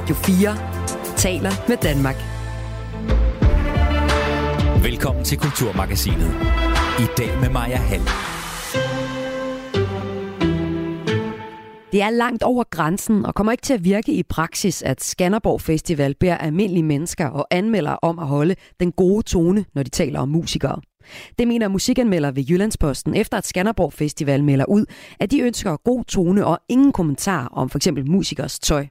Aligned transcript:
Radio 0.00 0.14
4 0.14 1.16
taler 1.16 1.50
med 1.68 1.76
Danmark. 1.76 2.16
Velkommen 4.84 5.24
til 5.24 5.38
Kulturmagasinet. 5.38 6.30
I 7.00 7.06
dag 7.16 7.40
med 7.40 7.50
Maja 7.50 7.76
Hall. 7.76 8.02
Det 11.92 12.02
er 12.02 12.10
langt 12.10 12.42
over 12.42 12.64
grænsen 12.70 13.26
og 13.26 13.34
kommer 13.34 13.52
ikke 13.52 13.62
til 13.62 13.74
at 13.74 13.84
virke 13.84 14.12
i 14.12 14.22
praksis, 14.22 14.82
at 14.82 15.02
Skanderborg 15.02 15.60
Festival 15.60 16.14
beder 16.14 16.36
almindelige 16.36 16.82
mennesker 16.82 17.26
og 17.26 17.46
anmelder 17.50 17.92
om 17.92 18.18
at 18.18 18.26
holde 18.26 18.54
den 18.80 18.92
gode 18.92 19.22
tone, 19.22 19.64
når 19.74 19.82
de 19.82 19.90
taler 19.90 20.20
om 20.20 20.28
musikere. 20.28 20.80
Det 21.38 21.48
mener 21.48 21.68
musikanmelder 21.68 22.30
ved 22.30 22.44
Jyllandsposten, 22.50 23.14
efter 23.14 23.38
at 23.38 23.46
Skanderborg 23.46 23.92
Festival 23.92 24.44
melder 24.44 24.64
ud, 24.64 24.84
at 25.20 25.30
de 25.30 25.40
ønsker 25.40 25.76
god 25.76 26.04
tone 26.04 26.46
og 26.46 26.58
ingen 26.68 26.92
kommentar 26.92 27.48
om 27.52 27.70
f.eks. 27.70 27.88
musikers 28.06 28.58
tøj. 28.58 28.86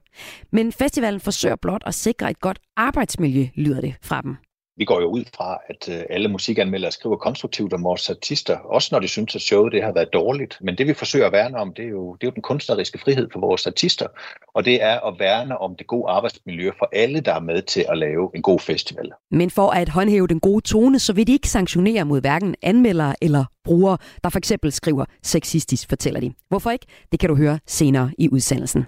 Men 0.52 0.72
festivalen 0.72 1.20
forsøger 1.20 1.56
blot 1.56 1.82
at 1.86 1.94
sikre 1.94 2.30
et 2.30 2.40
godt 2.40 2.58
arbejdsmiljø, 2.76 3.46
lyder 3.54 3.80
det 3.80 3.94
fra 4.02 4.20
dem 4.20 4.49
vi 4.80 4.84
går 4.84 5.00
jo 5.00 5.06
ud 5.06 5.24
fra, 5.36 5.58
at 5.68 5.88
øh, 5.94 6.04
alle 6.10 6.28
musikanmeldere 6.28 6.92
skriver 6.92 7.16
konstruktivt 7.16 7.72
om 7.72 7.84
vores 7.84 8.10
artister, 8.10 8.56
også 8.56 8.88
når 8.92 9.00
de 9.00 9.08
synes, 9.08 9.34
at 9.34 9.42
showet 9.42 9.72
det 9.72 9.82
har 9.82 9.92
været 9.92 10.12
dårligt. 10.12 10.58
Men 10.60 10.78
det 10.78 10.86
vi 10.86 10.94
forsøger 10.94 11.26
at 11.26 11.32
værne 11.32 11.58
om, 11.58 11.74
det 11.74 11.84
er 11.84 11.88
jo, 11.88 12.14
det 12.14 12.26
er 12.26 12.30
jo 12.30 12.34
den 12.34 12.42
kunstneriske 12.42 12.98
frihed 12.98 13.28
for 13.32 13.40
vores 13.40 13.66
artister, 13.66 14.06
og 14.54 14.64
det 14.64 14.82
er 14.82 15.00
at 15.00 15.14
værne 15.18 15.58
om 15.58 15.76
det 15.76 15.86
gode 15.86 16.10
arbejdsmiljø 16.10 16.70
for 16.78 16.88
alle, 16.92 17.20
der 17.20 17.34
er 17.34 17.40
med 17.40 17.62
til 17.62 17.84
at 17.88 17.98
lave 17.98 18.30
en 18.34 18.42
god 18.42 18.60
festival. 18.60 19.10
Men 19.30 19.50
for 19.50 19.70
at 19.70 19.88
håndhæve 19.88 20.26
den 20.26 20.40
gode 20.40 20.60
tone, 20.60 20.98
så 20.98 21.12
vil 21.12 21.26
de 21.26 21.32
ikke 21.32 21.48
sanktionere 21.48 22.04
mod 22.04 22.20
hverken 22.20 22.54
anmeldere 22.62 23.14
eller 23.22 23.44
brugere, 23.64 23.98
der 24.24 24.30
for 24.30 24.38
eksempel 24.38 24.72
skriver 24.72 25.04
sexistisk, 25.22 25.88
fortæller 25.88 26.20
de. 26.20 26.32
Hvorfor 26.48 26.70
ikke? 26.70 26.86
Det 27.12 27.20
kan 27.20 27.28
du 27.28 27.36
høre 27.36 27.58
senere 27.66 28.10
i 28.18 28.28
udsendelsen. 28.28 28.84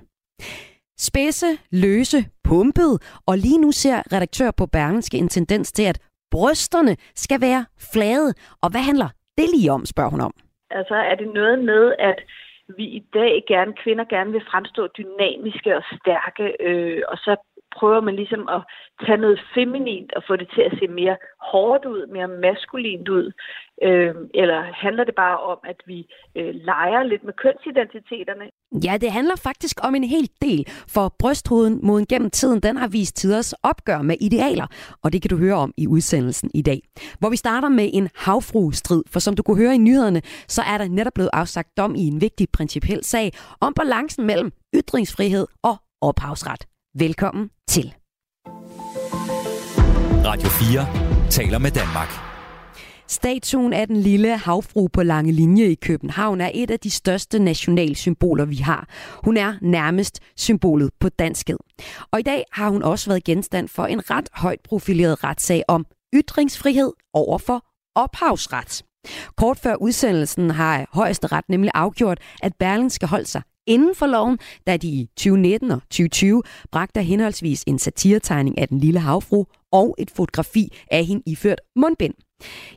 Spidse, 1.08 1.50
løse, 1.84 2.20
pumpet, 2.48 2.92
og 3.28 3.34
lige 3.44 3.60
nu 3.64 3.70
ser 3.82 3.98
redaktør 4.14 4.50
på 4.58 4.66
Bergenske 4.66 5.16
en 5.18 5.28
tendens 5.28 5.72
til, 5.72 5.86
at 5.92 5.98
brysterne 6.30 6.94
skal 7.14 7.40
være 7.40 7.62
flade. 7.92 8.28
Og 8.62 8.68
hvad 8.72 8.84
handler 8.90 9.08
det 9.38 9.46
lige 9.54 9.72
om, 9.76 9.82
spørger 9.92 10.10
hun 10.10 10.20
om. 10.20 10.34
Altså 10.70 10.94
er 10.94 11.14
det 11.14 11.28
noget 11.34 11.58
med, 11.64 11.84
at 11.98 12.18
vi 12.76 12.84
i 12.84 13.02
dag 13.14 13.44
gerne, 13.48 13.72
kvinder 13.82 14.04
gerne 14.04 14.32
vil 14.32 14.48
fremstå 14.50 14.82
dynamiske 14.98 15.76
og 15.76 15.84
stærke, 15.98 16.44
øh, 16.68 17.02
og 17.08 17.16
så 17.16 17.36
prøver 17.78 18.00
man 18.00 18.16
ligesom 18.16 18.48
at 18.56 18.62
tage 19.06 19.20
noget 19.24 19.40
feminint 19.54 20.12
og 20.16 20.22
få 20.28 20.36
det 20.36 20.48
til 20.54 20.62
at 20.62 20.74
se 20.78 20.86
mere 20.88 21.16
hårdt 21.50 21.84
ud, 21.84 22.06
mere 22.06 22.28
maskulint 22.28 23.08
ud? 23.08 23.32
Øh, 23.82 24.14
eller 24.34 24.60
handler 24.84 25.04
det 25.04 25.14
bare 25.14 25.38
om, 25.52 25.58
at 25.64 25.76
vi 25.86 25.98
øh, 26.38 26.54
leger 26.54 27.02
lidt 27.02 27.24
med 27.24 27.32
kønsidentiteterne? 27.42 28.44
Ja, 28.86 28.94
det 28.96 29.10
handler 29.12 29.36
faktisk 29.36 29.76
om 29.86 29.94
en 29.94 30.04
hel 30.04 30.28
del, 30.42 30.62
for 30.94 31.14
brysthuden 31.18 31.80
moden 31.82 32.06
gennem 32.06 32.30
tiden, 32.30 32.60
den 32.60 32.76
har 32.76 32.88
vist 32.88 33.16
tiders 33.16 33.52
opgør 33.52 34.02
med 34.02 34.16
idealer, 34.20 34.66
og 35.02 35.12
det 35.12 35.22
kan 35.22 35.28
du 35.28 35.36
høre 35.36 35.54
om 35.54 35.72
i 35.76 35.86
udsendelsen 35.86 36.50
i 36.54 36.62
dag. 36.62 36.80
Hvor 37.18 37.30
vi 37.30 37.36
starter 37.36 37.68
med 37.68 37.90
en 37.92 38.08
havfru-strid, 38.16 39.02
for 39.12 39.20
som 39.20 39.36
du 39.36 39.42
kunne 39.42 39.62
høre 39.62 39.74
i 39.74 39.78
nyhederne, 39.78 40.20
så 40.48 40.62
er 40.72 40.78
der 40.78 40.88
netop 40.88 41.12
blevet 41.14 41.30
afsagt 41.32 41.76
dom 41.76 41.94
i 41.94 42.04
en 42.06 42.20
vigtig 42.20 42.46
principiel 42.52 43.04
sag 43.04 43.32
om 43.60 43.74
balancen 43.74 44.26
mellem 44.26 44.52
ytringsfrihed 44.74 45.46
og 45.62 45.76
ophavsret. 46.00 46.71
Velkommen 46.98 47.50
til. 47.68 47.94
Radio 50.24 50.48
4 50.48 51.30
taler 51.30 51.58
med 51.58 51.70
Danmark. 51.70 52.08
Statuen 53.08 53.72
af 53.72 53.86
den 53.86 53.96
lille 53.96 54.36
havfru 54.36 54.88
på 54.88 55.02
Lange 55.02 55.32
Linje 55.32 55.64
i 55.64 55.74
København 55.74 56.40
er 56.40 56.50
et 56.54 56.70
af 56.70 56.80
de 56.80 56.90
største 56.90 57.38
nationalsymboler, 57.38 58.44
vi 58.44 58.56
har. 58.56 58.88
Hun 59.24 59.36
er 59.36 59.54
nærmest 59.62 60.20
symbolet 60.36 60.90
på 61.00 61.08
danskhed. 61.08 61.58
Og 62.10 62.20
i 62.20 62.22
dag 62.22 62.44
har 62.52 62.70
hun 62.70 62.82
også 62.82 63.10
været 63.10 63.24
genstand 63.24 63.68
for 63.68 63.86
en 63.86 64.10
ret 64.10 64.28
højt 64.32 64.60
profileret 64.64 65.24
retssag 65.24 65.62
om 65.68 65.86
ytringsfrihed 66.14 66.92
over 67.12 67.38
for 67.38 67.64
ophavsret. 67.94 68.82
Kort 69.36 69.58
før 69.58 69.74
udsendelsen 69.74 70.50
har 70.50 70.86
højesteret 70.92 71.44
nemlig 71.48 71.70
afgjort, 71.74 72.18
at 72.42 72.52
Berlin 72.58 72.90
skal 72.90 73.08
holde 73.08 73.26
sig 73.26 73.42
inden 73.66 73.94
for 73.94 74.06
loven, 74.06 74.38
da 74.66 74.76
de 74.76 74.88
i 74.88 75.08
2019 75.16 75.70
og 75.70 75.80
2020 75.82 76.42
bragte 76.72 77.02
henholdsvis 77.02 77.64
en 77.66 77.78
satiretegning 77.78 78.58
af 78.58 78.68
den 78.68 78.78
lille 78.78 79.00
havfru 79.00 79.44
og 79.72 79.94
et 79.98 80.10
fotografi 80.10 80.72
af 80.90 81.04
hende 81.04 81.22
iført 81.26 81.60
mundbind. 81.76 82.14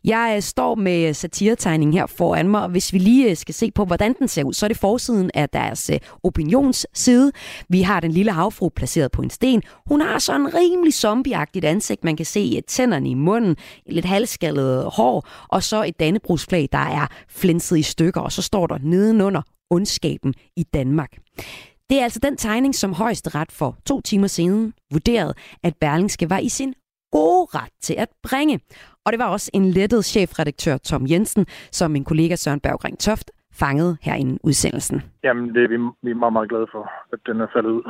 Jeg 0.03 0.33
øh, 0.35 0.41
står 0.41 0.75
med 0.75 1.07
øh, 1.07 1.15
satiretegningen 1.15 1.93
her 1.93 2.05
foran 2.05 2.49
mig, 2.49 2.61
og 2.61 2.69
hvis 2.69 2.93
vi 2.93 2.97
lige 2.97 3.29
øh, 3.29 3.37
skal 3.37 3.55
se 3.55 3.71
på, 3.71 3.85
hvordan 3.85 4.15
den 4.19 4.27
ser 4.27 4.43
ud, 4.43 4.53
så 4.53 4.65
er 4.65 4.67
det 4.67 4.77
forsiden 4.77 5.31
af 5.33 5.49
deres 5.49 5.91
opinionsside. 6.23 7.31
Vi 7.69 7.81
har 7.81 7.99
den 7.99 8.11
lille 8.11 8.31
havfru 8.31 8.69
placeret 8.69 9.11
på 9.11 9.21
en 9.21 9.29
sten. 9.29 9.61
Hun 9.85 10.01
har 10.01 10.19
sådan 10.19 10.41
en 10.41 10.53
rimelig 10.53 10.93
zombieagtigt 10.93 11.65
ansigt. 11.65 12.03
Man 12.03 12.15
kan 12.15 12.25
se 12.25 12.61
tænderne 12.67 13.09
i 13.09 13.13
munden, 13.13 13.55
lidt 13.89 14.05
halvskaldet 14.05 14.85
hår, 14.85 15.27
og 15.47 15.63
så 15.63 15.83
et 15.83 15.99
dannebrugsflag, 15.99 16.69
der 16.71 16.77
er 16.77 17.07
flænset 17.29 17.77
i 17.77 17.81
stykker, 17.81 18.21
og 18.21 18.31
så 18.31 18.41
står 18.41 18.67
der 18.67 18.77
nedenunder 18.81 19.41
ondskaben 19.69 20.33
i 20.55 20.63
Danmark. 20.63 21.11
Det 21.89 21.99
er 21.99 22.03
altså 22.03 22.19
den 22.23 22.37
tegning, 22.37 22.75
som 22.75 22.93
højesteret 22.93 23.51
for 23.51 23.77
to 23.85 24.01
timer 24.01 24.27
siden 24.27 24.73
vurderede, 24.93 25.33
at 25.63 25.73
Berlingske 25.81 26.29
var 26.29 26.37
i 26.37 26.49
sin 26.49 26.73
gode 27.11 27.45
ret 27.57 27.73
til 27.81 27.95
at 27.97 28.09
bringe. 28.23 28.59
Og 29.05 29.11
det 29.11 29.19
var 29.19 29.29
også 29.29 29.51
en 29.53 29.65
lettet 29.65 30.05
chefredaktør 30.05 30.77
Tom 30.77 31.03
Jensen, 31.11 31.45
som 31.71 31.91
min 31.91 32.03
kollega 32.03 32.35
Søren 32.35 32.59
Berggring 32.59 32.99
Toft 32.99 33.31
fangede 33.63 33.97
her 34.01 34.15
i 34.15 34.37
udsendelsen. 34.43 34.97
Jamen, 35.23 35.55
det 35.55 35.63
er 35.63 35.67
vi, 35.73 35.77
vi 36.05 36.11
er 36.11 36.21
meget, 36.23 36.33
meget 36.33 36.49
glade 36.49 36.67
for, 36.71 36.83
at 37.13 37.19
den 37.25 37.41
er 37.41 37.47
faldet 37.53 37.69
ud, 37.69 37.85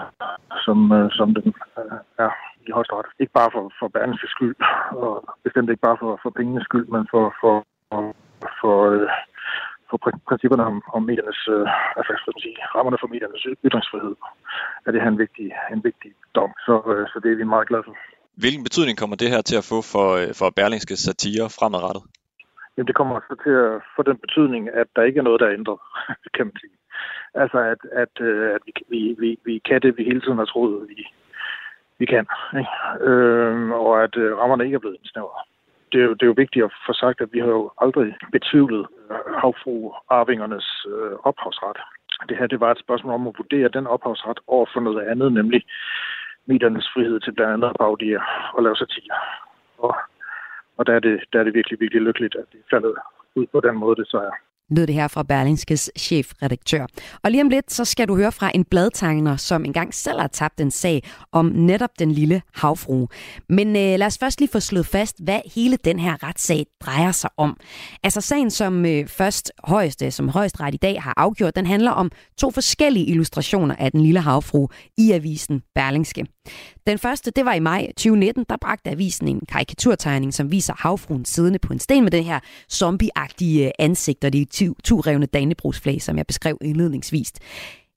som, 0.66 0.92
øh, 0.92 1.12
som 1.12 1.28
den 1.38 1.48
øh, 1.80 2.26
er 2.26 2.32
i 2.68 2.72
højesteret. 2.72 3.06
Ikke 3.20 3.34
bare 3.40 3.50
for, 3.54 3.64
for 3.80 3.88
Berlingske 3.88 4.28
skyld, 4.28 4.56
og 5.04 5.14
bestemt 5.44 5.70
ikke 5.70 5.86
bare 5.88 5.98
for, 6.02 6.20
for 6.24 6.30
pengenes 6.30 6.64
skyld, 6.70 6.88
men 6.96 7.04
for, 7.12 7.24
for, 7.42 7.56
for, 7.90 8.02
for 8.62 8.76
øh, 8.92 9.10
for 9.90 9.98
principperne 10.30 10.64
om, 10.72 10.76
om 10.96 11.02
mediernes, 11.10 11.42
øh, 11.56 11.98
altså, 11.98 12.12
sige, 12.44 12.58
rammerne 12.76 12.98
for 13.02 13.08
mediernes 13.08 13.48
ytringsfrihed, 13.68 14.16
er 14.86 14.92
det 14.92 15.02
her 15.02 15.10
en 15.10 15.20
vigtig, 15.24 15.48
en 15.76 15.84
vigtig 15.84 16.12
dom. 16.36 16.52
Så, 16.66 16.74
øh, 16.92 17.04
så 17.12 17.20
det 17.24 17.32
er 17.32 17.36
vi 17.36 17.44
meget 17.44 17.68
glade 17.68 17.84
for. 17.88 17.96
Hvilken 18.44 18.64
betydning 18.64 18.98
kommer 18.98 19.16
det 19.16 19.30
her 19.34 19.42
til 19.42 19.58
at 19.62 19.68
få 19.72 19.78
for, 19.94 20.08
øh, 20.20 20.30
for 20.40 20.48
Berlingske 20.50 20.96
satire 21.08 21.46
fremadrettet? 21.58 22.04
Jamen, 22.74 22.88
det 22.88 22.96
kommer 22.96 23.20
så 23.20 23.36
til 23.46 23.56
at 23.66 23.74
få 23.96 24.02
den 24.10 24.18
betydning, 24.26 24.64
at 24.82 24.88
der 24.96 25.04
ikke 25.04 25.20
er 25.20 25.28
noget, 25.28 25.40
der 25.42 25.48
er 25.48 25.58
ændret, 25.60 25.80
kan 26.36 26.46
man 26.46 26.58
sige. 26.64 26.78
Altså, 27.42 27.60
at, 27.74 27.82
at, 28.04 28.14
øh, 28.28 28.56
at 28.56 28.62
vi, 28.90 29.16
vi, 29.20 29.30
vi 29.46 29.62
kan 29.68 29.82
det, 29.82 29.98
vi 29.98 30.04
hele 30.04 30.22
tiden 30.22 30.38
har 30.38 30.46
troet, 30.46 30.90
vi, 30.90 31.08
vi 32.00 32.06
kan. 32.06 32.26
Ikke? 32.62 32.74
Øh, 33.10 33.70
og 33.72 34.04
at 34.04 34.16
øh, 34.18 34.38
rammerne 34.38 34.64
ikke 34.66 34.76
er 34.76 34.84
blevet 34.84 34.98
indsnævret 35.00 35.42
det, 35.92 36.00
er 36.02 36.06
jo, 36.06 36.14
det 36.14 36.22
er 36.22 36.32
jo 36.34 36.42
vigtigt 36.44 36.66
at 36.66 36.74
få 36.86 36.94
sagt, 36.94 37.22
at 37.22 37.30
vi 37.34 37.40
har 37.40 37.48
jo 37.48 37.72
aldrig 37.82 38.16
betvivlet 38.32 38.88
øh, 39.12 39.34
havfru-arvingernes 39.42 40.86
øh, 40.94 41.16
ophavsret. 41.30 41.78
Det 42.30 42.38
her 42.38 42.48
det 42.48 42.60
var 42.60 42.72
et 42.72 42.80
spørgsmål 42.80 43.14
om 43.14 43.28
at 43.28 43.36
vurdere 43.38 43.70
den 43.78 43.88
ophavsret 43.88 44.40
over 44.48 44.66
for 44.74 44.80
noget 44.80 45.08
andet, 45.08 45.34
nemlig 45.34 45.62
mediernes 46.46 46.90
frihed 46.94 47.20
til 47.20 47.32
blandt 47.32 47.54
andet 47.54 47.68
at 47.68 47.76
og 48.54 48.64
lave 48.64 48.76
satire. 48.76 49.16
Og, 49.78 49.96
og 50.78 50.88
der, 50.88 50.94
er 50.94 51.00
det, 51.00 51.24
der 51.34 51.40
er 51.40 51.44
det 51.44 51.54
virkelig, 51.54 51.80
virkelig 51.80 52.02
lykkeligt, 52.02 52.36
at 52.36 52.46
det 52.52 52.60
faldet 52.70 52.96
ud 53.36 53.46
på 53.52 53.60
den 53.60 53.76
måde, 53.78 53.96
det 53.96 54.08
så 54.08 54.18
er 54.18 54.32
lød 54.70 54.88
det 54.88 54.96
her 54.96 55.08
fra 55.08 55.24
Berlingskes 55.24 55.92
chefredaktør. 56.00 56.86
Og 57.24 57.32
lige 57.32 57.42
om 57.42 57.50
lidt, 57.50 57.74
så 57.74 57.86
skal 57.86 58.08
du 58.08 58.16
høre 58.16 58.32
fra 58.32 58.52
en 58.56 58.64
bladtegner, 58.64 59.38
som 59.38 59.66
engang 59.66 59.94
selv 59.94 60.20
har 60.20 60.28
tabt 60.28 60.62
en 60.62 60.72
sag 60.72 61.04
om 61.32 61.46
netop 61.46 61.90
den 62.00 62.12
lille 62.12 62.42
havfrue. 62.54 63.08
Men 63.50 63.68
øh, 63.68 64.00
lad 64.00 64.04
os 64.04 64.18
først 64.18 64.40
lige 64.40 64.50
få 64.52 64.60
slået 64.60 64.86
fast, 64.86 65.24
hvad 65.24 65.40
hele 65.56 65.78
den 65.78 66.00
her 66.00 66.24
retssag 66.24 66.66
drejer 66.82 67.12
sig 67.12 67.30
om. 67.38 67.58
Altså 68.04 68.22
sagen, 68.22 68.52
som 68.52 68.86
øh, 68.86 69.08
først 69.08 69.52
højeste, 69.64 70.12
som 70.12 70.30
højesteret 70.30 70.74
i 70.74 70.78
dag 70.78 71.02
har 71.02 71.14
afgjort, 71.18 71.56
den 71.56 71.66
handler 71.66 71.92
om 71.92 72.12
to 72.38 72.52
forskellige 72.52 73.06
illustrationer 73.06 73.76
af 73.76 73.92
den 73.92 74.02
lille 74.02 74.20
havfrue 74.22 74.68
i 74.98 75.12
avisen 75.12 75.62
Berlingske. 75.76 76.26
Den 76.88 76.98
første, 76.98 77.32
det 77.32 77.46
var 77.46 77.54
i 77.54 77.60
maj 77.60 77.88
2019, 77.88 78.46
der 78.50 78.58
bragte 78.62 78.90
avisen 78.90 79.28
en 79.28 79.42
karikaturtegning, 79.50 80.34
som 80.34 80.52
viser 80.52 80.74
havfruen 80.78 81.26
siddende 81.26 81.60
på 81.60 81.74
en 81.74 81.80
sten 81.80 82.04
med 82.04 82.12
den 82.12 82.24
her 82.24 82.40
zombieagtige 82.72 83.66
øh, 83.66 83.72
ansigt 83.80 84.24
og 84.24 84.34
de 84.34 84.46
turevne 84.84 85.26
dannebrugsflag, 85.26 86.02
som 86.02 86.18
jeg 86.18 86.28
beskrev 86.28 86.58
indledningsvis. 86.62 87.34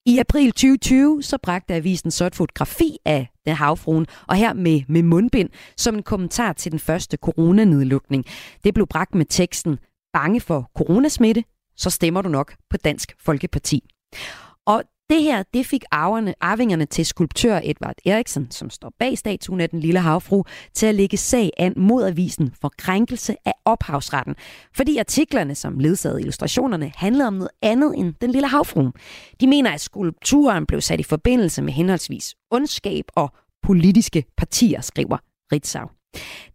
I 0.06 0.19
april 0.19 0.53
2020 0.53 1.23
så 1.23 1.39
bragte 1.43 1.75
avisen 1.75 2.11
så 2.11 2.25
et 2.25 2.35
fotografi 2.35 2.99
af 3.05 3.29
den 3.47 3.55
havfruen, 3.55 4.06
og 4.27 4.37
her 4.37 4.53
med, 4.53 4.83
med 4.89 5.03
mundbind, 5.03 5.51
som 5.77 5.94
en 5.94 6.03
kommentar 6.03 6.53
til 6.53 6.73
den 6.73 6.81
første 6.81 7.17
coronanedlukning. 7.17 8.25
Det 8.65 8.75
blev 8.75 8.87
bragt 8.87 9.15
med 9.15 9.27
teksten, 9.27 9.79
bange 10.12 10.41
for 10.41 10.71
coronasmitte, 10.77 11.44
så 11.77 11.91
stemmer 11.91 12.23
du 12.23 12.29
nok 12.29 12.55
på 12.71 12.77
Dansk 12.77 13.15
Folkeparti. 13.19 13.85
Og 14.67 14.83
det 15.10 15.22
her, 15.22 15.43
det 15.55 15.66
fik 15.66 15.84
arverne, 15.90 16.34
arvingerne 16.40 16.87
til 16.87 17.06
skulptør 17.06 17.60
Edvard 17.64 17.96
Eriksen, 18.06 18.50
som 18.50 18.70
står 18.70 18.93
bag 18.99 19.19
statuen 19.19 19.60
af 19.60 19.70
den 19.70 19.81
lille 19.81 20.00
havfru, 20.00 20.44
til 20.75 20.87
at 20.87 20.94
lægge 20.94 21.16
sag 21.16 21.50
an 21.58 21.72
mod 21.76 22.05
avisen 22.05 22.55
for 22.60 22.72
krænkelse 22.78 23.37
af 23.44 23.52
ophavsretten. 23.64 24.34
Fordi 24.76 24.96
artiklerne, 24.96 25.55
som 25.55 25.78
ledsagede 25.78 26.20
illustrationerne, 26.20 26.93
handlede 26.96 27.26
om 27.26 27.34
noget 27.34 27.50
andet 27.62 27.94
end 27.96 28.14
den 28.20 28.31
lille 28.31 28.49
havfru. 28.49 28.90
De 29.40 29.46
mener, 29.46 29.70
at 29.70 29.81
skulpturen 29.81 30.66
blev 30.66 30.81
sat 30.81 31.00
i 31.00 31.02
forbindelse 31.02 31.62
med 31.62 31.72
henholdsvis 31.72 32.34
ondskab 32.50 33.05
og 33.16 33.32
politiske 33.62 34.25
partier, 34.37 34.81
skriver 34.81 35.19
Ritzau. 35.52 35.98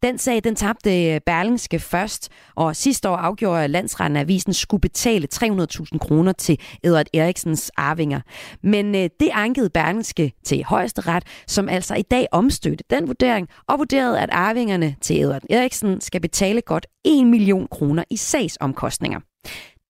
Den 0.03 0.17
sag, 0.17 0.43
den 0.43 0.55
tabte 0.55 1.13
øh, 1.13 1.21
Berlingske 1.25 1.79
først, 1.79 2.29
og 2.55 2.75
sidste 2.75 3.09
år 3.09 3.15
afgjorde 3.15 3.67
landsretten, 3.67 4.17
at 4.17 4.21
avisen 4.21 4.53
skulle 4.53 4.81
betale 4.81 5.27
300.000 5.35 5.97
kroner 5.97 6.31
til 6.31 6.59
Edward 6.83 7.05
Eriksens 7.13 7.71
arvinger. 7.77 8.21
Men 8.63 8.95
øh, 8.95 9.09
det 9.19 9.29
ankede 9.33 9.69
Berlingske 9.69 10.33
til 10.43 10.63
højesteret, 10.63 11.23
som 11.47 11.69
altså 11.69 11.95
i 11.95 12.01
dag 12.01 12.27
omstødte 12.31 12.83
den 12.89 13.07
vurdering, 13.07 13.47
og 13.67 13.79
vurderede, 13.79 14.19
at 14.19 14.29
arvingerne 14.31 14.95
til 15.01 15.21
Edward 15.21 15.43
Eriksen 15.49 16.01
skal 16.01 16.21
betale 16.21 16.61
godt 16.61 16.87
1 17.05 17.27
million 17.27 17.67
kroner 17.71 18.03
i 18.09 18.17
sagsomkostninger. 18.17 19.19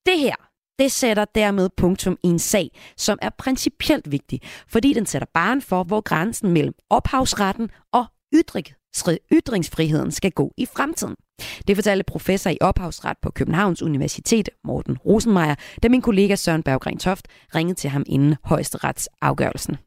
Det 0.06 0.20
her, 0.20 0.36
det 0.80 0.92
sætter 0.92 1.26
dermed 1.36 1.70
punktum 1.78 2.18
i 2.24 2.28
en 2.28 2.40
sag, 2.40 2.70
som 2.98 3.18
er 3.22 3.30
principielt 3.38 4.12
vigtig, 4.12 4.42
fordi 4.68 4.94
den 4.94 5.06
sætter 5.06 5.28
barn 5.34 5.62
for, 5.62 5.84
hvor 5.84 6.02
grænsen 6.02 6.52
mellem 6.52 6.74
ophavsretten 6.90 7.70
og 7.94 8.06
ytringsfriheden 9.38 10.12
skal 10.12 10.32
gå 10.32 10.52
i 10.58 10.66
fremtiden. 10.66 11.16
Det 11.68 11.78
fortalte 11.78 12.12
professor 12.14 12.52
i 12.52 12.58
ophavsret 12.62 13.18
på 13.22 13.30
Københavns 13.32 13.84
Universitet, 13.84 14.50
Morten 14.64 14.98
Rosenmeier, 14.98 15.56
da 15.84 15.90
min 15.90 16.02
kollega 16.02 16.36
Søren 16.36 16.64
Berggren 16.64 16.98
Toft 16.98 17.28
ringede 17.56 17.76
til 17.76 17.90
ham 17.90 18.04
inden 18.08 18.36
højesteretsafgørelsen. 18.44 19.78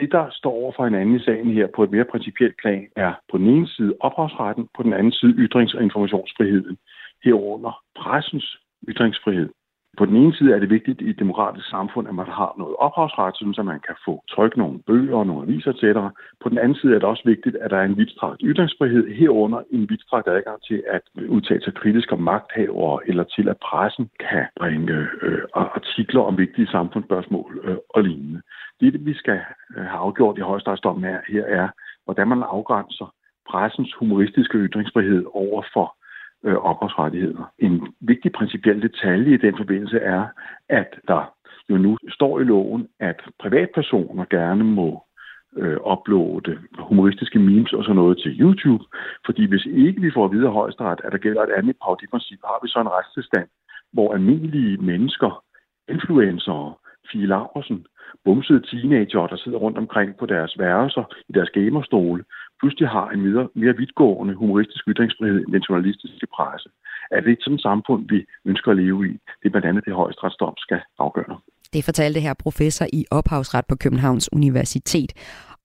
Det, 0.00 0.12
der 0.12 0.26
står 0.32 0.50
over 0.50 0.72
for 0.76 0.84
hinanden 0.84 1.16
i 1.16 1.24
sagen 1.24 1.52
her 1.52 1.66
på 1.76 1.84
et 1.84 1.90
mere 1.90 2.04
principielt 2.04 2.56
plan, 2.62 2.86
er 2.96 3.12
på 3.30 3.38
den 3.38 3.46
ene 3.46 3.68
side 3.68 3.94
ophavsretten, 4.00 4.68
på 4.76 4.82
den 4.82 4.92
anden 4.92 5.12
side 5.12 5.34
ytrings- 5.44 5.76
og 5.76 5.82
informationsfriheden, 5.82 6.76
herunder 7.24 7.72
pressens 7.96 8.46
ytringsfrihed. 8.88 9.48
På 9.98 10.06
den 10.06 10.16
ene 10.16 10.34
side 10.34 10.54
er 10.54 10.58
det 10.58 10.70
vigtigt 10.70 11.00
i 11.00 11.10
et 11.10 11.18
demokratisk 11.18 11.68
samfund, 11.70 12.08
at 12.08 12.14
man 12.14 12.26
har 12.26 12.54
noget 12.58 12.76
ophavsret, 12.78 13.54
så 13.56 13.62
man 13.62 13.80
kan 13.86 13.96
få 14.04 14.24
trykke 14.30 14.58
nogle 14.58 14.78
bøger 14.78 15.16
og 15.16 15.26
nogle 15.26 15.42
aviser, 15.42 15.70
etc. 15.70 15.84
På 16.42 16.48
den 16.48 16.58
anden 16.58 16.74
side 16.74 16.94
er 16.94 16.98
det 16.98 17.08
også 17.08 17.22
vigtigt, 17.24 17.56
at 17.56 17.70
der 17.70 17.76
er 17.76 17.84
en 17.84 17.96
vidtstrakt 17.96 18.40
ytringsfrihed, 18.44 19.08
herunder 19.14 19.60
en 19.70 19.90
vidtstrakt 19.90 20.28
adgang 20.28 20.62
til 20.62 20.82
at 20.86 21.02
udtale 21.28 21.62
sig 21.64 21.74
kritisk 21.74 22.12
om 22.12 22.18
magthavere, 22.18 23.00
eller 23.08 23.24
til 23.24 23.48
at 23.48 23.56
pressen 23.68 24.10
kan 24.20 24.46
bringe 24.56 25.06
øh, 25.22 25.42
artikler 25.54 26.22
om 26.22 26.38
vigtige 26.38 26.66
samfundsspørgsmål 26.66 27.60
øh, 27.64 27.76
og 27.88 28.02
lignende. 28.02 28.40
Det, 28.80 29.06
vi 29.06 29.14
skal 29.14 29.40
øh, 29.76 29.84
have 29.84 30.00
afgjort 30.06 30.38
i 30.38 30.40
højesteretdommen 30.40 31.04
her, 31.10 31.20
her 31.28 31.44
er, 31.44 31.68
hvordan 32.04 32.28
man 32.28 32.42
afgrænser 32.42 33.14
pressens 33.50 33.94
humoristiske 33.98 34.58
ytringsfrihed 34.58 35.24
over 35.32 35.62
for 35.72 35.96
øh, 36.44 36.56
ophavsrettigheder. 36.56 37.52
En 37.58 37.94
vigtig 38.00 38.32
principiel 38.32 38.82
detalje 38.82 39.34
i 39.34 39.36
den 39.46 39.56
forbindelse 39.56 39.98
er, 39.98 40.26
at 40.68 40.94
der 41.08 41.34
jo 41.70 41.76
nu 41.76 41.98
står 42.08 42.40
i 42.40 42.44
loven, 42.44 42.88
at 43.00 43.20
privatpersoner 43.38 44.24
gerne 44.30 44.64
må 44.64 45.02
øh, 45.56 45.78
uploade 45.92 46.58
humoristiske 46.78 47.38
memes 47.38 47.72
og 47.72 47.84
sådan 47.84 47.96
noget 47.96 48.18
til 48.18 48.40
YouTube, 48.40 48.84
fordi 49.26 49.44
hvis 49.46 49.66
ikke 49.66 50.00
vi 50.00 50.10
får 50.14 50.24
at 50.24 50.32
vide 50.32 50.46
af 50.46 50.52
højesteret, 50.52 51.00
at 51.04 51.12
der 51.12 51.18
gælder 51.18 51.42
et 51.42 51.56
andet 51.58 51.76
parodiprincip, 51.82 52.38
har 52.44 52.58
vi 52.62 52.68
så 52.68 52.80
en 52.80 52.94
retstilstand, 52.96 53.48
hvor 53.92 54.14
almindelige 54.14 54.76
mennesker, 54.76 55.44
influencer, 55.88 56.79
Fie 57.12 57.26
Laversen, 57.26 57.86
bumsede 58.24 58.62
teenager, 58.70 59.26
der 59.26 59.36
sidder 59.36 59.58
rundt 59.58 59.78
omkring 59.78 60.10
på 60.20 60.26
deres 60.26 60.52
værelser 60.58 61.04
i 61.28 61.32
deres 61.32 61.50
gamerstole, 61.50 62.24
pludselig 62.60 62.88
har 62.88 63.08
en 63.14 63.20
mere, 63.26 63.48
mere 63.54 63.76
vidtgående 63.76 64.34
humoristisk 64.34 64.82
ytringsfrihed 64.88 65.40
end 65.44 65.52
den 65.52 65.64
journalistiske 65.68 66.26
presse. 66.36 66.68
Er 67.10 67.20
det 67.20 67.32
et 67.32 67.42
sådan 67.44 67.58
samfund, 67.58 68.02
vi 68.08 68.18
ønsker 68.44 68.70
at 68.70 68.76
leve 68.76 69.00
i? 69.10 69.12
Det 69.40 69.46
er 69.46 69.50
blandt 69.50 69.68
andet 69.68 69.84
det 69.84 69.94
højesteretsdom 69.94 70.54
skal 70.58 70.80
afgøre. 70.98 71.38
Det 71.72 71.84
fortalte 71.84 72.20
her 72.20 72.34
professor 72.34 72.86
i 72.92 73.04
ophavsret 73.10 73.64
på 73.68 73.76
Københavns 73.76 74.32
Universitet. 74.32 75.10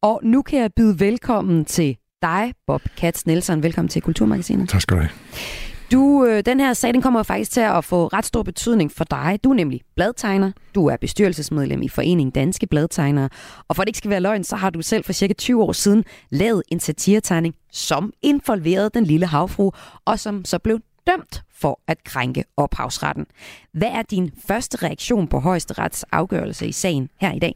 Og 0.02 0.22
nu 0.24 0.42
kan 0.42 0.60
jeg 0.60 0.72
byde 0.78 0.96
velkommen 1.00 1.66
til 1.66 1.98
dig, 2.22 2.54
Bob 2.68 2.82
Katz 2.98 3.26
Nielsen. 3.26 3.64
Velkommen 3.64 3.90
til 3.90 4.02
Kulturmagasinet. 4.02 4.70
Tak 4.70 4.82
skal 4.82 4.98
du 4.98 5.02
have. 5.02 5.75
Du, 5.92 6.26
øh, 6.26 6.44
den 6.46 6.60
her 6.60 6.74
sag 6.74 6.94
den 6.94 7.02
kommer 7.02 7.24
faktisk 7.24 7.52
til 7.52 7.62
at 7.62 7.86
få 7.86 8.08
ret 8.08 8.26
stor 8.26 8.44
betydning 8.44 8.92
for 8.92 9.04
dig. 9.04 9.40
Du 9.44 9.50
er 9.50 9.54
nemlig 9.54 9.82
bladtegner. 9.96 10.52
Du 10.76 10.88
er 10.88 10.98
bestyrelsesmedlem 10.98 11.82
i 11.82 11.88
Foreningen 11.88 12.32
Danske 12.32 12.68
Bladtegnere. 12.68 13.30
Og 13.68 13.76
for 13.76 13.84
at 13.84 13.86
det 13.86 13.90
ikke 13.90 13.98
skal 13.98 14.12
være 14.12 14.20
løgn, 14.20 14.44
så 14.44 14.56
har 14.56 14.70
du 14.70 14.82
selv 14.82 15.04
for 15.04 15.14
cirka 15.14 15.34
20 15.34 15.64
år 15.64 15.72
siden 15.72 16.04
lavet 16.30 16.64
en 16.72 16.80
satiretegning, 16.80 17.56
som 17.72 18.14
involverede 18.22 18.90
den 18.94 19.04
lille 19.04 19.26
havfru, 19.26 19.72
og 20.06 20.20
som 20.20 20.46
så 20.46 20.60
blev 20.60 20.80
dømt 21.08 21.44
for 21.56 21.80
at 21.88 22.04
krænke 22.04 22.44
ophavsretten. 22.58 23.26
Hvad 23.74 23.90
er 23.92 24.02
din 24.02 24.32
første 24.48 24.86
reaktion 24.86 25.28
på 25.28 25.40
højesterets 25.40 26.06
afgørelse 26.12 26.68
i 26.68 26.72
sagen 26.72 27.10
her 27.22 27.34
i 27.34 27.40
dag? 27.40 27.56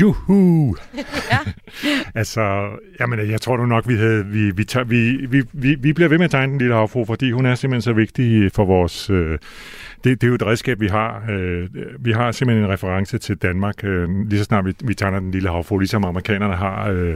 Juhu! 0.00 0.76
ja. 1.32 1.38
altså, 2.20 2.68
jamen, 3.00 3.30
jeg 3.30 3.40
tror 3.40 3.56
nu 3.56 3.66
nok, 3.66 3.88
vi, 3.88 3.94
havde, 3.94 4.26
vi, 4.26 4.50
vi, 4.50 4.64
tager, 4.64 4.84
vi, 4.84 5.26
vi, 5.26 5.42
vi, 5.52 5.74
vi 5.74 5.92
bliver 5.92 6.08
ved 6.08 6.18
med 6.18 6.24
at 6.24 6.30
tegne 6.30 6.50
den 6.50 6.58
lille 6.58 6.74
havfru, 6.74 7.04
fordi 7.04 7.30
hun 7.30 7.46
er 7.46 7.54
simpelthen 7.54 7.82
så 7.82 7.92
vigtig 7.92 8.52
for 8.52 8.64
vores... 8.64 9.10
Øh, 9.10 9.38
det, 10.04 10.20
det 10.20 10.26
er 10.26 10.28
jo 10.28 10.34
et 10.34 10.46
redskab, 10.46 10.80
vi 10.80 10.88
har. 10.88 11.24
Øh, 11.30 11.68
vi 11.98 12.12
har 12.12 12.32
simpelthen 12.32 12.64
en 12.64 12.72
reference 12.72 13.18
til 13.18 13.36
Danmark, 13.36 13.84
øh, 13.84 14.08
lige 14.28 14.38
så 14.38 14.44
snart 14.44 14.66
vi, 14.66 14.74
vi 14.84 14.94
tegner 14.94 15.20
den 15.20 15.30
lille 15.30 15.48
havfru, 15.48 15.78
ligesom 15.78 16.04
amerikanerne 16.04 16.54
har 16.54 16.90
øh, 16.90 17.14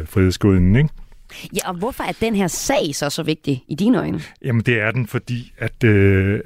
ikke? 0.76 0.88
Ja, 1.56 1.68
og 1.68 1.74
hvorfor 1.74 2.04
er 2.04 2.12
den 2.20 2.34
her 2.34 2.46
sag 2.46 2.94
så 2.94 3.10
så 3.10 3.22
vigtig 3.22 3.64
i 3.68 3.74
dine 3.74 3.98
øjne? 3.98 4.20
Jamen, 4.44 4.62
det 4.62 4.80
er 4.80 4.90
den, 4.90 5.06
fordi 5.06 5.52
at, 5.58 5.84
øh, 5.84 6.40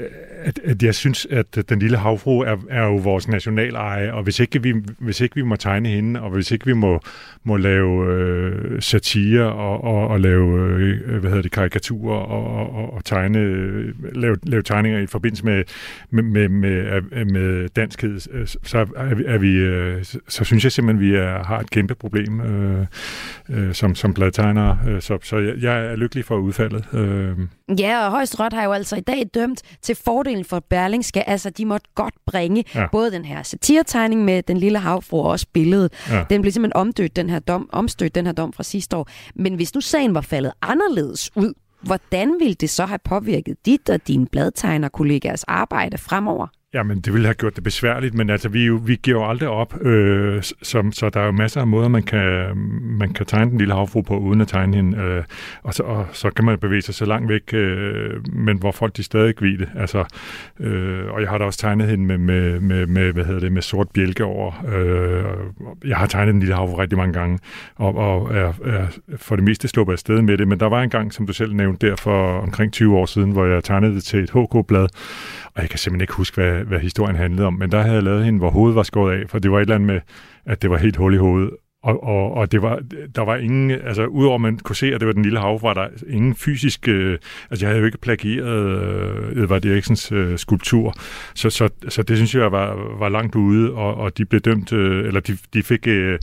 at, 0.45 0.61
at 0.65 0.83
jeg 0.83 0.95
synes, 0.95 1.27
at 1.31 1.69
den 1.69 1.79
lille 1.79 1.97
havfru 1.97 2.41
er, 2.41 2.57
er 2.71 2.85
jo 2.85 2.97
vores 2.97 3.29
nationaleje, 3.29 4.13
og 4.13 4.23
hvis 4.23 4.41
ikke, 4.41 4.63
vi, 4.63 4.75
hvis 4.99 5.21
ikke 5.21 5.35
vi 5.35 5.43
må 5.43 5.57
tegne 5.57 5.89
hende, 5.89 6.21
og 6.21 6.31
hvis 6.31 6.51
ikke 6.51 6.67
vi 6.67 6.73
må, 6.73 7.01
må 7.45 7.57
lave 7.57 8.13
øh, 8.13 8.83
satire 8.83 9.53
og, 9.53 9.85
og, 9.85 10.09
og 10.09 10.21
lave 10.21 10.61
øh, 10.61 11.21
hvad 11.21 11.31
hedder 11.31 11.43
det, 11.43 11.53
karikaturer 11.53 12.19
og, 12.19 12.71
og, 12.75 12.93
og 12.93 13.05
tegne, 13.05 13.39
øh, 13.39 13.95
lave, 14.15 14.37
lave 14.43 14.63
tegninger 14.63 15.01
i 15.01 15.07
forbindelse 15.07 15.45
med, 15.45 15.65
med, 16.11 16.23
med, 16.23 16.49
med, 16.49 17.25
med 17.25 17.69
danskhed, 17.69 18.21
øh, 18.33 18.47
så 18.63 18.87
er 18.97 19.15
vi, 19.15 19.25
er 19.27 19.39
vi 19.39 19.51
øh, 19.53 20.05
så 20.29 20.45
synes 20.45 20.65
jeg 20.65 20.73
simpelthen, 20.73 21.07
at 21.07 21.11
vi 21.11 21.17
er, 21.17 21.45
har 21.45 21.59
et 21.59 21.71
kæmpe 21.71 21.95
problem 21.95 22.41
øh, 22.41 22.87
øh, 23.49 23.75
som, 23.75 23.95
som 23.95 24.15
bladtegner 24.75 24.97
Øh, 24.97 25.03
så, 25.03 25.19
så 25.23 25.37
jeg, 25.39 25.55
jeg 25.63 25.87
er 25.87 25.97
lykkelig 25.97 26.25
for 26.25 26.37
udfaldet. 26.37 26.85
Øh. 26.93 27.39
Ja, 27.79 28.05
og 28.05 28.11
Højesteret 28.11 28.53
har 28.53 28.65
jo 28.65 28.73
altså 28.73 28.97
i 28.97 29.01
dag 29.01 29.25
dømt 29.35 29.63
til 29.83 29.95
fordelen 29.95 30.45
for 30.45 30.61
Berlingske. 30.61 31.29
Altså, 31.29 31.51
de 31.51 31.67
måtte 31.67 31.91
godt 31.95 32.15
bringe 32.27 32.65
ja. 32.75 32.87
både 32.93 33.11
den 33.11 33.25
her 33.25 33.43
satiretegning 33.43 34.25
med 34.25 34.43
den 34.43 34.57
lille 34.57 34.79
havfru 34.79 35.19
og 35.19 35.31
også 35.31 35.47
billedet. 35.53 35.93
Ja. 36.11 36.25
Den 36.31 36.41
blev 36.41 36.53
simpelthen 36.53 36.81
omdødt, 36.81 37.17
den 37.17 37.31
her 37.31 37.39
dom, 37.39 37.69
omstødt, 37.73 38.15
den 38.15 38.27
her 38.27 38.33
dom 38.33 38.53
fra 38.53 38.63
sidste 38.63 38.97
år. 38.97 39.09
Men 39.35 39.55
hvis 39.55 39.75
nu 39.75 39.81
sagen 39.81 40.15
var 40.15 40.21
faldet 40.21 40.53
anderledes 40.63 41.31
ud, 41.37 41.55
hvordan 41.83 42.37
ville 42.41 42.55
det 42.55 42.71
så 42.71 42.85
have 42.85 42.99
påvirket 43.05 43.57
dit 43.67 43.91
og 43.91 44.09
dine 44.09 44.27
bladtegnerkollegaers 44.27 45.45
arbejde 45.45 45.99
fremover? 45.99 46.47
Jamen, 46.75 47.01
det 47.01 47.13
ville 47.13 47.27
have 47.27 47.35
gjort 47.35 47.57
det 47.57 47.65
besværligt, 47.65 48.15
men 48.15 48.31
altså, 48.31 48.49
vi, 48.49 48.69
vi 48.69 48.97
giver 49.03 49.19
jo 49.19 49.29
aldrig 49.29 49.49
op, 49.49 49.83
øh, 49.83 50.43
som, 50.63 50.93
så 50.93 51.11
der 51.11 51.21
er 51.21 51.25
jo 51.25 51.33
masser 51.33 51.61
af 51.61 51.67
måder, 51.67 51.89
man 51.89 52.03
kan, 52.03 52.57
man 52.83 53.13
kan 53.13 53.27
tegne 53.27 53.51
den 53.51 53.59
lille 53.59 53.75
havfru 53.75 54.03
på, 54.03 54.19
uden 54.19 54.41
at 54.41 54.49
tegne 54.49 54.77
hende, 54.77 54.99
øh, 54.99 55.25
og, 55.63 55.75
så, 55.75 55.83
og 55.83 56.07
så 56.13 56.31
kan 56.31 56.45
man 56.45 56.59
bevæge 56.59 56.83
sig 56.83 56.95
så 56.95 57.05
langt 57.05 57.29
væk, 57.29 57.55
øh, 57.55 58.29
men 58.33 58.59
hvor 58.59 58.73
folk 58.73 58.97
de 58.97 59.03
stadig 59.03 59.35
ved 59.41 59.59
det. 59.59 59.69
Altså, 59.77 60.05
øh, 60.61 61.07
og 61.11 61.21
jeg 61.21 61.29
har 61.31 61.39
da 61.39 61.45
også 61.45 61.59
tegnet 61.59 61.89
hende 61.89 62.05
med, 62.05 62.19
med, 62.19 62.61
med, 62.61 62.87
med, 62.87 63.13
hvad 63.13 63.25
hedder 63.25 63.41
det, 63.41 63.53
med 63.53 63.63
sort 63.63 63.89
bjælke 63.95 64.25
over. 64.25 64.65
Øh, 64.69 65.25
jeg 65.89 65.97
har 65.97 66.07
tegnet 66.07 66.33
den 66.33 66.41
lille 66.41 66.55
havfru 66.55 66.77
rigtig 66.77 66.99
mange 66.99 67.13
gange, 67.13 67.39
og, 67.77 67.97
og 67.97 68.35
er, 68.35 68.53
er 68.65 68.87
for 69.17 69.37
det 69.37 69.45
meste 69.45 69.69
sluppet 69.69 69.93
afsted 69.93 70.23
med 70.23 70.39
det, 70.39 70.49
men 70.49 70.61
der 70.61 70.67
var 70.67 70.83
en 70.83 70.91
gang, 70.91 71.13
som 71.13 71.27
du 71.27 71.33
selv 71.33 71.55
nævnte 71.55 71.89
der, 71.89 71.97
for 71.97 72.39
omkring 72.39 72.73
20 72.73 72.97
år 72.97 73.07
siden, 73.07 73.31
hvor 73.31 73.47
jeg 73.47 73.65
tegnede 73.65 73.95
det 73.95 74.05
til 74.05 74.19
et 74.19 74.31
HK-blad, 74.31 74.89
og 75.55 75.63
jeg 75.63 75.71
kan 75.71 75.79
simpelthen 75.79 76.01
ikke 76.01 76.15
huske, 76.15 76.35
hvad, 76.35 76.62
hvad 76.67 76.79
historien 76.79 77.17
handlede 77.17 77.47
om, 77.47 77.55
men 77.55 77.73
der 77.73 77.83
havde 77.83 77.95
jeg 77.95 78.03
lavet 78.03 78.25
hende, 78.25 78.39
hvor 78.39 78.51
hovedet 78.51 78.77
var 78.77 78.83
skåret 78.83 79.21
af, 79.21 79.29
for 79.29 79.39
det 79.39 79.51
var 79.51 79.57
et 79.57 79.63
eller 79.63 79.75
andet 79.75 79.87
med, 79.87 80.01
at 80.47 80.63
det 80.63 80.71
var 80.71 80.77
helt 80.77 80.97
hul 80.97 81.15
i 81.15 81.17
hovedet. 81.17 81.51
Og, 81.83 82.03
og, 82.03 82.35
og 82.35 82.53
det 82.53 82.63
var, 82.63 82.81
der 83.15 83.23
var 83.23 83.37
ingen, 83.37 83.71
altså 83.71 84.07
udover 84.07 84.35
at 84.35 84.41
man 84.41 84.59
kunne 84.59 84.77
se, 84.77 84.95
at 84.95 85.01
det 85.01 85.07
var 85.07 85.13
den 85.13 85.23
lille 85.23 85.39
hav, 85.39 85.63
var 85.63 85.75
der 85.75 85.89
ingen 86.09 86.35
fysisk, 86.35 86.89
øh, 86.89 87.19
altså 87.51 87.67
jeg 87.67 87.69
havde 87.71 87.81
jo 87.81 87.87
ikke 87.87 87.99
plagieret 87.99 88.79
øh, 89.37 89.43
Edvard 89.43 89.65
Eriksens 89.65 90.13
øh, 90.13 90.39
skulptur, 90.39 90.95
så, 91.35 91.51
så, 91.51 91.69
så 91.89 92.03
det 92.03 92.17
synes 92.17 92.35
jeg 92.35 92.53
var, 92.53 92.97
var 92.99 93.09
langt 93.09 93.35
ude, 93.35 93.73
og, 93.73 93.95
og 93.95 94.19
de 94.19 94.25
blev 94.25 94.41
dømt, 94.41 94.73
øh, 94.73 95.07
eller 95.07 95.21
de, 95.21 95.39
de 95.55 95.63
fik, 95.63 95.87
øh, 95.87 96.19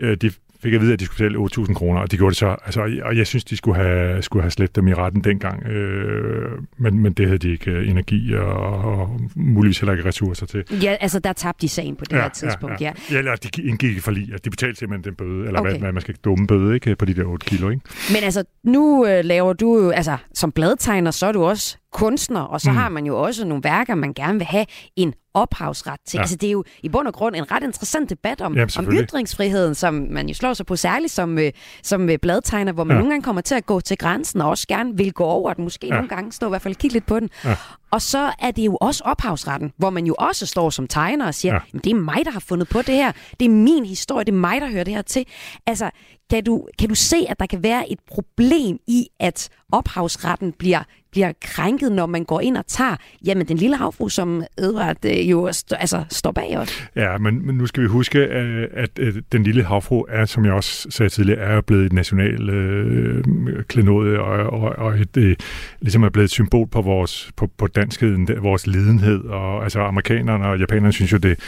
øh 0.00 0.16
de, 0.16 0.30
fik 0.62 0.74
at 0.74 0.80
vide, 0.80 0.92
at 0.92 1.00
de 1.00 1.04
skulle 1.04 1.30
betale 1.30 1.64
8.000 1.66 1.74
kroner, 1.74 2.00
og 2.00 2.10
de 2.10 2.16
gjorde 2.16 2.30
det 2.30 2.38
så. 2.38 2.56
Altså, 2.64 3.00
og 3.02 3.16
jeg 3.16 3.26
synes, 3.26 3.44
de 3.44 3.56
skulle 3.56 3.76
have, 3.76 4.22
skulle 4.22 4.42
have 4.42 4.50
slet 4.50 4.76
dem 4.76 4.88
i 4.88 4.94
retten 4.94 5.24
dengang, 5.24 5.66
øh, 5.66 6.50
men, 6.76 6.98
men 6.98 7.12
det 7.12 7.26
havde 7.26 7.38
de 7.38 7.50
ikke 7.50 7.70
øh, 7.70 7.90
energi 7.90 8.34
og, 8.34 8.52
og 8.84 9.20
muligvis 9.36 9.78
heller 9.78 9.92
ikke 9.92 10.08
ressourcer 10.08 10.46
til. 10.46 10.64
Ja, 10.82 10.96
altså 11.00 11.18
der 11.18 11.32
tabte 11.32 11.62
de 11.62 11.68
sagen 11.68 11.96
på 11.96 12.04
det 12.04 12.16
ja, 12.16 12.22
her 12.22 12.28
tidspunkt, 12.28 12.80
ja. 12.80 12.86
Ja, 12.86 13.14
ja 13.14 13.18
eller 13.18 13.36
de 13.36 13.62
indgik 13.62 13.96
i 13.96 14.00
forlig, 14.00 14.34
at 14.34 14.44
de 14.44 14.50
betalte 14.50 14.78
simpelthen 14.78 15.04
den 15.04 15.14
bøde, 15.14 15.46
eller 15.46 15.60
okay. 15.60 15.70
hvad, 15.70 15.80
hvad 15.80 15.92
man 15.92 16.00
skal 16.00 16.14
dumme 16.24 16.46
bøde 16.46 16.74
ikke, 16.74 16.96
på 16.96 17.04
de 17.04 17.14
der 17.14 17.24
8 17.24 17.46
kilo. 17.46 17.70
Ikke? 17.70 17.82
Men 18.12 18.24
altså, 18.24 18.44
nu 18.64 19.06
øh, 19.06 19.24
laver 19.24 19.52
du, 19.52 19.90
altså 19.90 20.16
som 20.34 20.52
bladtegner, 20.52 21.10
så 21.10 21.26
er 21.26 21.32
du 21.32 21.44
også 21.44 21.76
kunstner, 21.92 22.40
og 22.40 22.60
så 22.60 22.70
mm. 22.70 22.76
har 22.76 22.88
man 22.88 23.06
jo 23.06 23.22
også 23.22 23.44
nogle 23.44 23.64
værker, 23.64 23.94
man 23.94 24.12
gerne 24.14 24.38
vil 24.38 24.46
have 24.46 24.66
en 24.96 25.14
ophavsret 25.34 26.00
til. 26.06 26.16
Ja. 26.16 26.20
Altså, 26.20 26.36
det 26.36 26.46
er 26.46 26.50
jo 26.50 26.64
i 26.82 26.88
bund 26.88 27.06
og 27.06 27.14
grund 27.14 27.36
en 27.36 27.50
ret 27.52 27.62
interessant 27.62 28.10
debat 28.10 28.40
om, 28.40 28.56
Jamen, 28.56 28.70
om 28.78 28.92
ytringsfriheden, 28.92 29.74
som 29.74 29.94
man 30.10 30.28
jo 30.28 30.34
slår 30.34 30.54
sig 30.54 30.66
på 30.66 30.76
særligt 30.76 31.12
som, 31.12 31.38
øh, 31.38 31.52
som 31.82 32.10
øh, 32.10 32.18
bladtegner, 32.18 32.72
hvor 32.72 32.84
man 32.84 32.96
ja. 32.96 32.98
nogle 32.98 33.12
gange 33.12 33.22
kommer 33.22 33.42
til 33.42 33.54
at 33.54 33.66
gå 33.66 33.80
til 33.80 33.98
grænsen 33.98 34.40
og 34.40 34.48
også 34.48 34.66
gerne 34.66 34.96
vil 34.96 35.12
gå 35.12 35.24
over 35.24 35.52
den, 35.52 35.64
måske 35.64 35.86
ja. 35.86 35.94
nogle 35.94 36.08
gange 36.08 36.32
stå 36.32 36.46
i 36.46 36.48
hvert 36.48 36.62
fald 36.62 36.74
kigge 36.74 36.94
lidt 36.94 37.06
på 37.06 37.20
den. 37.20 37.30
Ja. 37.44 37.56
Og 37.90 38.02
så 38.02 38.32
er 38.38 38.50
det 38.50 38.66
jo 38.66 38.76
også 38.80 39.02
ophavsretten, 39.04 39.72
hvor 39.76 39.90
man 39.90 40.06
jo 40.06 40.14
også 40.18 40.46
står 40.46 40.70
som 40.70 40.86
tegner 40.86 41.26
og 41.26 41.34
siger, 41.34 41.54
ja. 41.54 41.78
det 41.78 41.90
er 41.90 41.94
mig, 41.94 42.24
der 42.24 42.30
har 42.30 42.40
fundet 42.40 42.68
på 42.68 42.82
det 42.82 42.94
her. 42.94 43.12
Det 43.40 43.46
er 43.46 43.50
min 43.50 43.84
historie, 43.84 44.24
det 44.24 44.32
er 44.32 44.36
mig, 44.36 44.60
der 44.60 44.70
hører 44.70 44.84
det 44.84 44.94
her 44.94 45.02
til. 45.02 45.26
Altså, 45.66 45.90
kan 46.30 46.44
du, 46.44 46.68
kan 46.78 46.88
du 46.88 46.94
se, 46.94 47.16
at 47.28 47.40
der 47.40 47.46
kan 47.46 47.62
være 47.62 47.92
et 47.92 47.98
problem 48.08 48.78
i, 48.86 49.08
at 49.20 49.48
ophavsretten 49.72 50.52
bliver, 50.52 50.82
bliver 51.10 51.32
krænket, 51.42 51.92
når 51.92 52.06
man 52.06 52.24
går 52.24 52.40
ind 52.40 52.56
og 52.56 52.66
tager, 52.66 52.96
jamen 53.24 53.48
den 53.48 53.56
lille 53.56 53.76
havfru, 53.76 54.08
som 54.08 54.42
Edvard 54.58 55.04
øh, 55.04 55.30
jo 55.30 55.48
st- 55.48 55.76
altså, 55.80 56.04
står 56.08 56.32
bag 56.32 56.58
os? 56.58 56.88
Ja, 56.96 57.18
men, 57.18 57.46
men 57.46 57.54
nu 57.54 57.66
skal 57.66 57.82
vi 57.82 57.88
huske, 57.88 58.18
øh, 58.18 58.68
at, 58.72 58.98
at, 58.98 59.16
at 59.16 59.22
den 59.32 59.42
lille 59.42 59.64
havfru 59.64 60.06
er, 60.08 60.24
som 60.24 60.44
jeg 60.44 60.52
også 60.52 60.90
sagde 60.90 61.10
tidligere, 61.10 61.40
er 61.40 61.60
blevet 61.60 61.86
et 61.86 61.92
national 61.92 62.50
øh, 62.50 63.24
klenode, 63.64 64.20
og, 64.20 64.60
og, 64.60 64.76
og 64.78 64.98
et, 64.98 65.16
øh, 65.16 65.36
ligesom 65.80 66.02
er 66.02 66.08
blevet 66.08 66.24
et 66.24 66.30
symbol 66.30 66.66
på 66.68 66.82
vores 66.82 67.30
på, 67.36 67.46
på 67.58 67.66
danskheden, 67.66 68.28
vores 68.42 68.66
lidenhed, 68.66 69.24
og 69.24 69.62
altså 69.62 69.80
amerikanerne 69.80 70.46
og 70.46 70.58
japanerne 70.58 70.92
synes 70.92 71.12
jo, 71.12 71.18
det 71.18 71.38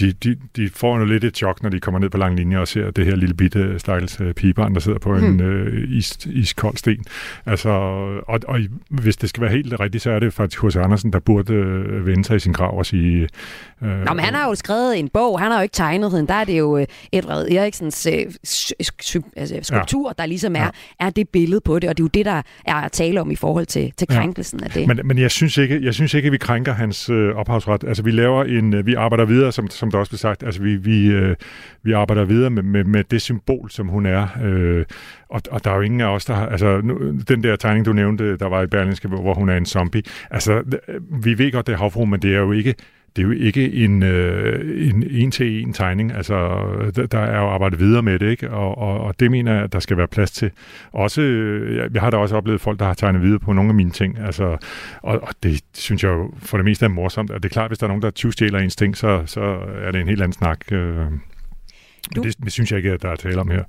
de, 0.00 0.12
de, 0.12 0.36
de 0.56 0.70
får 0.74 0.98
jo 0.98 1.04
lidt 1.04 1.24
et 1.24 1.36
chok, 1.36 1.62
når 1.62 1.70
de 1.70 1.80
kommer 1.80 2.00
ned 2.00 2.10
på 2.10 2.18
lang 2.18 2.36
linje 2.36 2.58
og 2.58 2.68
ser 2.68 2.90
det 2.90 3.06
her 3.06 3.16
lille 3.16 3.34
bitte 3.34 3.78
stakkels 3.78 4.20
uh, 4.20 4.32
pigebarn, 4.32 4.74
der 4.74 4.80
sidder 4.80 4.98
på 4.98 5.14
hmm. 5.14 5.40
en 5.40 5.66
uh, 5.66 5.96
is, 5.96 6.18
iskold 6.26 6.76
sten. 6.76 7.04
Altså, 7.46 7.68
og, 8.26 8.40
og 8.48 8.60
hvis 8.88 9.16
det 9.16 9.28
skal 9.28 9.40
være 9.40 9.50
helt 9.50 9.80
rigtigt, 9.80 10.02
så 10.02 10.10
er 10.10 10.18
det 10.18 10.32
faktisk 10.32 10.62
H.C. 10.64 10.76
Andersen, 10.76 11.12
der 11.12 11.18
burde 11.18 11.54
uh, 11.54 12.06
vende 12.06 12.24
sig 12.24 12.36
i 12.36 12.38
sin 12.38 12.52
grav 12.52 12.78
og 12.78 12.86
sige... 12.86 13.28
Uh, 13.80 13.88
Nå, 13.88 14.14
men 14.14 14.24
han 14.24 14.34
har 14.34 14.48
jo 14.48 14.54
skrevet 14.54 14.98
en 14.98 15.08
bog, 15.08 15.40
han 15.40 15.50
har 15.50 15.58
jo 15.58 15.62
ikke 15.62 15.72
tegnet 15.72 16.12
den. 16.12 16.26
Der 16.26 16.34
er 16.34 16.44
det 16.44 16.58
jo 16.58 16.86
Edvard 17.12 17.46
Eriksens 17.50 18.06
uh, 18.06 18.12
altså, 19.36 19.58
skulptur, 19.62 20.08
ja. 20.08 20.22
der 20.22 20.26
ligesom 20.26 20.56
er, 20.56 20.60
ja. 20.60 20.70
er 21.00 21.10
det 21.10 21.28
billede 21.28 21.60
på 21.60 21.78
det, 21.78 21.90
og 21.90 21.96
det 21.96 22.02
er 22.02 22.04
jo 22.04 22.10
det, 22.14 22.26
der 22.26 22.42
er 22.64 22.74
at 22.74 22.92
tale 22.92 23.20
om 23.20 23.30
i 23.30 23.36
forhold 23.36 23.66
til, 23.66 23.92
til 23.96 24.08
krænkelsen 24.08 24.60
ja. 24.60 24.64
af 24.64 24.70
det. 24.70 24.88
Men, 24.88 25.00
men 25.04 25.18
jeg, 25.18 25.30
synes 25.30 25.56
ikke, 25.56 25.84
jeg 25.84 25.94
synes 25.94 26.14
ikke, 26.14 26.26
at 26.26 26.32
vi 26.32 26.38
krænker 26.38 26.72
hans 26.72 27.10
uh, 27.10 27.16
ophavsret. 27.16 27.84
Altså, 27.84 28.02
vi 28.02 28.10
laver 28.10 28.44
en, 28.44 28.74
uh, 28.74 28.86
vi 28.86 28.94
arbejder 28.94 29.24
videre, 29.24 29.52
som 29.52 29.68
som 29.83 29.83
som 29.84 29.90
der 29.90 29.98
også 29.98 30.10
blev 30.10 30.18
sagt, 30.18 30.42
altså 30.42 30.62
vi, 30.62 30.76
vi, 30.76 31.06
øh, 31.06 31.36
vi 31.82 31.92
arbejder 31.92 32.24
videre 32.24 32.50
med, 32.50 32.62
med, 32.62 32.84
med 32.84 33.04
det 33.04 33.22
symbol, 33.22 33.70
som 33.70 33.88
hun 33.88 34.06
er. 34.06 34.28
Øh, 34.44 34.84
og, 35.28 35.40
og 35.50 35.64
der 35.64 35.70
er 35.70 35.76
jo 35.76 35.80
ingen 35.80 36.00
af 36.00 36.06
os, 36.14 36.24
der 36.24 36.34
har... 36.34 36.46
Altså, 36.46 36.80
nu, 36.84 37.18
den 37.28 37.42
der 37.42 37.56
tegning, 37.56 37.86
du 37.86 37.92
nævnte, 37.92 38.36
der 38.36 38.46
var 38.46 38.62
i 38.62 38.66
Berlinske, 38.66 39.08
hvor 39.08 39.34
hun 39.34 39.48
er 39.48 39.56
en 39.56 39.66
zombie. 39.66 40.02
Altså, 40.30 40.62
øh, 40.88 41.24
vi 41.24 41.38
ved 41.38 41.52
godt, 41.52 41.66
det 41.66 41.72
er 41.72 41.76
havfru, 41.76 42.04
men 42.04 42.22
det 42.22 42.34
er 42.34 42.38
jo 42.38 42.52
ikke 42.52 42.74
det 43.16 43.22
er 43.22 43.26
jo 43.26 43.32
ikke 43.32 43.72
en, 43.72 44.02
øh, 44.02 44.88
en 44.88 45.02
en-til-en 45.10 45.72
tegning. 45.72 46.12
Altså, 46.12 46.34
der, 46.96 47.06
der 47.06 47.18
er 47.18 47.40
jo 47.40 47.46
arbejdet 47.48 47.80
videre 47.80 48.02
med 48.02 48.18
det, 48.18 48.30
ikke? 48.30 48.50
Og, 48.50 48.78
og, 48.78 49.00
og 49.00 49.20
det 49.20 49.30
mener 49.30 49.54
jeg, 49.54 49.62
at 49.62 49.72
der 49.72 49.80
skal 49.80 49.96
være 49.96 50.08
plads 50.08 50.30
til. 50.30 50.50
Også, 50.92 51.22
jeg, 51.76 51.94
jeg 51.94 52.02
har 52.02 52.10
da 52.10 52.16
også 52.16 52.36
oplevet 52.36 52.60
folk, 52.60 52.78
der 52.78 52.84
har 52.84 52.94
tegnet 52.94 53.22
videre 53.22 53.38
på 53.38 53.52
nogle 53.52 53.68
af 53.68 53.74
mine 53.74 53.90
ting. 53.90 54.18
Altså, 54.18 54.56
og, 55.02 55.20
og 55.22 55.34
det 55.42 55.60
synes 55.74 56.04
jeg 56.04 56.10
jo 56.10 56.32
for 56.38 56.56
det 56.56 56.64
meste 56.64 56.84
er 56.84 56.88
morsomt. 56.88 57.30
Og 57.30 57.42
det 57.42 57.48
er 57.48 57.52
klart, 57.52 57.70
hvis 57.70 57.78
der 57.78 57.86
er 57.86 57.88
nogen, 57.88 58.02
der 58.02 58.10
tyvstjæler 58.10 58.58
ens 58.58 58.76
ting, 58.76 58.96
så, 58.96 59.22
så 59.26 59.58
er 59.82 59.90
det 59.90 60.00
en 60.00 60.08
helt 60.08 60.22
anden 60.22 60.38
snak. 60.38 60.72
Øh, 60.72 60.96
men 62.14 62.24
det, 62.24 62.36
det 62.44 62.52
synes 62.52 62.70
jeg 62.70 62.76
ikke, 62.76 62.92
at 62.92 63.02
der 63.02 63.08
er 63.08 63.16
tale 63.16 63.40
om 63.40 63.50
her. 63.50 63.64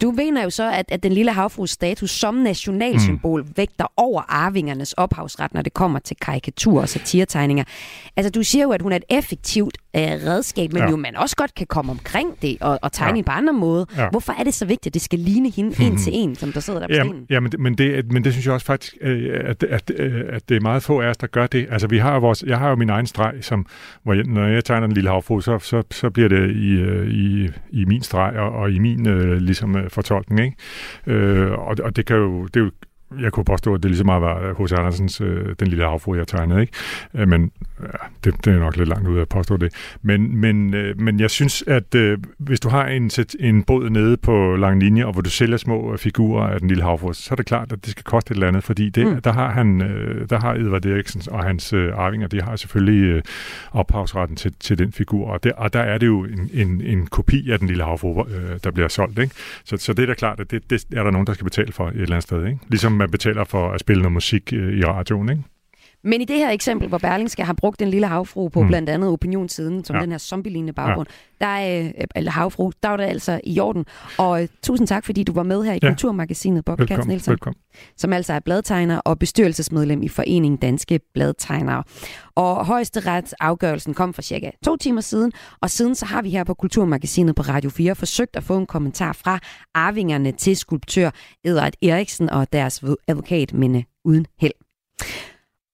Du 0.00 0.10
mener 0.10 0.42
jo 0.42 0.50
så, 0.50 0.70
at, 0.70 0.84
at 0.88 1.02
den 1.02 1.12
lille 1.12 1.32
havfrues 1.32 1.70
status 1.70 2.10
som 2.10 2.34
nationalsymbol 2.34 3.42
mm. 3.42 3.52
vægter 3.56 3.86
over 3.96 4.22
arvingernes 4.28 4.92
ophavsret, 4.92 5.54
når 5.54 5.62
det 5.62 5.74
kommer 5.74 5.98
til 5.98 6.16
karikatur 6.16 6.80
og 6.80 6.88
satiretegninger. 6.88 7.64
Altså, 8.16 8.30
du 8.30 8.42
siger 8.42 8.62
jo, 8.62 8.70
at 8.70 8.82
hun 8.82 8.92
er 8.92 8.96
et 8.96 9.04
effektivt 9.08 9.78
øh, 9.98 10.26
redskab, 10.26 10.72
men 10.72 10.82
ja. 10.82 10.90
jo 10.90 10.96
man 10.96 11.16
også 11.16 11.36
godt 11.36 11.54
kan 11.54 11.66
komme 11.66 11.92
omkring 11.92 12.42
det 12.42 12.56
og, 12.60 12.78
og 12.82 12.92
tegne 12.92 13.18
ja. 13.18 13.22
på 13.22 13.30
andre 13.30 13.52
måder. 13.52 13.84
Ja. 13.96 14.08
Hvorfor 14.10 14.32
er 14.40 14.44
det 14.44 14.54
så 14.54 14.66
vigtigt, 14.66 14.86
at 14.86 14.94
det 14.94 15.02
skal 15.02 15.18
ligne 15.18 15.50
hende 15.50 15.74
mm. 15.78 15.84
en 15.86 15.96
til 15.96 16.12
en, 16.14 16.34
som 16.34 16.52
der 16.52 16.60
sidder 16.60 16.80
der 16.80 16.86
på 16.86 16.94
ja, 16.94 17.02
stenen? 17.02 17.26
Ja, 17.30 17.40
men, 17.40 17.52
men, 17.58 17.74
det, 17.74 18.12
men 18.12 18.24
det 18.24 18.32
synes 18.32 18.46
jeg 18.46 18.54
også 18.54 18.66
faktisk, 18.66 18.96
øh, 19.00 19.40
at, 19.44 19.62
at, 19.62 19.90
at 19.90 20.48
det 20.48 20.56
er 20.56 20.60
meget 20.60 20.82
få 20.82 21.00
af 21.00 21.08
os, 21.08 21.16
der 21.16 21.26
gør 21.26 21.46
det. 21.46 21.66
Altså, 21.70 21.88
vi 21.88 21.98
har 21.98 22.18
vores, 22.18 22.42
jeg 22.46 22.58
har 22.58 22.68
jo 22.68 22.76
min 22.76 22.90
egen 22.90 23.06
streg, 23.06 23.34
som, 23.40 23.66
hvor 24.02 24.14
jeg, 24.14 24.24
når 24.24 24.46
jeg 24.46 24.64
tegner 24.64 24.86
en 24.86 24.92
lille 24.92 25.10
havfru, 25.10 25.40
så, 25.40 25.58
så, 25.58 25.82
så 25.90 26.10
bliver 26.10 26.28
det 26.28 26.50
i, 26.50 26.72
øh, 26.72 27.08
i, 27.08 27.50
i 27.70 27.84
min 27.84 28.02
streg 28.02 28.32
og, 28.36 28.52
og 28.52 28.70
i 28.70 28.78
min 28.78 29.08
øh, 29.08 29.36
ligesom, 29.36 29.76
fortolkning. 29.88 30.40
Ikke? 31.06 31.20
Øh, 31.20 31.52
og, 31.52 31.76
og 31.82 31.96
det 31.96 32.06
kan 32.06 32.16
jo, 32.16 32.46
det 32.46 32.56
er 32.56 32.64
jo 32.64 32.70
jeg 33.20 33.32
kunne 33.32 33.44
påstå, 33.44 33.74
at 33.74 33.82
det 33.82 33.90
lige 33.90 33.98
så 33.98 34.04
meget 34.04 34.22
var 34.22 34.64
H.C. 34.64 34.72
Andersens 34.72 35.20
øh, 35.20 35.54
Den 35.60 35.68
lille 35.68 35.84
havfru, 35.84 36.14
jeg 36.14 36.26
tegnede. 36.26 36.60
Ikke? 36.60 36.72
Øh, 37.14 37.28
men 37.28 37.50
ja, 37.80 37.86
det, 38.24 38.44
det 38.44 38.54
er 38.54 38.58
nok 38.58 38.76
lidt 38.76 38.88
langt 38.88 39.08
ud 39.08 39.18
at 39.18 39.28
påstå 39.28 39.56
det. 39.56 39.72
Men, 40.02 40.36
men, 40.36 40.74
øh, 40.74 41.00
men 41.00 41.20
jeg 41.20 41.30
synes, 41.30 41.64
at 41.66 41.94
øh, 41.94 42.18
hvis 42.38 42.60
du 42.60 42.68
har 42.68 42.86
en, 42.86 43.10
en 43.40 43.62
båd 43.62 43.90
nede 43.90 44.16
på 44.16 44.56
lang 44.56 44.80
linje, 44.80 45.04
og 45.06 45.12
hvor 45.12 45.22
du 45.22 45.30
sælger 45.30 45.56
små 45.56 45.96
figurer 45.96 46.46
af 46.46 46.60
Den 46.60 46.68
lille 46.68 46.82
havfru, 46.82 47.12
så 47.12 47.28
er 47.30 47.36
det 47.36 47.46
klart, 47.46 47.72
at 47.72 47.84
det 47.84 47.90
skal 47.90 48.04
koste 48.04 48.32
et 48.32 48.34
eller 48.34 48.48
andet, 48.48 48.64
fordi 48.64 48.90
det, 48.90 49.06
mm. 49.06 49.22
der 49.22 49.32
har 49.32 49.50
han, 49.50 49.82
øh, 49.82 50.28
der 50.30 50.40
har 50.40 50.54
Edvard 50.54 50.84
Eriksen 50.84 51.22
og 51.30 51.44
hans 51.44 51.72
øh, 51.72 51.92
arvinger, 51.94 52.28
de 52.28 52.42
har 52.42 52.56
selvfølgelig 52.56 53.02
øh, 53.02 53.22
ophavsretten 53.72 54.36
til, 54.36 54.54
til 54.60 54.78
den 54.78 54.92
figur, 54.92 55.28
og, 55.30 55.44
det, 55.44 55.52
og 55.52 55.72
der 55.72 55.80
er 55.80 55.98
det 55.98 56.06
jo 56.06 56.24
en, 56.24 56.50
en, 56.52 56.80
en 56.80 57.06
kopi 57.06 57.50
af 57.50 57.58
Den 57.58 57.68
lille 57.68 57.84
havfru, 57.84 58.26
øh, 58.26 58.58
der 58.64 58.70
bliver 58.70 58.88
solgt. 58.88 59.18
Ikke? 59.18 59.34
Så, 59.64 59.76
så 59.76 59.92
det 59.92 60.02
er 60.02 60.06
da 60.06 60.14
klart, 60.14 60.40
at 60.40 60.50
det, 60.50 60.70
det 60.70 60.84
er 60.96 61.02
der 61.02 61.10
nogen, 61.10 61.26
der 61.26 61.32
skal 61.32 61.44
betale 61.44 61.72
for 61.72 61.88
et 61.88 61.94
eller 61.94 62.06
andet 62.06 62.22
sted. 62.22 62.46
Ikke? 62.46 62.58
Ligesom 62.68 62.97
man 62.98 63.10
betaler 63.10 63.44
for 63.44 63.70
at 63.70 63.80
spille 63.80 64.02
noget 64.02 64.12
musik 64.12 64.52
øh, 64.52 64.78
i 64.78 64.84
radioen, 64.84 65.28
ikke? 65.28 65.42
Men 66.08 66.20
i 66.20 66.24
det 66.24 66.36
her 66.36 66.50
eksempel, 66.50 66.88
hvor 66.88 66.98
Berlingske 66.98 67.44
har 67.44 67.52
brugt 67.52 67.80
den 67.80 67.88
lille 67.88 68.06
havfru 68.06 68.48
på 68.48 68.62
mm. 68.62 68.68
blandt 68.68 68.90
andet 68.90 69.10
opinionssiden, 69.10 69.84
som 69.84 69.96
ja. 69.96 70.02
den 70.02 70.10
her 70.10 70.18
zombie 70.18 70.72
baggrund, 70.72 71.08
ja. 71.40 71.44
der 71.46 71.52
er, 71.52 71.86
øh, 71.86 72.04
eller 72.14 72.30
havfru, 72.30 72.72
der 72.82 72.88
var 72.88 72.96
det 72.96 73.04
altså 73.04 73.40
i 73.44 73.60
orden. 73.60 73.84
Og 74.18 74.42
uh, 74.42 74.48
tusind 74.62 74.88
tak, 74.88 75.04
fordi 75.04 75.22
du 75.22 75.32
var 75.32 75.42
med 75.42 75.64
her 75.64 75.72
i 75.72 75.78
ja. 75.82 75.88
Kulturmagasinet, 75.88 76.64
Bob 76.64 76.78
Katz 76.88 77.06
Nielsen, 77.06 77.30
velkommen. 77.30 77.60
som 77.96 78.12
altså 78.12 78.32
er 78.32 78.40
bladtegner 78.40 78.98
og 78.98 79.18
bestyrelsesmedlem 79.18 80.02
i 80.02 80.08
Foreningen 80.08 80.56
Danske 80.56 81.00
Bladtegnere. 81.14 81.82
Og 82.36 82.66
højesterets 82.66 83.32
afgørelsen 83.40 83.94
kom 83.94 84.14
for 84.14 84.22
cirka 84.22 84.50
to 84.64 84.76
timer 84.76 85.00
siden, 85.00 85.32
og 85.60 85.70
siden 85.70 85.94
så 85.94 86.06
har 86.06 86.22
vi 86.22 86.30
her 86.30 86.44
på 86.44 86.54
Kulturmagasinet 86.54 87.36
på 87.36 87.42
Radio 87.42 87.70
4 87.70 87.94
forsøgt 87.94 88.36
at 88.36 88.42
få 88.42 88.58
en 88.58 88.66
kommentar 88.66 89.12
fra 89.12 89.38
arvingerne 89.74 90.32
til 90.32 90.56
skulptør 90.56 91.10
Edvard 91.44 91.72
Eriksen 91.82 92.30
og 92.30 92.52
deres 92.52 92.84
advokat, 93.08 93.54
men 93.54 93.84
uden 94.04 94.26
held. 94.40 94.52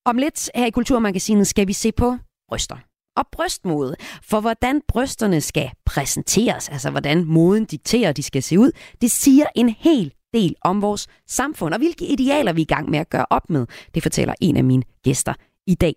Om 0.07 0.19
lidt 0.19 0.51
her 0.55 0.67
i 0.67 0.71
Kulturmagasinet 0.71 1.47
skal 1.47 1.69
vi 1.69 1.73
se 1.73 1.93
på 1.93 2.17
bryster 2.49 2.77
og 3.17 3.27
brystmode. 3.33 3.97
For 4.23 4.41
hvordan 4.41 4.83
brysterne 4.89 5.41
skal 5.41 5.71
præsenteres, 5.87 6.69
altså 6.69 6.91
hvordan 6.91 7.25
moden 7.25 7.65
dikterer, 7.65 8.13
de 8.13 8.23
skal 8.23 8.43
se 8.43 8.59
ud, 8.59 8.71
det 9.01 9.11
siger 9.11 9.47
en 9.55 9.69
hel 9.69 10.13
del 10.35 10.55
om 10.63 10.83
vores 10.83 11.07
samfund, 11.27 11.75
og 11.75 11.79
hvilke 11.79 12.07
idealer 12.07 12.53
vi 12.53 12.61
er 12.61 12.65
i 12.65 12.75
gang 12.75 12.91
med 12.91 12.99
at 12.99 13.11
gøre 13.11 13.27
op 13.31 13.51
med. 13.51 13.67
Det 13.95 14.03
fortæller 14.03 14.35
en 14.41 14.57
af 14.57 14.65
mine 14.65 14.83
gæster 15.05 15.35
i 15.67 15.75
dag. 15.75 15.95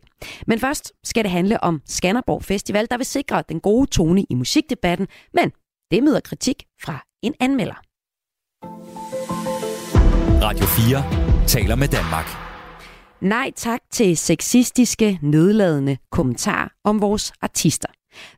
Men 0.47 0.59
først 0.59 0.93
skal 1.03 1.23
det 1.23 1.31
handle 1.31 1.63
om 1.63 1.81
Skanderborg 1.85 2.43
Festival, 2.43 2.87
der 2.91 2.97
vil 2.97 3.05
sikre 3.05 3.43
den 3.49 3.59
gode 3.59 3.87
tone 3.87 4.23
i 4.29 4.35
musikdebatten, 4.35 5.07
men 5.33 5.51
det 5.91 6.03
møder 6.03 6.19
kritik 6.19 6.63
fra 6.81 7.05
en 7.23 7.33
anmelder. 7.39 7.81
Radio 10.43 10.65
4 10.65 11.47
taler 11.47 11.75
med 11.75 11.87
Danmark. 11.87 12.46
Nej 13.21 13.51
tak 13.55 13.79
til 13.91 14.17
sexistiske, 14.17 15.19
nedladende 15.21 15.97
kommentarer 16.11 16.67
om 16.83 17.01
vores 17.01 17.33
artister. 17.41 17.87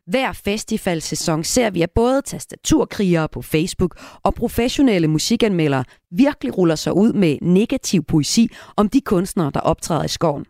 Hver 0.06 0.32
festivalsæson 0.32 1.44
ser 1.44 1.70
vi, 1.70 1.82
at 1.82 1.90
både 1.94 2.22
tastaturkrigere 2.22 3.28
på 3.28 3.42
Facebook 3.42 3.98
og 4.22 4.34
professionelle 4.34 5.08
musikanmeldere 5.08 5.84
virkelig 6.10 6.58
ruller 6.58 6.74
sig 6.74 6.96
ud 6.96 7.12
med 7.12 7.38
negativ 7.42 8.04
poesi 8.04 8.48
om 8.76 8.88
de 8.88 9.00
kunstnere, 9.00 9.50
der 9.54 9.60
optræder 9.60 10.04
i 10.04 10.08
skoven. 10.08 10.44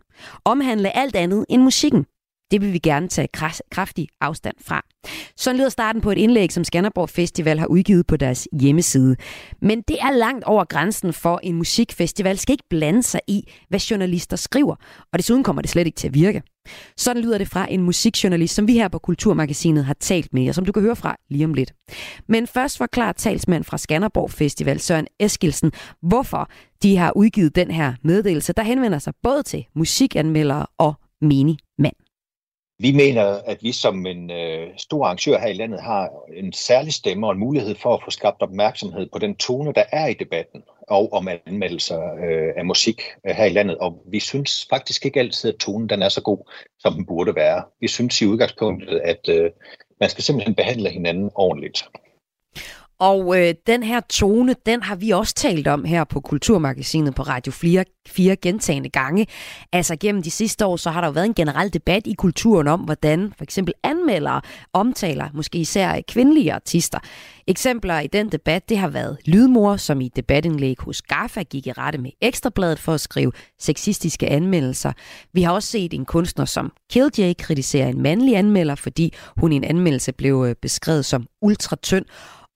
Omhandle 0.45 0.97
alt 0.97 1.15
andet 1.15 1.45
end 1.49 1.61
musikken. 1.61 2.05
Det 2.51 2.61
vil 2.61 2.73
vi 2.73 2.79
gerne 2.79 3.07
tage 3.07 3.27
kraftig 3.71 4.07
afstand 4.21 4.55
fra. 4.61 4.85
Så 5.37 5.53
lyder 5.53 5.69
starten 5.69 6.01
på 6.01 6.11
et 6.11 6.17
indlæg, 6.17 6.51
som 6.51 6.63
Skanderborg 6.63 7.09
Festival 7.09 7.59
har 7.59 7.67
udgivet 7.67 8.07
på 8.07 8.17
deres 8.17 8.47
hjemmeside. 8.61 9.15
Men 9.61 9.81
det 9.87 9.97
er 10.01 10.11
langt 10.11 10.43
over 10.43 10.63
grænsen 10.63 11.13
for 11.13 11.39
en 11.43 11.55
musikfestival 11.55 12.37
skal 12.37 12.53
ikke 12.53 12.63
blande 12.69 13.03
sig 13.03 13.21
i, 13.27 13.51
hvad 13.69 13.79
journalister 13.79 14.37
skriver. 14.37 14.75
Og 15.13 15.19
desuden 15.19 15.43
kommer 15.43 15.61
det 15.61 15.71
slet 15.71 15.87
ikke 15.87 15.95
til 15.95 16.07
at 16.07 16.13
virke. 16.13 16.41
Sådan 16.97 17.23
lyder 17.23 17.37
det 17.37 17.47
fra 17.47 17.67
en 17.69 17.81
musikjournalist, 17.81 18.55
som 18.55 18.67
vi 18.67 18.73
her 18.73 18.87
på 18.87 18.99
Kulturmagasinet 18.99 19.85
har 19.85 19.93
talt 19.93 20.33
med, 20.33 20.49
og 20.49 20.55
som 20.55 20.65
du 20.65 20.71
kan 20.71 20.83
høre 20.83 20.95
fra 20.95 21.15
lige 21.29 21.45
om 21.45 21.53
lidt. 21.53 21.73
Men 22.27 22.47
først 22.47 22.77
forklarer 22.77 23.11
talsmand 23.13 23.63
fra 23.63 23.77
Skanderborg 23.77 24.31
Festival, 24.31 24.79
Søren 24.79 25.07
Eskilsen, 25.19 25.71
hvorfor 26.01 26.49
de 26.83 26.97
har 26.97 27.11
udgivet 27.15 27.55
den 27.55 27.71
her 27.71 27.93
meddelelse, 28.03 28.53
der 28.53 28.63
henvender 28.63 28.99
sig 28.99 29.13
både 29.23 29.43
til 29.43 29.65
musikanmeldere 29.75 30.65
og 30.77 30.93
menig 31.21 31.57
mand. 31.77 32.00
Vi 32.81 32.91
mener, 32.91 33.23
at 33.45 33.63
vi 33.63 33.71
som 33.71 34.05
en 34.05 34.31
øh, 34.31 34.67
stor 34.77 35.05
arrangør 35.05 35.39
her 35.39 35.47
i 35.47 35.53
landet 35.53 35.81
har 35.81 36.09
en 36.33 36.53
særlig 36.53 36.93
stemme 36.93 37.27
og 37.27 37.33
en 37.33 37.39
mulighed 37.39 37.75
for 37.75 37.93
at 37.93 38.03
få 38.03 38.11
skabt 38.11 38.41
opmærksomhed 38.41 39.09
på 39.13 39.19
den 39.19 39.35
tone, 39.35 39.73
der 39.73 39.83
er 39.91 40.07
i 40.07 40.13
debatten. 40.13 40.63
og 40.87 41.13
om 41.13 41.27
anmeldelser 41.27 42.13
øh, 42.13 42.53
af 42.57 42.65
musik 42.65 43.01
øh, 43.27 43.35
her 43.35 43.45
i 43.45 43.49
landet, 43.49 43.77
og 43.77 44.03
vi 44.11 44.19
synes 44.19 44.67
faktisk 44.69 45.05
ikke 45.05 45.19
altid, 45.19 45.53
at 45.53 45.59
tonen 45.59 45.89
den 45.89 46.01
er 46.01 46.09
så 46.09 46.21
god, 46.21 46.51
som 46.79 46.93
den 46.93 47.05
burde 47.05 47.35
være. 47.35 47.63
Vi 47.81 47.87
synes 47.87 48.21
i 48.21 48.25
udgangspunktet, 48.25 48.99
at 49.03 49.29
øh, 49.29 49.51
man 49.99 50.09
skal 50.09 50.23
simpelthen 50.23 50.55
behandle 50.55 50.89
hinanden 50.89 51.31
ordentligt. 51.35 51.85
Og 53.01 53.39
øh, 53.39 53.53
den 53.67 53.83
her 53.83 53.99
tone, 53.99 54.55
den 54.65 54.83
har 54.83 54.95
vi 54.95 55.09
også 55.09 55.33
talt 55.33 55.67
om 55.67 55.85
her 55.85 56.03
på 56.03 56.19
Kulturmagasinet 56.19 57.15
på 57.15 57.23
Radio 57.23 57.51
4, 57.51 57.85
4 58.07 58.35
gentagende 58.35 58.89
gange. 58.89 59.27
Altså 59.73 59.95
gennem 59.95 60.23
de 60.23 60.31
sidste 60.31 60.65
år, 60.65 60.75
så 60.75 60.89
har 60.89 61.01
der 61.01 61.07
jo 61.07 61.11
været 61.11 61.25
en 61.25 61.33
generel 61.33 61.73
debat 61.73 62.07
i 62.07 62.13
kulturen 62.13 62.67
om, 62.67 62.79
hvordan 62.79 63.33
for 63.37 63.43
eksempel 63.43 63.73
anmeldere 63.83 64.41
omtaler 64.73 65.29
måske 65.33 65.57
især 65.57 66.01
kvindelige 66.07 66.53
artister. 66.53 66.99
Eksempler 67.47 67.99
i 67.99 68.07
den 68.07 68.31
debat, 68.31 68.69
det 68.69 68.77
har 68.77 68.87
været 68.89 69.17
Lydmor, 69.25 69.75
som 69.75 70.01
i 70.01 70.09
debatindlæg 70.15 70.75
hos 70.79 71.01
GAFA 71.01 71.43
gik 71.43 71.67
i 71.67 71.71
rette 71.71 71.99
med 71.99 72.11
Ekstrabladet 72.21 72.79
for 72.79 72.93
at 72.93 73.01
skrive 73.01 73.31
sexistiske 73.59 74.29
anmeldelser. 74.29 74.91
Vi 75.33 75.41
har 75.41 75.53
også 75.53 75.69
set 75.69 75.93
en 75.93 76.05
kunstner 76.05 76.45
som 76.45 76.71
Killjay 76.91 77.33
kritisere 77.39 77.89
en 77.89 78.01
mandlig 78.01 78.37
anmelder, 78.37 78.75
fordi 78.75 79.13
hun 79.37 79.51
i 79.51 79.55
en 79.55 79.63
anmeldelse 79.63 80.11
blev 80.11 80.45
øh, 80.47 80.55
beskrevet 80.61 81.05
som 81.05 81.27
ultratynd. 81.41 82.05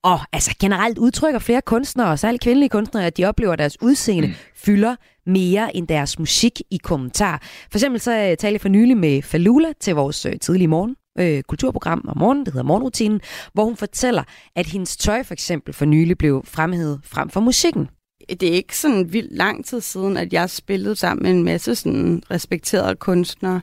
Og 0.06 0.20
altså 0.34 0.56
generelt 0.60 0.98
udtrykker 0.98 1.40
flere 1.40 1.62
kunstnere, 1.62 2.08
og 2.08 2.20
særligt 2.20 2.44
kvindelige 2.44 2.70
kunstnere, 2.70 3.06
at 3.06 3.18
de 3.18 3.26
oplever, 3.26 3.54
at 3.54 3.60
deres 3.60 3.82
udseende 3.82 4.28
mm. 4.28 4.34
fylder 4.56 4.96
mere 5.26 5.76
end 5.76 5.88
deres 5.88 6.20
musik 6.20 6.62
i 6.72 6.78
kommentar. 6.78 7.42
For 7.72 7.78
eksempel 7.78 8.02
så 8.02 8.12
øh, 8.12 8.18
talte 8.20 8.48
jeg 8.48 8.62
for 8.62 8.70
nylig 8.70 8.98
med 8.98 9.22
Falula 9.22 9.74
til 9.80 9.96
vores 9.96 10.26
øh, 10.26 10.34
tidlige 10.42 10.68
morgen 10.68 10.96
øh, 11.20 11.44
kulturprogram 11.44 12.06
om 12.08 12.18
morgenen, 12.18 12.46
det 12.46 12.54
hedder 12.54 12.68
Morgenrutinen, 12.68 13.22
hvor 13.54 13.64
hun 13.64 13.78
fortæller, 13.78 14.24
at 14.56 14.66
hendes 14.66 14.98
tøj 14.98 15.24
for 15.24 15.34
eksempel 15.34 15.74
for 15.74 15.86
nylig 15.86 16.18
blev 16.18 16.44
fremhævet 16.46 17.00
frem 17.04 17.30
for 17.30 17.40
musikken. 17.40 17.90
Det 18.30 18.44
er 18.44 18.54
ikke 18.54 18.78
sådan 18.78 19.14
vildt 19.14 19.36
lang 19.36 19.66
tid 19.66 19.82
siden, 19.82 20.18
at 20.18 20.34
jeg 20.34 20.50
spillede 20.50 20.96
sammen 20.96 21.24
med 21.24 21.32
en 21.32 21.44
masse 21.44 21.76
sådan 21.76 22.24
respekterede 22.32 22.96
kunstnere, 22.96 23.62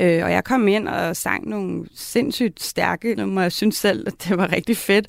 Øh, 0.00 0.24
og 0.24 0.32
jeg 0.32 0.44
kom 0.44 0.68
ind 0.68 0.88
og 0.88 1.16
sang 1.16 1.48
nogle 1.48 1.86
sindssygt 1.94 2.62
stærke 2.62 3.14
numre. 3.14 3.42
Jeg 3.42 3.52
synes 3.52 3.76
selv, 3.76 4.04
at 4.06 4.14
det 4.24 4.36
var 4.36 4.52
rigtig 4.52 4.76
fedt. 4.76 5.06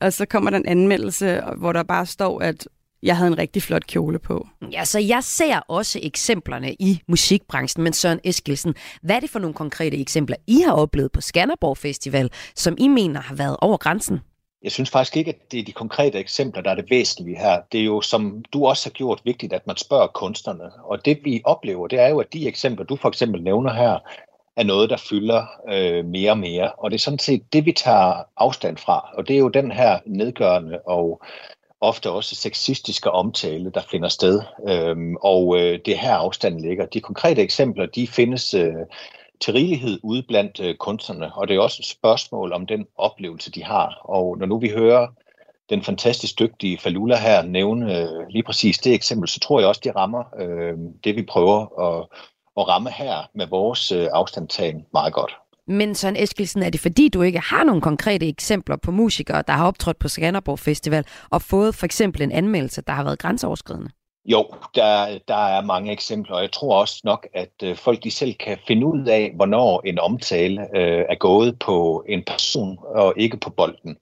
Og 0.00 0.12
så 0.12 0.26
kommer 0.26 0.50
der 0.50 0.58
en 0.58 0.66
anmeldelse, 0.66 1.40
hvor 1.56 1.72
der 1.72 1.82
bare 1.82 2.06
står, 2.06 2.40
at 2.40 2.68
jeg 3.02 3.16
havde 3.16 3.28
en 3.28 3.38
rigtig 3.38 3.62
flot 3.62 3.86
kjole 3.86 4.18
på. 4.18 4.48
Ja, 4.72 4.84
så 4.84 4.98
jeg 4.98 5.24
ser 5.24 5.58
også 5.58 6.00
eksemplerne 6.02 6.74
i 6.74 7.00
musikbranchen, 7.08 7.84
men 7.84 7.92
Søren 7.92 8.20
Eskilsen, 8.24 8.74
hvad 9.02 9.16
er 9.16 9.20
det 9.20 9.30
for 9.30 9.38
nogle 9.38 9.54
konkrete 9.54 10.00
eksempler, 10.00 10.36
I 10.46 10.60
har 10.60 10.72
oplevet 10.72 11.12
på 11.12 11.20
Skanderborg 11.20 11.78
Festival, 11.78 12.30
som 12.56 12.74
I 12.78 12.88
mener 12.88 13.20
har 13.20 13.34
været 13.34 13.56
over 13.60 13.76
grænsen? 13.76 14.20
Jeg 14.62 14.72
synes 14.72 14.90
faktisk 14.90 15.16
ikke, 15.16 15.28
at 15.28 15.52
det 15.52 15.60
er 15.60 15.64
de 15.64 15.72
konkrete 15.72 16.18
eksempler, 16.18 16.62
der 16.62 16.70
er 16.70 16.74
det 16.74 16.90
væsentlige 16.90 17.38
her. 17.38 17.60
Det 17.72 17.80
er 17.80 17.84
jo, 17.84 18.00
som 18.00 18.44
du 18.52 18.66
også 18.66 18.88
har 18.88 18.92
gjort, 18.92 19.20
vigtigt, 19.24 19.52
at 19.52 19.66
man 19.66 19.76
spørger 19.76 20.06
kunstnerne. 20.06 20.70
Og 20.84 21.04
det 21.04 21.18
vi 21.24 21.42
oplever, 21.44 21.88
det 21.88 22.00
er 22.00 22.08
jo, 22.08 22.20
at 22.20 22.32
de 22.32 22.48
eksempler, 22.48 22.86
du 22.86 22.96
for 22.96 23.08
eksempel 23.08 23.42
nævner 23.42 23.72
her, 23.72 23.98
er 24.56 24.62
noget, 24.62 24.90
der 24.90 24.96
fylder 24.96 25.46
øh, 25.68 26.04
mere 26.04 26.30
og 26.30 26.38
mere. 26.38 26.72
Og 26.72 26.90
det 26.90 26.96
er 26.96 27.00
sådan 27.00 27.18
set 27.18 27.52
det, 27.52 27.66
vi 27.66 27.72
tager 27.72 28.22
afstand 28.36 28.76
fra. 28.76 29.10
Og 29.14 29.28
det 29.28 29.34
er 29.34 29.40
jo 29.40 29.48
den 29.48 29.72
her 29.72 29.98
nedgørende 30.06 30.80
og 30.86 31.22
ofte 31.80 32.10
også 32.10 32.34
sexistiske 32.34 33.10
omtale, 33.10 33.70
der 33.70 33.82
finder 33.90 34.08
sted. 34.08 34.42
Øhm, 34.68 35.16
og 35.16 35.56
øh, 35.60 35.78
det 35.84 35.94
er 35.94 35.98
her 35.98 36.14
afstanden 36.14 36.60
ligger. 36.60 36.86
De 36.86 37.00
konkrete 37.00 37.42
eksempler, 37.42 37.86
de 37.86 38.06
findes 38.06 38.54
øh, 38.54 38.74
til 39.42 39.52
rigelighed 39.52 40.00
ude 40.02 40.22
blandt 40.28 40.60
øh, 40.60 40.74
kunstnerne, 40.74 41.34
og 41.34 41.48
det 41.48 41.56
er 41.56 41.60
også 41.60 41.78
et 41.80 41.86
spørgsmål 41.86 42.52
om 42.52 42.66
den 42.66 42.86
oplevelse, 42.98 43.50
de 43.50 43.64
har. 43.64 44.00
Og 44.04 44.38
når 44.38 44.46
nu 44.46 44.58
vi 44.58 44.68
hører 44.68 45.06
den 45.70 45.82
fantastisk 45.82 46.38
dygtige 46.38 46.78
Falula 46.78 47.16
her 47.16 47.42
nævne 47.42 47.98
øh, 47.98 48.28
lige 48.30 48.42
præcis 48.42 48.78
det 48.78 48.94
eksempel, 48.94 49.28
så 49.28 49.40
tror 49.40 49.60
jeg 49.60 49.68
også, 49.68 49.80
det 49.84 49.96
rammer 49.96 50.24
øh, 50.40 50.74
det, 51.04 51.16
vi 51.16 51.22
prøver 51.22 51.80
at 51.80 52.06
at 52.56 52.68
ramme 52.68 52.90
her 52.90 53.30
med 53.34 53.46
vores 53.46 53.92
øh, 53.92 54.08
afstandtagen 54.12 54.86
meget 54.92 55.12
godt. 55.12 55.36
Men 55.66 55.94
Søren 55.94 56.16
Eskilsen, 56.16 56.62
er 56.62 56.70
det 56.70 56.80
fordi, 56.80 57.08
du 57.08 57.22
ikke 57.22 57.38
har 57.38 57.64
nogle 57.64 57.82
konkrete 57.82 58.28
eksempler 58.28 58.76
på 58.76 58.90
musikere, 58.90 59.42
der 59.46 59.52
har 59.52 59.66
optrådt 59.66 59.98
på 59.98 60.08
Skanderborg 60.08 60.58
Festival 60.58 61.04
og 61.30 61.42
fået 61.42 61.74
for 61.74 61.84
eksempel 61.84 62.22
en 62.22 62.32
anmeldelse, 62.32 62.82
der 62.86 62.92
har 62.92 63.04
været 63.04 63.18
grænseoverskridende? 63.18 63.90
Jo, 64.24 64.50
der, 64.74 65.18
der 65.28 65.46
er 65.46 65.64
mange 65.64 65.92
eksempler, 65.92 66.36
og 66.36 66.42
jeg 66.42 66.52
tror 66.52 66.80
også 66.80 67.00
nok, 67.04 67.26
at 67.34 67.52
øh, 67.62 67.76
folk 67.76 68.04
de 68.04 68.10
selv 68.10 68.34
kan 68.34 68.58
finde 68.66 68.86
ud 68.86 69.06
af, 69.06 69.32
hvornår 69.34 69.82
en 69.84 69.98
omtale 69.98 70.76
øh, 70.76 71.04
er 71.08 71.14
gået 71.14 71.58
på 71.58 72.04
en 72.08 72.22
person 72.24 72.78
og 72.82 73.14
ikke 73.16 73.36
på 73.36 73.50
bolden 73.50 73.96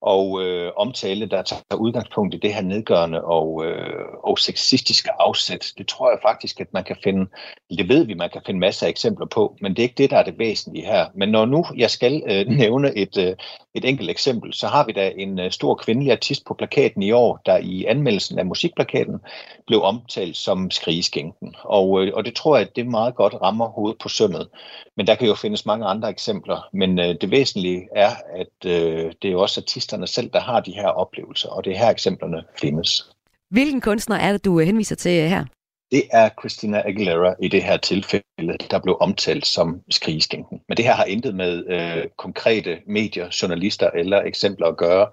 og 0.00 0.42
øh, 0.42 0.72
omtale, 0.76 1.26
der 1.26 1.42
tager 1.42 1.76
udgangspunkt 1.78 2.34
i 2.34 2.38
det 2.38 2.54
her 2.54 2.62
nedgørende 2.62 3.24
og, 3.24 3.64
øh, 3.64 4.04
og 4.24 4.38
sexistiske 4.38 5.10
afsæt. 5.20 5.72
Det 5.78 5.88
tror 5.88 6.10
jeg 6.10 6.18
faktisk, 6.22 6.60
at 6.60 6.72
man 6.72 6.84
kan 6.84 6.96
finde, 7.04 7.26
det 7.70 7.88
ved 7.88 8.04
vi, 8.04 8.14
man 8.14 8.30
kan 8.30 8.42
finde 8.46 8.60
masser 8.60 8.86
af 8.86 8.90
eksempler 8.90 9.26
på, 9.26 9.56
men 9.60 9.70
det 9.70 9.78
er 9.78 9.82
ikke 9.82 10.02
det, 10.02 10.10
der 10.10 10.16
er 10.16 10.22
det 10.22 10.38
væsentlige 10.38 10.86
her. 10.86 11.06
Men 11.14 11.28
når 11.28 11.44
nu 11.44 11.64
jeg 11.76 11.90
skal 11.90 12.22
øh, 12.26 12.46
nævne 12.62 12.96
et, 12.96 13.18
øh, 13.18 13.36
et 13.74 13.84
enkelt 13.84 14.10
eksempel, 14.10 14.54
så 14.54 14.66
har 14.66 14.86
vi 14.86 14.92
da 14.92 15.12
en 15.16 15.38
øh, 15.38 15.50
stor 15.50 15.74
kvindelig 15.74 16.12
artist 16.12 16.44
på 16.46 16.54
plakaten 16.54 17.02
i 17.02 17.12
år, 17.12 17.40
der 17.46 17.58
i 17.58 17.84
anmeldelsen 17.84 18.38
af 18.38 18.46
musikplakaten 18.46 19.18
blev 19.66 19.82
omtalt 19.82 20.36
som 20.36 20.70
skrigeskænken. 20.70 21.54
Og, 21.62 22.02
øh, 22.02 22.12
og 22.14 22.24
det 22.24 22.34
tror 22.34 22.56
jeg, 22.56 22.66
at 22.66 22.76
det 22.76 22.86
meget 22.86 23.14
godt 23.14 23.34
rammer 23.42 23.68
hovedet 23.68 23.98
på 23.98 24.08
sømmet. 24.08 24.48
Men 24.96 25.06
der 25.06 25.14
kan 25.14 25.28
jo 25.28 25.34
findes 25.34 25.66
mange 25.66 25.86
andre 25.86 26.10
eksempler. 26.10 26.68
Men 26.72 26.98
øh, 26.98 27.14
det 27.20 27.30
væsentlige 27.30 27.88
er, 27.96 28.10
at 28.34 28.70
øh, 28.70 29.12
det 29.22 29.28
er 29.28 29.32
jo 29.32 29.40
også 29.40 29.60
artisterne 29.60 30.06
selv, 30.06 30.30
der 30.32 30.40
har 30.40 30.60
de 30.60 30.72
her 30.72 30.88
oplevelser, 30.88 31.48
og 31.48 31.64
det 31.64 31.72
er 31.72 31.78
her 31.78 31.90
eksemplerne 31.90 32.42
findes. 32.60 33.10
Hvilken 33.50 33.80
kunstner 33.80 34.16
er 34.16 34.32
det, 34.32 34.44
du 34.44 34.60
øh, 34.60 34.66
henviser 34.66 34.96
til 34.96 35.28
her? 35.28 35.44
Det 35.92 36.02
er 36.12 36.28
Christina 36.40 36.82
Aguilera 36.88 37.34
i 37.42 37.48
det 37.48 37.62
her 37.62 37.76
tilfælde, 37.76 38.56
der 38.70 38.78
blev 38.82 38.96
omtalt 39.00 39.46
som 39.46 39.80
skrigeskænken. 39.90 40.60
Men 40.68 40.76
det 40.76 40.84
her 40.84 40.92
har 40.92 41.04
intet 41.04 41.34
med 41.34 41.64
øh, 41.68 42.04
konkrete 42.16 42.78
medier, 42.86 43.38
journalister 43.42 43.90
eller 43.90 44.22
eksempler 44.22 44.66
at 44.66 44.76
gøre. 44.76 45.06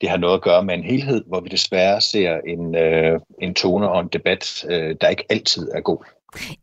Det 0.00 0.08
har 0.08 0.16
noget 0.16 0.34
at 0.34 0.42
gøre 0.42 0.64
med 0.64 0.74
en 0.74 0.84
helhed, 0.84 1.24
hvor 1.26 1.40
vi 1.40 1.48
desværre 1.48 2.00
ser 2.00 2.40
en, 2.46 2.74
øh, 2.74 3.20
en 3.42 3.54
tone 3.54 3.90
og 3.90 4.00
en 4.00 4.08
debat, 4.08 4.64
øh, 4.70 4.96
der 5.00 5.08
ikke 5.08 5.24
altid 5.30 5.68
er 5.74 5.80
god. 5.80 6.04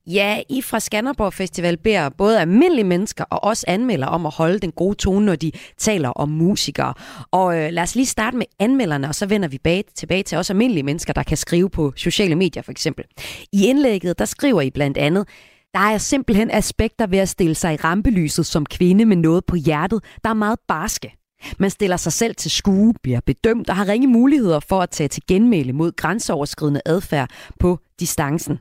Ja, 0.08 0.42
I 0.50 0.62
fra 0.62 0.80
Skanderborg 0.80 1.34
Festival 1.34 1.78
beder 1.78 2.10
både 2.10 2.42
almindelige 2.42 2.84
mennesker 2.84 3.24
og 3.24 3.44
også 3.44 3.66
anmelder 3.68 4.08
om 4.08 4.26
at 4.26 4.34
holde 4.34 4.60
den 4.60 4.72
gode 4.72 4.96
tone, 4.96 5.26
når 5.26 5.36
de 5.36 5.52
taler 5.78 6.10
om 6.10 6.30
musikere. 6.30 6.94
Og 7.32 7.58
øh, 7.58 7.72
lad 7.72 7.84
os 7.84 7.96
lige 7.96 8.06
starte 8.06 8.38
med 8.38 8.46
anmelderne, 8.60 9.08
og 9.08 9.16
så 9.16 9.26
vender 9.26 9.48
vi 9.48 9.58
bag, 9.58 9.84
tilbage 9.96 10.24
til 10.24 10.38
også 10.38 10.54
almindelige 10.54 10.84
mennesker, 10.84 11.14
der 11.14 11.24
kan 11.24 11.38
skrive 11.38 11.70
på 11.70 11.94
sociale 11.96 12.36
medier 12.36 12.64
for 12.64 12.72
eksempel. 12.72 13.06
I 13.52 13.66
indlægget, 13.66 14.20
der 14.20 14.26
skriver 14.26 14.62
I 14.62 14.70
blandt 14.70 14.98
andet, 14.98 15.28
der 15.74 15.80
er 15.80 15.98
simpelthen 15.98 16.52
aspekter 16.52 17.08
ved 17.08 17.20
at 17.20 17.30
stille 17.30 17.56
sig 17.56 17.74
i 17.74 17.78
rampelyset 17.78 18.46
som 18.46 18.66
kvinde 18.66 19.06
med 19.06 19.16
noget 19.16 19.46
på 19.46 19.56
hjertet, 19.56 20.04
der 20.24 20.30
er 20.30 20.34
meget 20.34 20.60
barske. 20.68 21.14
Man 21.60 21.70
stiller 21.70 21.98
sig 21.98 22.14
selv 22.14 22.36
til 22.36 22.52
skue, 22.52 22.94
bliver 23.04 23.20
bedømt 23.26 23.70
og 23.70 23.76
har 23.76 23.88
ringe 23.88 24.08
muligheder 24.08 24.60
for 24.60 24.82
at 24.82 24.90
tage 24.90 25.08
til 25.08 25.24
genmæle 25.28 25.74
mod 25.74 25.92
grænseoverskridende 25.92 26.82
adfærd 26.86 27.30
på 27.60 27.80
distancen. 28.00 28.60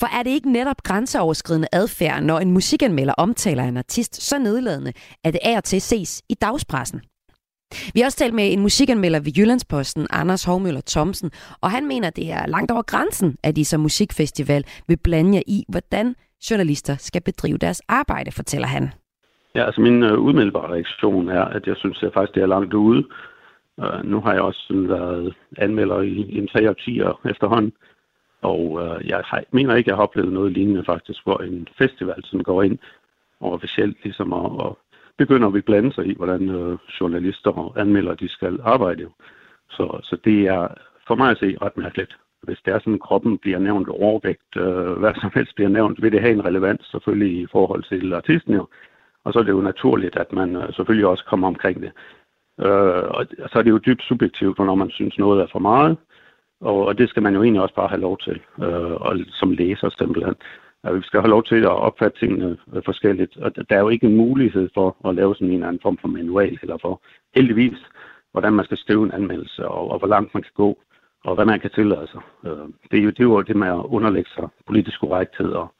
For 0.00 0.18
er 0.18 0.22
det 0.22 0.30
ikke 0.30 0.52
netop 0.52 0.82
grænseoverskridende 0.82 1.68
adfærd, 1.72 2.22
når 2.22 2.38
en 2.38 2.50
musikanmelder 2.52 3.14
omtaler 3.18 3.64
en 3.64 3.76
artist 3.76 4.22
så 4.22 4.38
nedladende, 4.38 4.92
at 5.24 5.32
det 5.32 5.40
er 5.44 5.56
og 5.56 5.64
til 5.64 5.80
ses 5.80 6.22
i 6.28 6.34
dagspressen? 6.34 7.00
Vi 7.94 8.00
har 8.00 8.06
også 8.06 8.18
talt 8.18 8.34
med 8.34 8.52
en 8.52 8.60
musikanmelder 8.60 9.20
ved 9.20 9.32
Jyllandsposten, 9.38 10.06
Anders 10.10 10.44
Hovmøller 10.44 10.80
Thomsen, 10.86 11.30
og 11.60 11.70
han 11.70 11.86
mener, 11.86 12.10
det 12.10 12.32
er 12.32 12.46
langt 12.46 12.70
over 12.70 12.82
grænsen, 12.82 13.36
at 13.42 13.58
I 13.58 13.64
som 13.64 13.80
musikfestival 13.80 14.64
vil 14.88 14.98
blande 15.04 15.34
jer 15.34 15.42
i, 15.46 15.64
hvordan 15.68 16.14
journalister 16.50 16.96
skal 16.96 17.22
bedrive 17.22 17.58
deres 17.58 17.82
arbejde, 17.88 18.32
fortæller 18.32 18.68
han. 18.68 18.90
Ja, 19.54 19.66
altså 19.66 19.80
min 19.80 20.02
uh, 20.02 20.18
umiddelbare 20.28 20.72
reaktion 20.72 21.28
er, 21.28 21.44
at 21.44 21.66
jeg 21.66 21.76
synes 21.76 22.02
at 22.02 22.12
faktisk, 22.14 22.34
det 22.34 22.42
er 22.42 22.46
langt 22.46 22.74
ude. 22.74 23.04
Uh, 23.76 24.04
nu 24.04 24.20
har 24.20 24.32
jeg 24.32 24.42
også 24.42 24.60
sådan 24.68 24.88
været 24.88 25.34
anmelder 25.58 26.00
i, 26.00 26.38
en 26.38 26.48
tre 26.48 26.70
årtier 26.70 27.20
efterhånden, 27.30 27.72
og 28.42 28.80
øh, 28.82 29.08
jeg 29.08 29.22
har, 29.24 29.42
mener 29.50 29.74
ikke, 29.74 29.88
at 29.88 29.90
jeg 29.90 29.96
har 29.96 30.02
oplevet 30.02 30.32
noget 30.32 30.52
lignende 30.52 30.84
faktisk, 30.84 31.24
hvor 31.24 31.38
en 31.38 31.68
festival 31.78 32.24
sådan 32.24 32.42
går 32.42 32.62
ind 32.62 32.78
og 33.40 33.52
officielt 33.52 33.96
ligesom 34.04 34.32
og, 34.32 34.60
og 34.60 34.78
begynder 35.16 35.48
at 35.48 35.64
blande 35.64 35.92
sig 35.92 36.06
i, 36.06 36.14
hvordan 36.14 36.48
øh, 36.48 36.78
journalister 37.00 37.50
og 37.50 37.80
anmeldere 37.80 38.14
de 38.14 38.28
skal 38.28 38.58
arbejde. 38.62 39.08
Så, 39.70 40.00
så 40.02 40.16
det 40.24 40.46
er 40.46 40.68
for 41.06 41.14
mig 41.14 41.30
at 41.30 41.38
se 41.38 41.56
ret 41.62 41.76
mærkeligt. 41.76 42.16
Hvis 42.42 42.58
det 42.64 42.74
er 42.74 42.78
sådan, 42.78 42.94
at 42.94 43.00
kroppen 43.00 43.38
bliver 43.38 43.58
nævnt 43.58 43.88
overvægt, 43.88 44.56
øh, 44.56 44.92
hvad 44.92 45.14
som 45.20 45.30
helst 45.34 45.54
bliver 45.54 45.68
nævnt, 45.70 46.02
vil 46.02 46.12
det 46.12 46.20
have 46.20 46.32
en 46.32 46.44
relevans 46.44 46.86
selvfølgelig 46.90 47.42
i 47.42 47.46
forhold 47.52 47.82
til 47.82 48.12
artisten 48.12 48.54
jo. 48.54 48.66
Og 49.24 49.32
så 49.32 49.38
er 49.38 49.42
det 49.42 49.52
jo 49.52 49.60
naturligt, 49.60 50.16
at 50.16 50.32
man 50.32 50.56
øh, 50.56 50.72
selvfølgelig 50.72 51.06
også 51.06 51.24
kommer 51.24 51.46
omkring 51.46 51.82
det. 51.82 51.92
Øh, 52.60 53.04
og 53.16 53.26
så 53.50 53.58
er 53.58 53.62
det 53.62 53.70
jo 53.70 53.78
dybt 53.78 54.02
subjektivt, 54.02 54.58
når 54.58 54.74
man 54.74 54.90
synes 54.90 55.18
noget 55.18 55.42
er 55.42 55.46
for 55.52 55.58
meget, 55.58 55.96
og, 56.60 56.86
og 56.86 56.98
det 56.98 57.08
skal 57.08 57.22
man 57.22 57.34
jo 57.34 57.42
egentlig 57.42 57.62
også 57.62 57.74
bare 57.74 57.88
have 57.88 58.00
lov 58.00 58.18
til, 58.18 58.40
øh, 58.62 58.92
og 58.92 59.16
som 59.28 59.50
læser 59.50 59.88
simpelthen. 59.98 60.34
At 60.84 60.94
vi 60.94 61.02
skal 61.02 61.20
have 61.20 61.30
lov 61.30 61.44
til 61.44 61.62
at 61.62 61.78
opfatte 61.88 62.18
tingene 62.18 62.56
øh, 62.74 62.82
forskelligt. 62.84 63.36
Og 63.36 63.56
der 63.70 63.76
er 63.76 63.80
jo 63.80 63.88
ikke 63.88 64.06
en 64.06 64.16
mulighed 64.16 64.68
for 64.74 65.08
at 65.08 65.14
lave 65.14 65.34
sådan 65.34 65.48
en 65.48 65.54
eller 65.54 65.68
anden 65.68 65.82
form 65.82 65.98
for 66.00 66.08
manual, 66.08 66.58
eller 66.62 66.78
for 66.78 67.02
heldigvis, 67.36 67.78
hvordan 68.32 68.52
man 68.52 68.64
skal 68.64 68.76
skrive 68.78 69.04
en 69.04 69.12
anmeldelse, 69.12 69.68
og, 69.68 69.90
og 69.90 69.98
hvor 69.98 70.08
langt 70.08 70.34
man 70.34 70.42
kan 70.42 70.52
gå. 70.54 70.78
og 71.24 71.34
hvad 71.34 71.44
man 71.44 71.60
kan 71.60 71.70
tillade 71.70 72.06
sig. 72.06 72.20
Øh, 72.46 72.68
det, 72.90 72.98
er 72.98 73.02
jo, 73.02 73.10
det 73.10 73.20
er 73.20 73.24
jo 73.24 73.42
det 73.42 73.56
med 73.56 73.68
at 73.68 73.84
underlægge 73.96 74.30
sig 74.30 74.48
politisk 74.66 75.00
korrekthed, 75.00 75.52
og, 75.52 75.74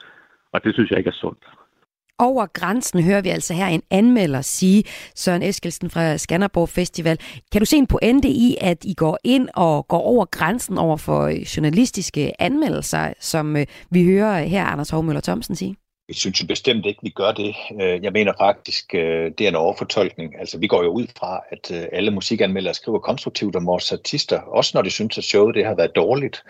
og 0.52 0.64
det 0.64 0.74
synes 0.74 0.90
jeg 0.90 0.98
ikke 0.98 1.08
er 1.08 1.22
sundt. 1.24 1.57
Over 2.20 2.46
grænsen 2.46 3.02
hører 3.02 3.20
vi 3.20 3.28
altså 3.28 3.54
her 3.54 3.66
en 3.66 3.82
anmelder 3.90 4.40
sige, 4.40 4.84
Søren 5.14 5.42
Eskelsen 5.42 5.90
fra 5.90 6.16
Skanderborg 6.16 6.68
Festival. 6.68 7.18
Kan 7.52 7.60
du 7.60 7.64
se 7.64 7.76
en 7.76 7.86
pointe 7.86 8.28
i, 8.28 8.56
at 8.60 8.84
I 8.84 8.94
går 8.94 9.18
ind 9.24 9.48
og 9.54 9.88
går 9.88 10.00
over 10.00 10.24
grænsen 10.24 10.78
over 10.78 10.96
for 10.96 11.22
øh, 11.22 11.40
journalistiske 11.40 12.42
anmeldelser, 12.42 13.12
som 13.20 13.56
øh, 13.56 13.66
vi 13.90 14.04
hører 14.04 14.42
her 14.42 14.64
Anders 14.64 14.90
Hovmøller 14.90 15.20
Thomsen 15.20 15.56
sige? 15.56 15.76
Jeg 16.08 16.16
synes 16.16 16.44
bestemt 16.44 16.86
ikke, 16.86 17.00
vi 17.02 17.10
gør 17.10 17.32
det. 17.32 17.54
Øh, 17.80 18.04
jeg 18.04 18.12
mener 18.12 18.32
faktisk, 18.40 18.92
det 18.92 19.40
er 19.40 19.48
en 19.48 19.54
overfortolkning. 19.54 20.38
Altså, 20.40 20.58
vi 20.58 20.66
går 20.66 20.82
jo 20.84 20.90
ud 20.90 21.06
fra, 21.18 21.40
at 21.52 21.88
alle 21.92 22.10
musikanmeldere 22.10 22.74
skriver 22.74 22.98
konstruktivt 22.98 23.56
om 23.56 23.66
vores 23.66 23.92
artister, 23.92 24.40
også 24.40 24.70
når 24.74 24.82
de 24.82 24.90
synes, 24.90 25.18
at 25.18 25.24
showet 25.24 25.54
det 25.54 25.66
har 25.66 25.74
været 25.74 25.96
dårligt. 25.96 26.42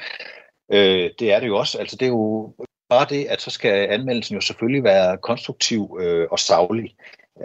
Det 1.19 1.33
er 1.33 1.41
det 1.41 1.47
jo 1.47 1.57
også. 1.57 1.79
Altså, 1.79 1.97
det 1.97 2.07
er 2.07 2.11
jo 2.11 2.53
bare 2.89 3.07
det, 3.11 3.25
at 3.25 3.41
så 3.41 3.51
skal 3.51 3.89
anmeldelsen 3.91 4.35
jo 4.35 4.41
selvfølgelig 4.41 4.85
være 4.85 5.19
konstruktiv 5.19 5.99
øh, 6.01 6.27
og 6.31 6.39
savlig. 6.39 6.95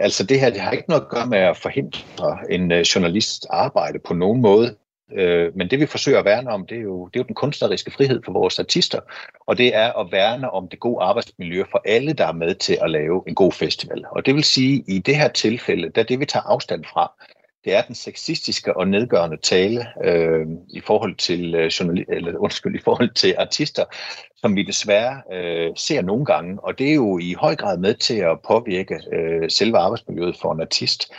Altså 0.00 0.24
det 0.24 0.40
her, 0.40 0.50
det 0.50 0.60
har 0.60 0.70
ikke 0.70 0.88
noget 0.88 1.02
at 1.02 1.08
gøre 1.08 1.26
med 1.26 1.38
at 1.38 1.56
forhindre 1.56 2.38
en 2.50 2.72
øh, 2.72 2.80
journalist 2.80 3.46
arbejde 3.50 3.98
på 3.98 4.14
nogen 4.14 4.40
måde. 4.40 4.76
Øh, 5.12 5.56
men 5.56 5.70
det 5.70 5.80
vi 5.80 5.86
forsøger 5.86 6.18
at 6.18 6.24
værne 6.24 6.50
om, 6.50 6.66
det 6.66 6.78
er, 6.78 6.82
jo, 6.82 7.06
det 7.06 7.16
er 7.16 7.20
jo 7.20 7.26
den 7.26 7.34
kunstneriske 7.34 7.90
frihed 7.90 8.22
for 8.24 8.32
vores 8.32 8.58
artister. 8.58 9.00
Og 9.46 9.58
det 9.58 9.74
er 9.74 9.92
at 9.92 10.12
værne 10.12 10.50
om 10.50 10.68
det 10.68 10.80
gode 10.80 11.04
arbejdsmiljø 11.04 11.64
for 11.70 11.82
alle, 11.84 12.12
der 12.12 12.26
er 12.26 12.32
med 12.32 12.54
til 12.54 12.78
at 12.82 12.90
lave 12.90 13.22
en 13.26 13.34
god 13.34 13.52
festival. 13.52 14.04
Og 14.10 14.26
det 14.26 14.34
vil 14.34 14.44
sige, 14.44 14.78
at 14.78 14.84
i 14.86 14.98
det 14.98 15.16
her 15.16 15.28
tilfælde, 15.28 15.88
der 15.88 16.02
det 16.02 16.20
vi 16.20 16.26
tager 16.26 16.42
afstand 16.42 16.84
fra, 16.84 17.12
det 17.64 17.74
er 17.74 17.82
den 17.82 17.94
sexistiske 17.94 18.76
og 18.76 18.88
nedgørende 18.88 19.36
tale 19.36 19.86
øh, 20.04 20.46
i 20.70 20.80
forhold 20.80 21.16
til 21.16 21.54
øh, 21.54 21.66
journal- 21.66 22.04
eller 22.08 22.38
undskyld, 22.38 22.74
i 22.74 22.82
forhold 22.84 23.14
til 23.14 23.34
artister, 23.38 23.84
som 24.36 24.56
vi 24.56 24.62
desværre 24.62 25.22
øh, 25.32 25.70
ser 25.76 26.02
nogle 26.02 26.24
gange, 26.24 26.58
og 26.64 26.78
det 26.78 26.90
er 26.90 26.94
jo 26.94 27.18
i 27.18 27.32
høj 27.32 27.56
grad 27.56 27.78
med 27.78 27.94
til 27.94 28.16
at 28.16 28.40
påvirke 28.48 29.00
øh, 29.12 29.50
selve 29.50 29.78
arbejdsmiljøet 29.78 30.36
for 30.40 30.52
en 30.52 30.60
artist. 30.60 31.12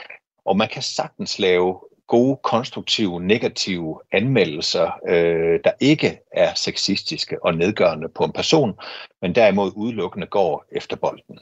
Og 0.45 0.57
man 0.57 0.67
kan 0.67 0.81
sagtens 0.81 1.39
lave 1.39 1.79
gode, 2.07 2.37
konstruktive, 2.43 3.21
negative 3.21 3.99
anmeldelser, 4.11 4.99
øh, 5.07 5.59
der 5.63 5.71
ikke 5.79 6.19
er 6.31 6.53
sexistiske 6.53 7.45
og 7.45 7.55
nedgørende 7.55 8.09
på 8.09 8.23
en 8.23 8.31
person, 8.31 8.73
men 9.21 9.35
derimod 9.35 9.71
udelukkende 9.75 10.27
går 10.27 10.65
efter 10.71 10.95
bolden. 10.95 11.39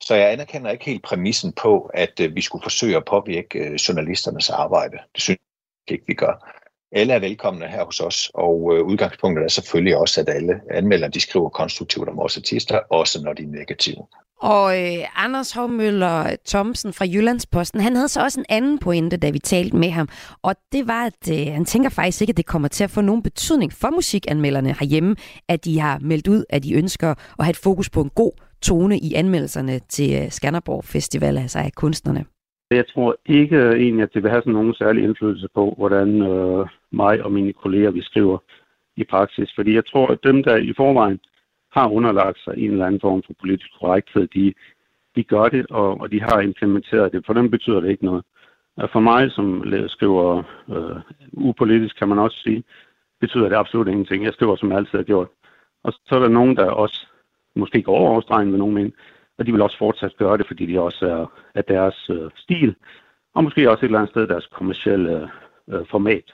Så 0.00 0.14
jeg 0.14 0.32
anerkender 0.32 0.70
ikke 0.70 0.84
helt 0.84 1.02
præmissen 1.02 1.52
på, 1.52 1.90
at 1.94 2.20
øh, 2.20 2.34
vi 2.34 2.40
skulle 2.40 2.62
forsøge 2.62 2.96
at 2.96 3.04
påvirke 3.04 3.58
øh, 3.58 3.74
journalisternes 3.74 4.50
arbejde. 4.50 4.96
Det 5.14 5.22
synes 5.22 5.38
jeg 5.88 5.94
ikke, 5.94 6.04
vi 6.06 6.14
gør. 6.14 6.50
Alle 6.92 7.12
er 7.12 7.18
velkomne 7.18 7.68
her 7.68 7.84
hos 7.84 8.00
os, 8.00 8.30
og 8.34 8.72
øh, 8.74 8.82
udgangspunktet 8.82 9.44
er 9.44 9.48
selvfølgelig 9.48 9.96
også, 9.96 10.20
at 10.20 10.28
alle 10.28 10.60
anmeldere 10.70 11.10
de 11.10 11.20
skriver 11.20 11.48
konstruktivt 11.48 12.08
om 12.08 12.16
vores 12.16 12.36
artister, 12.36 12.78
også 12.90 13.22
når 13.22 13.32
de 13.32 13.42
er 13.42 13.46
negative. 13.46 14.06
Og 14.40 14.82
øh, 14.82 15.04
Anders 15.16 15.52
Hovmøller 15.52 16.36
Thomsen 16.46 16.92
fra 16.92 17.04
Jyllandsposten, 17.04 17.80
han 17.80 17.96
havde 17.96 18.08
så 18.08 18.22
også 18.22 18.40
en 18.40 18.46
anden 18.48 18.78
pointe, 18.78 19.16
da 19.16 19.30
vi 19.30 19.38
talte 19.38 19.76
med 19.76 19.90
ham. 19.90 20.08
Og 20.42 20.56
det 20.72 20.86
var, 20.86 21.04
at 21.04 21.30
øh, 21.30 21.52
han 21.52 21.64
tænker 21.64 21.90
faktisk 21.90 22.20
ikke, 22.20 22.30
at 22.30 22.36
det 22.36 22.46
kommer 22.46 22.68
til 22.68 22.84
at 22.84 22.90
få 22.90 23.00
nogen 23.00 23.22
betydning 23.22 23.72
for 23.72 23.90
musikanmelderne 23.90 24.76
herhjemme, 24.78 25.16
at 25.48 25.64
de 25.64 25.80
har 25.80 25.98
meldt 25.98 26.28
ud, 26.28 26.44
at 26.50 26.62
de 26.62 26.74
ønsker 26.74 27.10
at 27.10 27.44
have 27.44 27.50
et 27.50 27.56
fokus 27.56 27.90
på 27.90 28.00
en 28.00 28.10
god 28.10 28.32
tone 28.68 28.96
i 28.98 29.14
anmeldelserne 29.14 29.78
til 29.78 30.10
øh, 30.22 30.30
Skanderborg 30.30 30.84
Festival, 30.84 31.38
altså 31.38 31.58
af 31.58 31.72
kunstnerne. 31.82 32.24
Jeg 32.70 32.86
tror 32.94 33.16
ikke 33.26 33.56
øh, 33.56 33.72
egentlig, 33.82 34.02
at 34.02 34.14
det 34.14 34.22
vil 34.22 34.30
have 34.30 34.42
sådan 34.42 34.52
nogen 34.52 34.74
særlig 34.74 35.04
indflydelse 35.04 35.48
på, 35.54 35.74
hvordan 35.78 36.22
øh, 36.22 36.66
mig 36.92 37.22
og 37.24 37.32
mine 37.32 37.52
kolleger 37.52 37.90
vi 37.90 38.02
skriver 38.02 38.38
i 38.96 39.04
praksis. 39.04 39.50
Fordi 39.56 39.74
jeg 39.74 39.86
tror, 39.86 40.06
at 40.06 40.18
dem, 40.24 40.42
der 40.42 40.56
i 40.56 40.72
forvejen 40.76 41.20
har 41.72 41.88
underlagt 41.88 42.38
sig 42.44 42.54
en 42.56 42.70
eller 42.70 42.86
anden 42.86 43.00
form 43.00 43.22
for 43.26 43.34
politisk 43.40 43.70
korrekthed, 43.80 44.28
de, 44.28 44.54
de 45.16 45.22
gør 45.24 45.48
det, 45.48 45.66
og, 45.70 46.00
og 46.00 46.10
de 46.12 46.20
har 46.20 46.40
implementeret 46.40 47.12
det. 47.12 47.26
For 47.26 47.32
dem 47.32 47.50
betyder 47.50 47.80
det 47.80 47.90
ikke 47.90 48.04
noget. 48.04 48.24
For 48.92 49.00
mig, 49.00 49.32
som 49.32 49.46
skriver 49.88 50.42
øh, 50.74 50.96
upolitisk, 51.32 51.98
kan 51.98 52.08
man 52.08 52.18
også 52.18 52.38
sige, 52.44 52.64
betyder 53.20 53.48
det 53.48 53.56
absolut 53.56 53.88
ingenting. 53.88 54.24
Jeg 54.24 54.32
skriver, 54.32 54.56
som 54.56 54.70
jeg 54.70 54.78
altid 54.78 54.98
har 54.98 55.10
gjort. 55.12 55.28
Og 55.84 55.92
så 55.92 56.14
er 56.14 56.18
der 56.18 56.28
nogen, 56.28 56.56
der 56.56 56.70
også 56.70 57.06
måske 57.56 57.82
går 57.82 57.96
over 57.96 58.20
stregen 58.20 58.50
med 58.50 58.58
nogen, 58.58 58.74
men 58.74 58.92
og 59.38 59.46
de 59.46 59.52
vil 59.52 59.62
også 59.62 59.78
fortsat 59.78 60.16
gøre 60.18 60.38
det, 60.38 60.46
fordi 60.46 60.66
de 60.66 60.80
også 60.80 61.06
er, 61.06 61.32
er 61.54 61.62
deres 61.62 62.10
øh, 62.10 62.30
stil, 62.36 62.74
og 63.34 63.44
måske 63.44 63.70
også 63.70 63.84
et 63.84 63.88
eller 63.88 63.98
andet 63.98 64.12
sted 64.12 64.26
deres 64.26 64.46
kommersielle 64.46 65.30
øh, 65.68 65.80
format. 65.90 66.24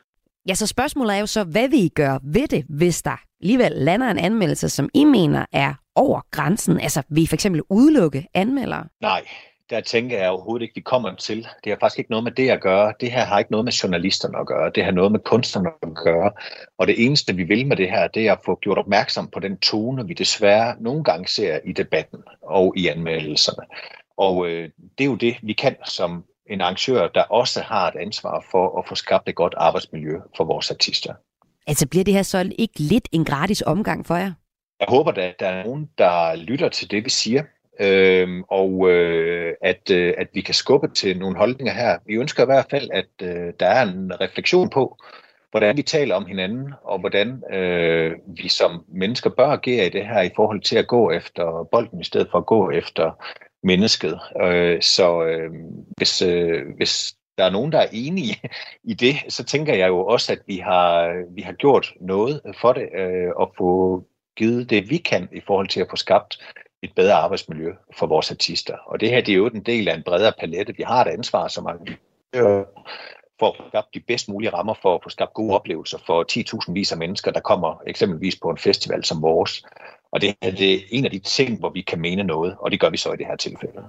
Ja, 0.48 0.54
så 0.54 0.66
spørgsmålet 0.66 1.16
er 1.16 1.20
jo 1.20 1.26
så, 1.26 1.44
hvad 1.44 1.68
vil 1.68 1.84
I 1.84 1.88
gøre 1.88 2.20
ved 2.22 2.48
det, 2.48 2.64
hvis 2.68 3.02
der 3.02 3.20
alligevel 3.40 3.72
lander 3.72 4.10
en 4.10 4.18
anmeldelse, 4.18 4.68
som 4.68 4.88
I 4.94 5.04
mener 5.04 5.46
er 5.52 5.74
over 5.94 6.20
grænsen? 6.30 6.80
Altså, 6.80 7.02
vil 7.10 7.22
I 7.22 7.26
for 7.26 7.34
eksempel 7.34 7.62
udelukke 7.70 8.26
anmeldere? 8.34 8.84
Nej, 9.00 9.22
der 9.70 9.80
tænker 9.80 10.18
jeg 10.18 10.30
overhovedet 10.30 10.62
ikke, 10.62 10.74
de 10.74 10.80
kommer 10.80 11.14
til. 11.14 11.46
Det 11.64 11.72
har 11.72 11.76
faktisk 11.80 11.98
ikke 11.98 12.10
noget 12.10 12.24
med 12.24 12.32
det 12.32 12.50
at 12.50 12.60
gøre. 12.60 12.94
Det 13.00 13.12
her 13.12 13.24
har 13.24 13.38
ikke 13.38 13.50
noget 13.50 13.64
med 13.64 13.72
journalisterne 13.72 14.38
at 14.38 14.46
gøre. 14.46 14.72
Det 14.74 14.84
har 14.84 14.90
noget 14.90 15.12
med 15.12 15.20
kunstnerne 15.20 15.70
at 15.82 15.94
gøre. 16.04 16.32
Og 16.78 16.86
det 16.86 17.04
eneste, 17.04 17.36
vi 17.36 17.42
vil 17.42 17.66
med 17.66 17.76
det 17.76 17.90
her, 17.90 18.08
det 18.08 18.28
er 18.28 18.32
at 18.32 18.40
få 18.44 18.58
gjort 18.62 18.78
opmærksom 18.78 19.28
på 19.28 19.40
den 19.40 19.58
tone, 19.58 20.06
vi 20.06 20.14
desværre 20.14 20.76
nogle 20.80 21.04
gange 21.04 21.28
ser 21.28 21.58
i 21.64 21.72
debatten 21.72 22.18
og 22.42 22.74
i 22.76 22.86
anmeldelserne. 22.86 23.66
Og 24.16 24.46
øh, 24.48 24.70
det 24.98 25.04
er 25.04 25.08
jo 25.08 25.16
det, 25.16 25.36
vi 25.42 25.52
kan 25.52 25.76
som 25.84 26.24
en 26.46 26.60
arrangør, 26.60 27.08
der 27.08 27.22
også 27.22 27.60
har 27.62 27.88
et 27.88 27.96
ansvar 27.96 28.44
for 28.50 28.78
at 28.78 28.88
få 28.88 28.94
skabt 28.94 29.28
et 29.28 29.34
godt 29.34 29.54
arbejdsmiljø 29.56 30.18
for 30.36 30.44
vores 30.44 30.70
artister. 30.70 31.14
Altså 31.66 31.88
bliver 31.88 32.04
det 32.04 32.14
her 32.14 32.22
så 32.22 32.52
ikke 32.58 32.80
lidt 32.80 33.08
en 33.12 33.24
gratis 33.24 33.62
omgang 33.66 34.06
for 34.06 34.16
jer? 34.16 34.32
Jeg 34.80 34.86
håber, 34.88 35.12
at 35.12 35.40
der 35.40 35.46
er 35.46 35.64
nogen, 35.64 35.88
der 35.98 36.36
lytter 36.36 36.68
til 36.68 36.90
det, 36.90 37.04
vi 37.04 37.10
siger, 37.10 37.42
øh, 37.80 38.42
og 38.48 38.90
øh, 38.90 39.54
at, 39.62 39.90
øh, 39.90 40.14
at 40.18 40.28
vi 40.34 40.40
kan 40.40 40.54
skubbe 40.54 40.88
til 40.88 41.18
nogle 41.18 41.36
holdninger 41.36 41.72
her. 41.72 41.98
Vi 42.06 42.14
ønsker 42.14 42.42
i 42.42 42.46
hvert 42.46 42.66
fald, 42.70 42.90
at 42.92 43.08
øh, 43.22 43.52
der 43.60 43.66
er 43.66 43.82
en 43.82 44.20
refleksion 44.20 44.70
på, 44.70 44.96
hvordan 45.50 45.76
vi 45.76 45.82
taler 45.82 46.14
om 46.14 46.26
hinanden, 46.26 46.72
og 46.84 46.98
hvordan 46.98 47.42
øh, 47.52 48.12
vi 48.26 48.48
som 48.48 48.84
mennesker 48.88 49.30
bør 49.30 49.46
agere 49.46 49.86
i 49.86 49.90
det 49.90 50.06
her 50.06 50.20
i 50.20 50.30
forhold 50.36 50.60
til 50.60 50.76
at 50.76 50.86
gå 50.86 51.10
efter 51.10 51.68
bolden, 51.72 52.00
i 52.00 52.04
stedet 52.04 52.28
for 52.30 52.38
at 52.38 52.46
gå 52.46 52.70
efter 52.70 53.24
mennesket. 53.62 54.20
Øh, 54.42 54.82
så 54.82 55.24
øh, 55.24 55.50
hvis, 55.96 56.22
øh, 56.22 56.62
hvis 56.76 57.14
der 57.38 57.44
er 57.44 57.50
nogen, 57.50 57.72
der 57.72 57.78
er 57.78 57.88
enige 57.92 58.40
i 58.84 58.94
det, 58.94 59.14
så 59.28 59.44
tænker 59.44 59.74
jeg 59.74 59.88
jo 59.88 60.06
også, 60.06 60.32
at 60.32 60.38
vi 60.46 60.56
har, 60.56 61.14
vi 61.34 61.42
har 61.42 61.52
gjort 61.52 61.94
noget 62.00 62.40
for 62.60 62.72
det, 62.72 62.88
øh, 62.98 63.30
og 63.36 63.54
få 63.58 64.04
givet 64.36 64.70
det, 64.70 64.90
vi 64.90 64.96
kan 64.96 65.28
i 65.32 65.40
forhold 65.46 65.68
til 65.68 65.80
at 65.80 65.86
få 65.90 65.96
skabt 65.96 66.38
et 66.82 66.90
bedre 66.96 67.14
arbejdsmiljø 67.14 67.72
for 67.98 68.06
vores 68.06 68.30
artister. 68.30 68.76
Og 68.86 69.00
det 69.00 69.10
her 69.10 69.20
det 69.20 69.32
er 69.32 69.36
jo 69.36 69.46
en 69.46 69.62
del 69.62 69.88
af 69.88 69.94
en 69.94 70.02
bredere 70.02 70.32
palette. 70.40 70.76
Vi 70.76 70.82
har 70.82 71.04
et 71.04 71.10
ansvar 71.10 71.48
som 71.48 71.66
arrangør 71.66 72.64
for 73.40 73.48
at 73.48 73.68
skabe 73.68 73.86
de 73.94 74.00
bedst 74.00 74.28
mulige 74.28 74.50
rammer 74.50 74.74
for 74.82 74.94
at 74.94 75.00
få 75.02 75.08
skabt 75.08 75.34
gode 75.34 75.54
oplevelser 75.54 75.98
for 76.06 76.24
10.000 76.68 76.72
vis 76.72 76.92
af 76.92 76.98
mennesker, 76.98 77.30
der 77.30 77.40
kommer 77.40 77.82
eksempelvis 77.86 78.36
på 78.42 78.50
en 78.50 78.58
festival 78.58 79.04
som 79.04 79.22
vores. 79.22 79.62
Og 80.12 80.20
det, 80.20 80.34
er 80.42 80.50
det 80.50 80.82
en 80.90 81.04
af 81.04 81.10
de 81.10 81.18
ting, 81.18 81.58
hvor 81.58 81.70
vi 81.70 81.80
kan 81.80 82.00
mene 82.00 82.22
noget, 82.22 82.56
og 82.58 82.70
det 82.70 82.80
gør 82.80 82.90
vi 82.90 82.96
så 82.96 83.12
i 83.12 83.16
det 83.16 83.26
her 83.26 83.36
tilfælde. 83.36 83.82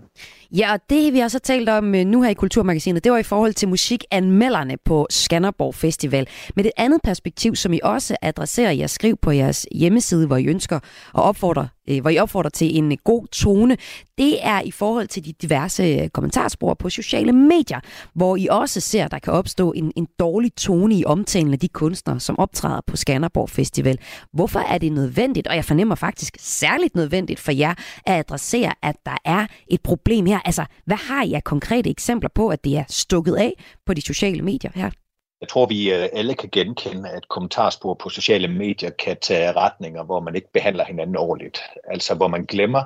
Ja, 0.51 0.73
og 0.73 0.79
det 0.89 1.13
vi 1.13 1.19
også 1.19 1.35
har 1.35 1.39
talt 1.39 1.69
om 1.69 1.95
øh, 1.95 2.05
nu 2.05 2.21
her 2.21 2.29
i 2.29 2.33
Kulturmagasinet, 2.33 3.03
det 3.03 3.11
var 3.11 3.17
i 3.17 3.23
forhold 3.23 3.53
til 3.53 3.69
musikanmelderne 3.69 4.77
på 4.77 5.07
Skanderborg 5.09 5.75
Festival. 5.75 6.27
Men 6.55 6.65
et 6.65 6.71
andet 6.77 7.01
perspektiv, 7.03 7.55
som 7.55 7.73
I 7.73 7.79
også 7.83 8.15
adresserer 8.21 8.71
i 8.71 8.81
at 8.81 8.89
skrive 8.89 9.17
på 9.21 9.31
jeres 9.31 9.67
hjemmeside, 9.71 10.27
hvor 10.27 10.37
I 10.37 10.45
ønsker 10.45 10.75
at 10.75 10.81
opfordre 11.13 11.67
Øh, 11.89 12.01
hvor 12.01 12.09
I 12.09 12.17
opfordrer 12.17 12.49
til 12.49 12.77
en 12.77 12.91
øh, 12.91 12.97
god 13.03 13.27
tone, 13.27 13.77
det 14.17 14.45
er 14.45 14.61
i 14.61 14.71
forhold 14.71 15.07
til 15.07 15.25
de 15.25 15.33
diverse 15.41 15.83
øh, 15.83 16.09
kommentarspor 16.09 16.73
på 16.73 16.89
sociale 16.89 17.31
medier, 17.31 17.79
hvor 18.15 18.35
I 18.35 18.47
også 18.51 18.79
ser, 18.79 19.05
at 19.05 19.11
der 19.11 19.19
kan 19.19 19.33
opstå 19.33 19.71
en, 19.71 19.91
en 19.95 20.07
dårlig 20.19 20.55
tone 20.55 20.95
i 20.95 21.05
omtalen 21.05 21.53
af 21.53 21.59
de 21.59 21.67
kunstnere, 21.67 22.19
som 22.19 22.39
optræder 22.39 22.81
på 22.87 22.97
Skanderborg 22.97 23.49
Festival. 23.49 23.97
Hvorfor 24.33 24.59
er 24.59 24.77
det 24.77 24.91
nødvendigt, 24.91 25.47
og 25.47 25.55
jeg 25.55 25.65
fornemmer 25.65 25.95
faktisk 25.95 26.37
særligt 26.39 26.95
nødvendigt 26.95 27.39
for 27.39 27.51
jer, 27.51 27.73
at 28.05 28.19
adressere, 28.19 28.73
at 28.81 28.95
der 29.05 29.17
er 29.25 29.47
et 29.67 29.81
problem 29.81 30.25
her? 30.25 30.39
Altså, 30.39 30.65
hvad 30.85 30.97
har 30.97 31.23
I 31.23 31.33
af 31.33 31.43
konkrete 31.43 31.89
eksempler 31.89 32.29
på, 32.35 32.49
at 32.49 32.63
det 32.63 32.77
er 32.77 32.83
stukket 32.89 33.35
af 33.35 33.63
på 33.85 33.93
de 33.93 34.01
sociale 34.01 34.41
medier 34.41 34.71
her? 34.75 34.89
Jeg 35.41 35.49
tror, 35.49 35.65
vi 35.65 35.93
øh, 35.93 36.09
alle 36.13 36.33
kan 36.33 36.49
genkende, 36.51 37.09
at 37.09 37.29
kommentarspor 37.29 37.93
på 37.93 38.09
sociale 38.09 38.47
medier 38.47 38.89
kan 38.89 39.17
tage 39.21 39.51
retninger, 39.51 40.03
hvor 40.03 40.19
man 40.19 40.35
ikke 40.35 40.51
behandler 40.53 40.83
hinanden 40.83 41.17
ordentligt. 41.17 41.61
Altså 41.83 42.15
hvor 42.15 42.27
man 42.27 42.45
glemmer, 42.45 42.83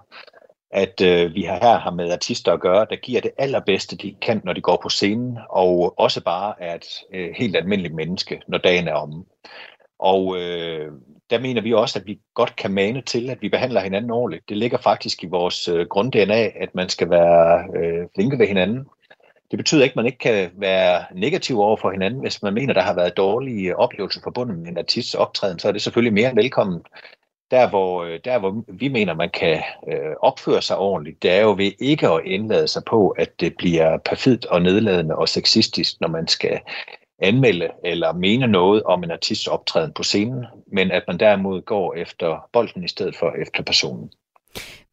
at 0.72 1.02
øh, 1.02 1.34
vi 1.34 1.44
har 1.44 1.60
her 1.62 1.80
har 1.80 1.92
med 1.92 2.12
artister 2.12 2.54
at 2.54 2.60
gøre, 2.60 2.88
der 2.90 2.96
giver 2.96 3.22
det 3.22 3.32
allerbedste, 3.38 3.98
de 3.98 4.16
kan, 4.22 4.42
når 4.44 4.54
de 4.54 4.62
går 4.62 4.80
på 4.84 4.90
scenen, 4.90 5.38
og 5.50 6.00
også 6.00 6.24
bare 6.24 6.54
er 6.60 6.76
et 6.76 6.88
øh, 7.14 7.30
helt 7.36 7.56
almindeligt 7.56 7.96
menneske, 7.96 8.42
når 8.48 8.58
dagen 8.58 8.88
er 8.88 8.94
omme. 8.94 9.24
Og 10.00 10.38
øh, 10.38 10.92
der 11.30 11.40
mener 11.40 11.62
vi 11.62 11.74
også, 11.74 12.00
at 12.00 12.06
vi 12.06 12.20
godt 12.34 12.56
kan 12.56 12.72
mane 12.72 13.02
til, 13.02 13.30
at 13.30 13.42
vi 13.42 13.50
behandler 13.50 13.82
hinanden 13.82 14.12
ordentligt. 14.12 14.50
Det 14.50 14.58
ligger 14.58 14.78
faktisk 14.78 15.24
i 15.24 15.28
vores 15.28 15.68
øh, 15.68 15.88
grund-DNA, 15.88 16.52
at 16.64 16.76
man 16.76 16.90
skal 16.90 17.10
være 17.10 17.68
øh, 17.76 18.08
flinke 18.16 18.40
ved 18.40 18.48
hinanden, 18.48 18.86
det 19.52 19.58
betyder 19.58 19.84
ikke, 19.84 19.94
at 19.94 19.96
man 19.96 20.06
ikke 20.06 20.18
kan 20.18 20.52
være 20.58 21.06
negativ 21.16 21.60
over 21.60 21.78
for 21.78 21.92
hinanden. 21.92 22.22
Hvis 22.22 22.42
man 22.42 22.54
mener, 22.54 22.74
der 22.74 22.82
har 22.82 22.96
været 22.96 23.18
dårlige 23.18 23.76
oplevelser 23.76 24.22
forbundet 24.24 24.58
med 24.58 24.68
en 24.68 24.78
artists 24.78 25.14
optræden, 25.14 25.60
så 25.60 25.68
er 25.68 25.72
det 25.72 25.82
selvfølgelig 25.82 26.14
mere 26.14 26.36
velkommen. 26.36 26.82
Der 27.52 27.70
hvor, 27.70 28.04
øh, 28.04 28.20
der, 28.26 28.40
hvor 28.40 28.64
vi 28.68 28.88
mener, 28.88 29.14
man 29.14 29.30
kan 29.30 29.64
øh, 29.88 30.16
opføre 30.22 30.62
sig 30.62 30.78
ordentligt, 30.78 31.24
det 31.24 31.32
er 31.32 31.42
jo 31.42 31.56
ved 31.58 31.72
ikke 31.80 32.10
at 32.10 32.22
indlade 32.26 32.68
sig 32.68 32.84
på, 32.84 33.10
at 33.10 33.40
det 33.40 33.54
bliver 33.58 33.98
perfidt 33.98 34.46
og 34.46 34.62
nedladende 34.62 35.16
og 35.16 35.30
sexistisk, 35.30 36.02
når 36.02 36.08
man 36.08 36.28
skal 36.28 36.60
anmelde 37.20 37.70
eller 37.84 38.14
mene 38.14 38.48
noget 38.48 38.84
om 38.84 39.04
en 39.04 39.12
artists 39.12 39.48
optræden 39.48 39.94
på 39.94 40.04
scenen, 40.04 40.46
men 40.68 40.92
at 40.92 41.04
man 41.08 41.20
derimod 41.20 41.62
går 41.62 41.94
efter 41.94 42.50
bolden 42.54 42.84
i 42.84 42.88
stedet 42.88 43.16
for 43.16 43.32
efter 43.42 43.64
personen. 43.64 44.12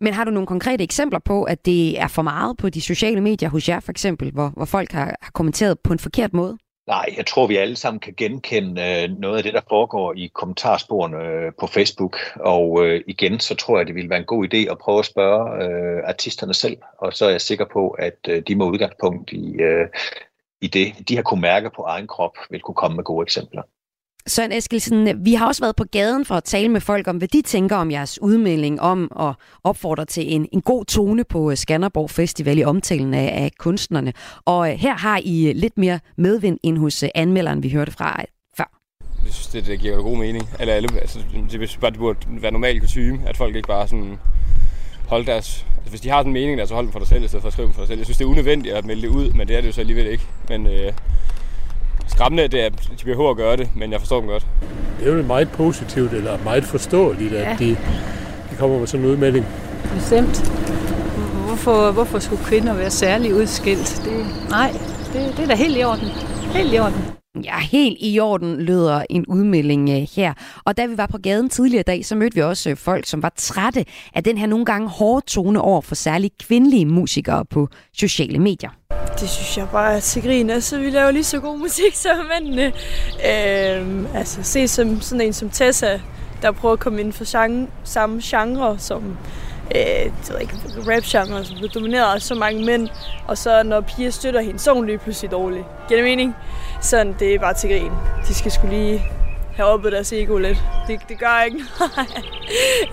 Men 0.00 0.14
har 0.14 0.24
du 0.24 0.30
nogle 0.30 0.46
konkrete 0.46 0.84
eksempler 0.84 1.18
på, 1.18 1.44
at 1.44 1.66
det 1.66 2.00
er 2.00 2.08
for 2.08 2.22
meget 2.22 2.56
på 2.56 2.68
de 2.68 2.80
sociale 2.80 3.20
medier 3.20 3.48
hos 3.48 3.68
jer 3.68 3.80
for 3.80 3.90
eksempel, 3.90 4.30
hvor, 4.30 4.48
hvor 4.48 4.64
folk 4.64 4.92
har, 4.92 5.16
har 5.22 5.30
kommenteret 5.34 5.78
på 5.80 5.92
en 5.92 5.98
forkert 5.98 6.32
måde? 6.32 6.58
Nej, 6.86 7.06
jeg 7.16 7.26
tror, 7.26 7.46
vi 7.46 7.56
alle 7.56 7.76
sammen 7.76 8.00
kan 8.00 8.14
genkende 8.16 8.82
øh, 8.82 9.18
noget 9.18 9.36
af 9.36 9.42
det, 9.42 9.54
der 9.54 9.60
foregår 9.68 10.14
i 10.16 10.30
kommentarsporene 10.34 11.16
øh, 11.16 11.52
på 11.60 11.66
Facebook. 11.66 12.16
Og 12.36 12.86
øh, 12.86 13.00
igen, 13.06 13.40
så 13.40 13.54
tror 13.54 13.76
jeg, 13.78 13.86
det 13.86 13.94
ville 13.94 14.10
være 14.10 14.18
en 14.18 14.24
god 14.24 14.54
idé 14.54 14.70
at 14.70 14.78
prøve 14.78 14.98
at 14.98 15.04
spørge 15.04 15.64
øh, 15.64 16.02
artisterne 16.06 16.54
selv. 16.54 16.76
Og 16.98 17.12
så 17.12 17.26
er 17.26 17.30
jeg 17.30 17.40
sikker 17.40 17.64
på, 17.72 17.88
at 17.88 18.18
øh, 18.28 18.42
de 18.48 18.54
med 18.54 18.66
udgangspunkt 18.66 19.32
i, 19.32 19.52
øh, 19.52 19.88
i 20.60 20.66
det, 20.66 21.08
de 21.08 21.16
har 21.16 21.22
kunne 21.22 21.40
mærke 21.40 21.70
på 21.76 21.82
egen 21.82 22.06
krop, 22.06 22.36
vil 22.50 22.60
kunne 22.60 22.74
komme 22.74 22.96
med 22.96 23.04
gode 23.04 23.22
eksempler. 23.22 23.62
Søren 24.26 24.52
Eskelsen, 24.52 25.24
vi 25.24 25.34
har 25.34 25.46
også 25.46 25.62
været 25.62 25.76
på 25.76 25.84
gaden 25.84 26.24
for 26.24 26.34
at 26.34 26.44
tale 26.44 26.68
med 26.68 26.80
folk 26.80 27.08
om, 27.08 27.16
hvad 27.16 27.28
de 27.28 27.42
tænker 27.42 27.76
om 27.76 27.90
jeres 27.90 28.22
udmelding 28.22 28.80
om 28.80 29.12
at 29.20 29.34
opfordre 29.64 30.04
til 30.04 30.34
en, 30.34 30.48
en 30.52 30.60
god 30.60 30.84
tone 30.84 31.24
på 31.24 31.50
øh, 31.50 31.56
Skanderborg 31.56 32.10
Festival 32.10 32.58
i 32.58 32.64
omtalen 32.64 33.14
af, 33.14 33.42
af 33.44 33.50
kunstnerne. 33.58 34.12
Og 34.44 34.70
øh, 34.70 34.78
her 34.78 34.94
har 34.94 35.20
I 35.24 35.48
øh, 35.48 35.56
lidt 35.56 35.78
mere 35.78 36.00
medvind 36.16 36.58
end 36.62 36.78
hos 36.78 37.04
anmelderen, 37.14 37.62
vi 37.62 37.70
hørte 37.70 37.92
fra 37.92 38.24
før. 38.56 38.70
Jeg 39.24 39.32
synes, 39.32 39.46
det, 39.46 39.66
det 39.66 39.80
giver 39.80 39.94
jo 39.94 40.02
god 40.02 40.16
mening. 40.16 40.48
Eller 40.60 40.74
alle, 40.74 40.88
altså, 41.00 41.18
det, 41.50 41.78
bare, 41.80 41.90
det 41.90 41.98
burde 41.98 42.18
være 42.28 42.52
normal 42.52 42.80
kutume, 42.80 43.18
at 43.26 43.36
folk 43.36 43.56
ikke 43.56 43.68
bare 43.68 43.88
sådan 43.88 44.18
holde 45.06 45.26
deres... 45.26 45.66
Altså, 45.76 45.90
hvis 45.90 46.00
de 46.00 46.08
har 46.08 46.18
sådan 46.18 46.30
en 46.30 46.34
mening, 46.34 46.58
der 46.58 46.66
så 46.66 46.74
hold 46.74 46.86
dem 46.86 46.92
for 46.92 46.98
dig 46.98 47.08
selv, 47.08 47.24
i 47.24 47.28
stedet 47.28 47.42
for 47.42 47.48
at 47.48 47.52
skrive 47.52 47.66
dem 47.66 47.74
for 47.74 47.80
dig 47.80 47.88
selv. 47.88 47.98
Jeg 47.98 48.06
synes, 48.06 48.18
det 48.18 48.24
er 48.24 48.28
unødvendigt 48.28 48.74
at 48.74 48.84
melde 48.84 49.02
det 49.02 49.08
ud, 49.08 49.32
men 49.32 49.48
det 49.48 49.56
er 49.56 49.60
det 49.60 49.68
jo 49.68 49.72
så 49.72 49.80
alligevel 49.80 50.06
ikke. 50.06 50.24
Men 50.48 50.66
øh, 50.66 50.92
skræmmende, 52.12 52.48
det 52.48 52.60
er, 52.60 52.66
at 52.66 52.90
de 53.00 53.04
behøver 53.04 53.30
at 53.30 53.36
gøre 53.36 53.56
det, 53.56 53.68
men 53.76 53.92
jeg 53.92 54.00
forstår 54.00 54.20
dem 54.20 54.28
godt. 54.28 54.46
Det 55.00 55.08
er 55.08 55.16
jo 55.16 55.22
meget 55.22 55.50
positivt, 55.50 56.12
eller 56.12 56.38
meget 56.44 56.64
forståeligt, 56.64 57.34
at 57.34 57.60
ja. 57.60 57.64
de, 57.64 57.70
de 58.50 58.56
kommer 58.58 58.78
med 58.78 58.86
sådan 58.86 59.06
en 59.06 59.12
udmelding. 59.12 59.46
Bestemt. 59.94 60.52
Hvorfor, 61.46 61.92
hvorfor 61.92 62.18
skulle 62.18 62.44
kvinder 62.44 62.74
være 62.74 62.90
særligt 62.90 63.32
udskilt? 63.32 64.02
Det, 64.04 64.26
nej, 64.50 64.72
det, 65.12 65.34
det 65.36 65.42
er 65.42 65.46
da 65.46 65.54
helt 65.54 65.78
i 65.78 65.84
orden. 65.84 66.08
Helt 66.54 66.74
i 66.74 66.78
orden. 66.78 67.21
Ja, 67.44 67.58
helt 67.58 67.96
i 68.00 68.20
orden 68.20 68.60
lyder 68.60 69.04
en 69.10 69.26
udmelding 69.26 69.90
øh, 69.90 70.08
her. 70.16 70.34
Og 70.64 70.76
da 70.76 70.86
vi 70.86 70.96
var 70.96 71.06
på 71.06 71.18
gaden 71.18 71.48
tidligere 71.48 71.80
i 71.80 71.82
dag, 71.82 72.04
så 72.04 72.14
mødte 72.14 72.34
vi 72.34 72.42
også 72.42 72.70
øh, 72.70 72.76
folk, 72.76 73.06
som 73.06 73.22
var 73.22 73.32
trætte 73.36 73.84
af 74.14 74.24
den 74.24 74.38
her 74.38 74.46
nogle 74.46 74.64
gange 74.64 74.88
hårde 74.88 75.26
tone 75.26 75.60
over 75.60 75.80
for 75.80 75.94
særligt 75.94 76.38
kvindelige 76.38 76.86
musikere 76.86 77.44
på 77.44 77.68
sociale 77.96 78.38
medier. 78.38 78.70
Det 79.20 79.28
synes 79.30 79.58
jeg 79.58 79.68
bare 79.72 79.96
er 79.96 80.00
til 80.00 80.22
grin. 80.22 80.50
Altså, 80.50 80.78
vi 80.78 80.90
laver 80.90 81.10
lige 81.10 81.24
så 81.24 81.40
god 81.40 81.58
musik 81.58 81.94
som 81.94 82.16
mændene. 82.40 82.72
Øhm, 83.30 84.06
altså, 84.14 84.42
se 84.42 84.68
som 84.68 85.00
sådan 85.00 85.26
en 85.26 85.32
som 85.32 85.50
Tessa, 85.50 86.00
der 86.42 86.52
prøver 86.52 86.72
at 86.72 86.80
komme 86.80 87.00
ind 87.00 87.12
for 87.12 87.24
genre, 87.42 87.66
samme 87.84 88.20
genre 88.24 88.78
som 88.78 89.16
øh, 89.74 90.04
det 90.04 90.30
ved 90.30 90.40
ikke, 90.40 90.54
rap-genre, 90.78 91.44
som 91.44 91.56
bliver 91.56 91.70
domineret 91.70 92.14
af 92.14 92.22
så 92.22 92.34
mange 92.34 92.64
mænd. 92.64 92.88
Og 93.26 93.38
så 93.38 93.62
når 93.62 93.80
piger 93.80 94.10
støtter 94.10 94.40
hende, 94.40 94.58
så 94.58 94.70
er 94.70 94.74
hun 94.74 94.86
lige 94.86 94.98
pludselig 94.98 95.30
dårlig. 95.30 95.64
Giver 95.88 96.00
det 96.00 96.10
mening? 96.10 96.34
Sådan, 96.82 97.16
det 97.18 97.34
er 97.34 97.38
bare 97.38 97.54
til 97.54 97.70
grin. 97.70 97.92
De 98.28 98.34
skal 98.34 98.50
skulle 98.50 98.76
lige 98.76 99.04
have 99.56 99.68
oppet 99.68 99.92
deres 99.92 100.12
ego 100.12 100.38
lidt. 100.38 100.58
Det, 100.86 101.00
det 101.08 101.18
gør 101.18 101.42
ikke 101.44 101.58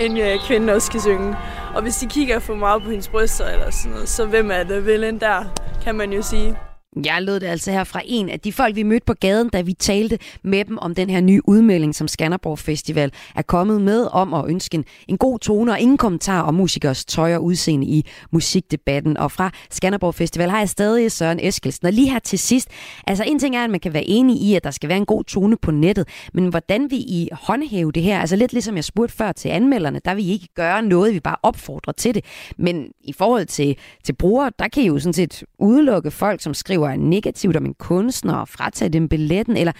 en 0.06 0.17
uh, 0.17 0.47
kvinde 0.47 0.73
også 0.73 0.86
skal 0.86 1.02
synge. 1.02 1.36
Og 1.75 1.82
hvis 1.82 1.95
de 1.95 2.08
kigger 2.08 2.39
for 2.39 2.56
meget 2.56 2.84
på 2.84 2.89
hendes 2.89 3.08
bryster 3.08 3.45
eller 3.45 3.71
sådan 3.71 3.91
noget, 3.91 4.10
så 4.10 4.25
hvem 4.25 4.52
er 4.52 4.63
det 4.63 4.86
vel 4.86 5.19
der, 5.19 5.43
kan 5.84 5.95
man 5.95 6.13
jo 6.13 6.21
sige. 6.21 6.58
Jeg 6.95 7.21
lød 7.21 7.39
det 7.39 7.47
altså 7.47 7.71
her 7.71 7.84
fra 7.84 8.02
en 8.06 8.30
af 8.30 8.39
de 8.39 8.54
folk, 8.54 8.75
vi 8.75 8.84
mødte 8.84 9.06
på 9.06 9.13
gaden, 9.13 9.49
da 9.49 9.62
vi 9.62 9.73
talte 9.73 10.19
med 10.43 10.65
dem 10.65 10.78
om 10.78 10.95
den 10.95 11.10
her 11.10 11.21
nye 11.21 11.41
udmelding, 11.45 11.95
som 11.95 12.08
Skanderborg 12.08 12.60
Festival 12.60 13.12
er 13.36 13.41
kommet 13.41 13.82
med 13.82 14.08
om 14.12 14.34
at 14.34 14.45
ønske 14.47 14.75
en, 14.75 14.86
en 15.08 15.17
god 15.17 15.39
tone 15.39 15.71
og 15.71 15.80
ingen 15.80 15.97
kommentar 15.97 16.41
om 16.41 16.54
musikers 16.54 17.06
tøj 17.06 17.36
og 17.36 17.43
udseende 17.43 17.88
i 17.88 18.06
musikdebatten. 18.32 19.17
Og 19.17 19.32
fra 19.32 19.52
Skanderborg 19.71 20.15
Festival 20.15 20.49
har 20.49 20.60
jeg 20.60 20.69
stadig 20.69 21.12
Søren 21.12 21.39
Eskelsen. 21.41 21.88
Og 21.88 21.93
lige 21.93 22.10
her 22.12 22.19
til 22.19 22.39
sidst, 22.39 22.69
altså 23.08 23.23
en 23.28 23.39
ting 23.39 23.56
er, 23.56 23.63
at 23.63 23.69
man 23.69 23.80
kan 23.80 23.93
være 23.93 24.04
enig 24.04 24.41
i, 24.41 24.56
at 24.56 24.63
der 24.63 24.71
skal 24.71 24.89
være 24.89 24.97
en 24.97 25.06
god 25.06 25.23
tone 25.23 25.58
på 25.58 25.71
nettet, 25.71 26.08
men 26.34 26.47
hvordan 26.47 26.91
vi 26.91 26.95
i 26.95 27.30
håndhæve 27.32 27.91
det 27.91 28.04
her, 28.04 28.19
altså 28.19 28.36
lidt 28.36 28.54
ligesom 28.54 28.75
jeg 28.75 28.84
spurgte 28.84 29.15
før 29.15 29.32
til 29.32 29.49
anmelderne, 29.49 30.02
der 30.06 30.13
vil 30.13 30.30
I 30.30 30.32
ikke 30.32 30.47
gøre 30.56 30.82
noget, 30.82 31.13
vi 31.13 31.19
bare 31.19 31.38
opfordrer 31.43 31.93
til 31.93 32.15
det. 32.15 32.25
Men 32.58 32.86
i 33.04 33.13
forhold 33.13 33.45
til, 33.45 33.78
til 34.04 34.13
brugere, 34.13 34.52
der 34.60 34.67
kan 34.67 34.84
I 34.84 34.88
jo 34.88 34.99
sådan 34.99 35.13
set 35.13 35.43
udelukke 35.60 36.12
folk, 36.12 36.41
som 36.41 36.54
skriver 36.54 36.79
skriver 36.80 36.96
negativt 36.96 37.58
om 37.58 37.65
en 37.65 37.74
kunstner 37.74 38.36
og 38.36 38.48
fratage 38.48 38.89
dem 38.89 39.10
billetten, 39.10 39.58
eller 39.58 39.74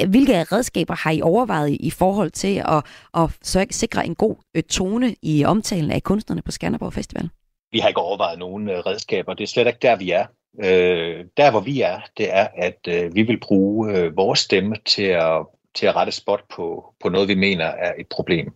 øh, 0.00 0.10
hvilke 0.10 0.42
redskaber 0.42 0.94
har 0.94 1.10
I 1.10 1.20
overvejet 1.22 1.76
i 1.80 1.90
forhold 1.90 2.30
til 2.30 2.62
at, 2.68 2.84
at 3.14 3.66
sikre 3.70 4.06
en 4.06 4.14
god 4.14 4.36
øh, 4.56 4.62
tone 4.62 5.14
i 5.22 5.44
omtalen 5.44 5.90
af 5.90 6.02
kunstnerne 6.02 6.42
på 6.42 6.50
Skanderborg 6.50 6.92
Festival? 6.92 7.28
Vi 7.72 7.78
har 7.78 7.88
ikke 7.88 8.00
overvejet 8.00 8.38
nogen 8.38 8.68
øh, 8.68 8.78
redskaber. 8.78 9.34
Det 9.34 9.44
er 9.44 9.48
slet 9.48 9.66
ikke 9.66 9.78
der, 9.82 9.96
vi 9.96 10.10
er. 10.10 10.26
Øh, 10.64 11.24
der, 11.36 11.50
hvor 11.50 11.60
vi 11.60 11.80
er, 11.80 12.00
det 12.16 12.34
er, 12.34 12.46
at 12.56 12.80
øh, 12.88 13.14
vi 13.14 13.22
vil 13.22 13.40
bruge 13.40 13.92
øh, 13.92 14.16
vores 14.16 14.38
stemme 14.38 14.76
til 14.86 15.08
at, 15.26 15.46
til 15.76 15.86
at 15.86 15.96
rette 15.96 16.12
spot 16.12 16.40
på, 16.56 16.94
på 17.02 17.08
noget, 17.08 17.28
vi 17.28 17.34
mener 17.34 17.64
er 17.64 17.92
et 17.98 18.06
problem. 18.08 18.54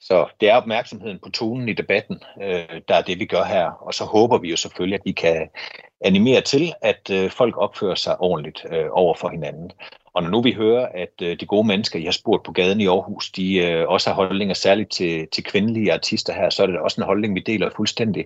Så 0.00 0.26
det 0.40 0.48
er 0.50 0.56
opmærksomheden 0.56 1.18
på 1.24 1.30
tonen 1.30 1.68
i 1.68 1.72
debatten, 1.72 2.22
øh, 2.42 2.80
der 2.88 2.94
er 2.94 3.02
det, 3.02 3.18
vi 3.18 3.26
gør 3.26 3.44
her. 3.44 3.64
Og 3.64 3.94
så 3.94 4.04
håber 4.04 4.38
vi 4.38 4.50
jo 4.50 4.56
selvfølgelig, 4.56 4.94
at 4.94 5.04
vi 5.04 5.12
kan 5.12 5.48
animere 6.04 6.40
til, 6.40 6.72
at 6.82 7.10
øh, 7.12 7.30
folk 7.30 7.56
opfører 7.56 7.94
sig 7.94 8.20
ordentligt 8.20 8.66
øh, 8.70 8.86
over 8.90 9.14
for 9.14 9.28
hinanden. 9.28 9.70
Og 10.18 10.24
når 10.24 10.30
nu 10.30 10.42
vi 10.42 10.52
hører, 10.52 10.88
at 10.94 11.22
øh, 11.22 11.40
de 11.40 11.46
gode 11.46 11.66
mennesker, 11.66 11.98
jeg 11.98 12.06
har 12.06 12.12
spurgt 12.12 12.44
på 12.44 12.52
gaden 12.52 12.80
i 12.80 12.86
Aarhus, 12.86 13.30
de 13.30 13.56
øh, 13.56 13.88
også 13.88 14.10
har 14.10 14.14
holdninger 14.14 14.54
særligt 14.54 14.90
til, 14.90 15.28
til 15.32 15.44
kvindelige 15.44 15.92
artister 15.92 16.32
her, 16.32 16.50
så 16.50 16.62
er 16.62 16.66
det 16.66 16.78
også 16.78 17.00
en 17.00 17.06
holdning, 17.06 17.34
vi 17.34 17.40
deler 17.40 17.70
fuldstændig. 17.76 18.24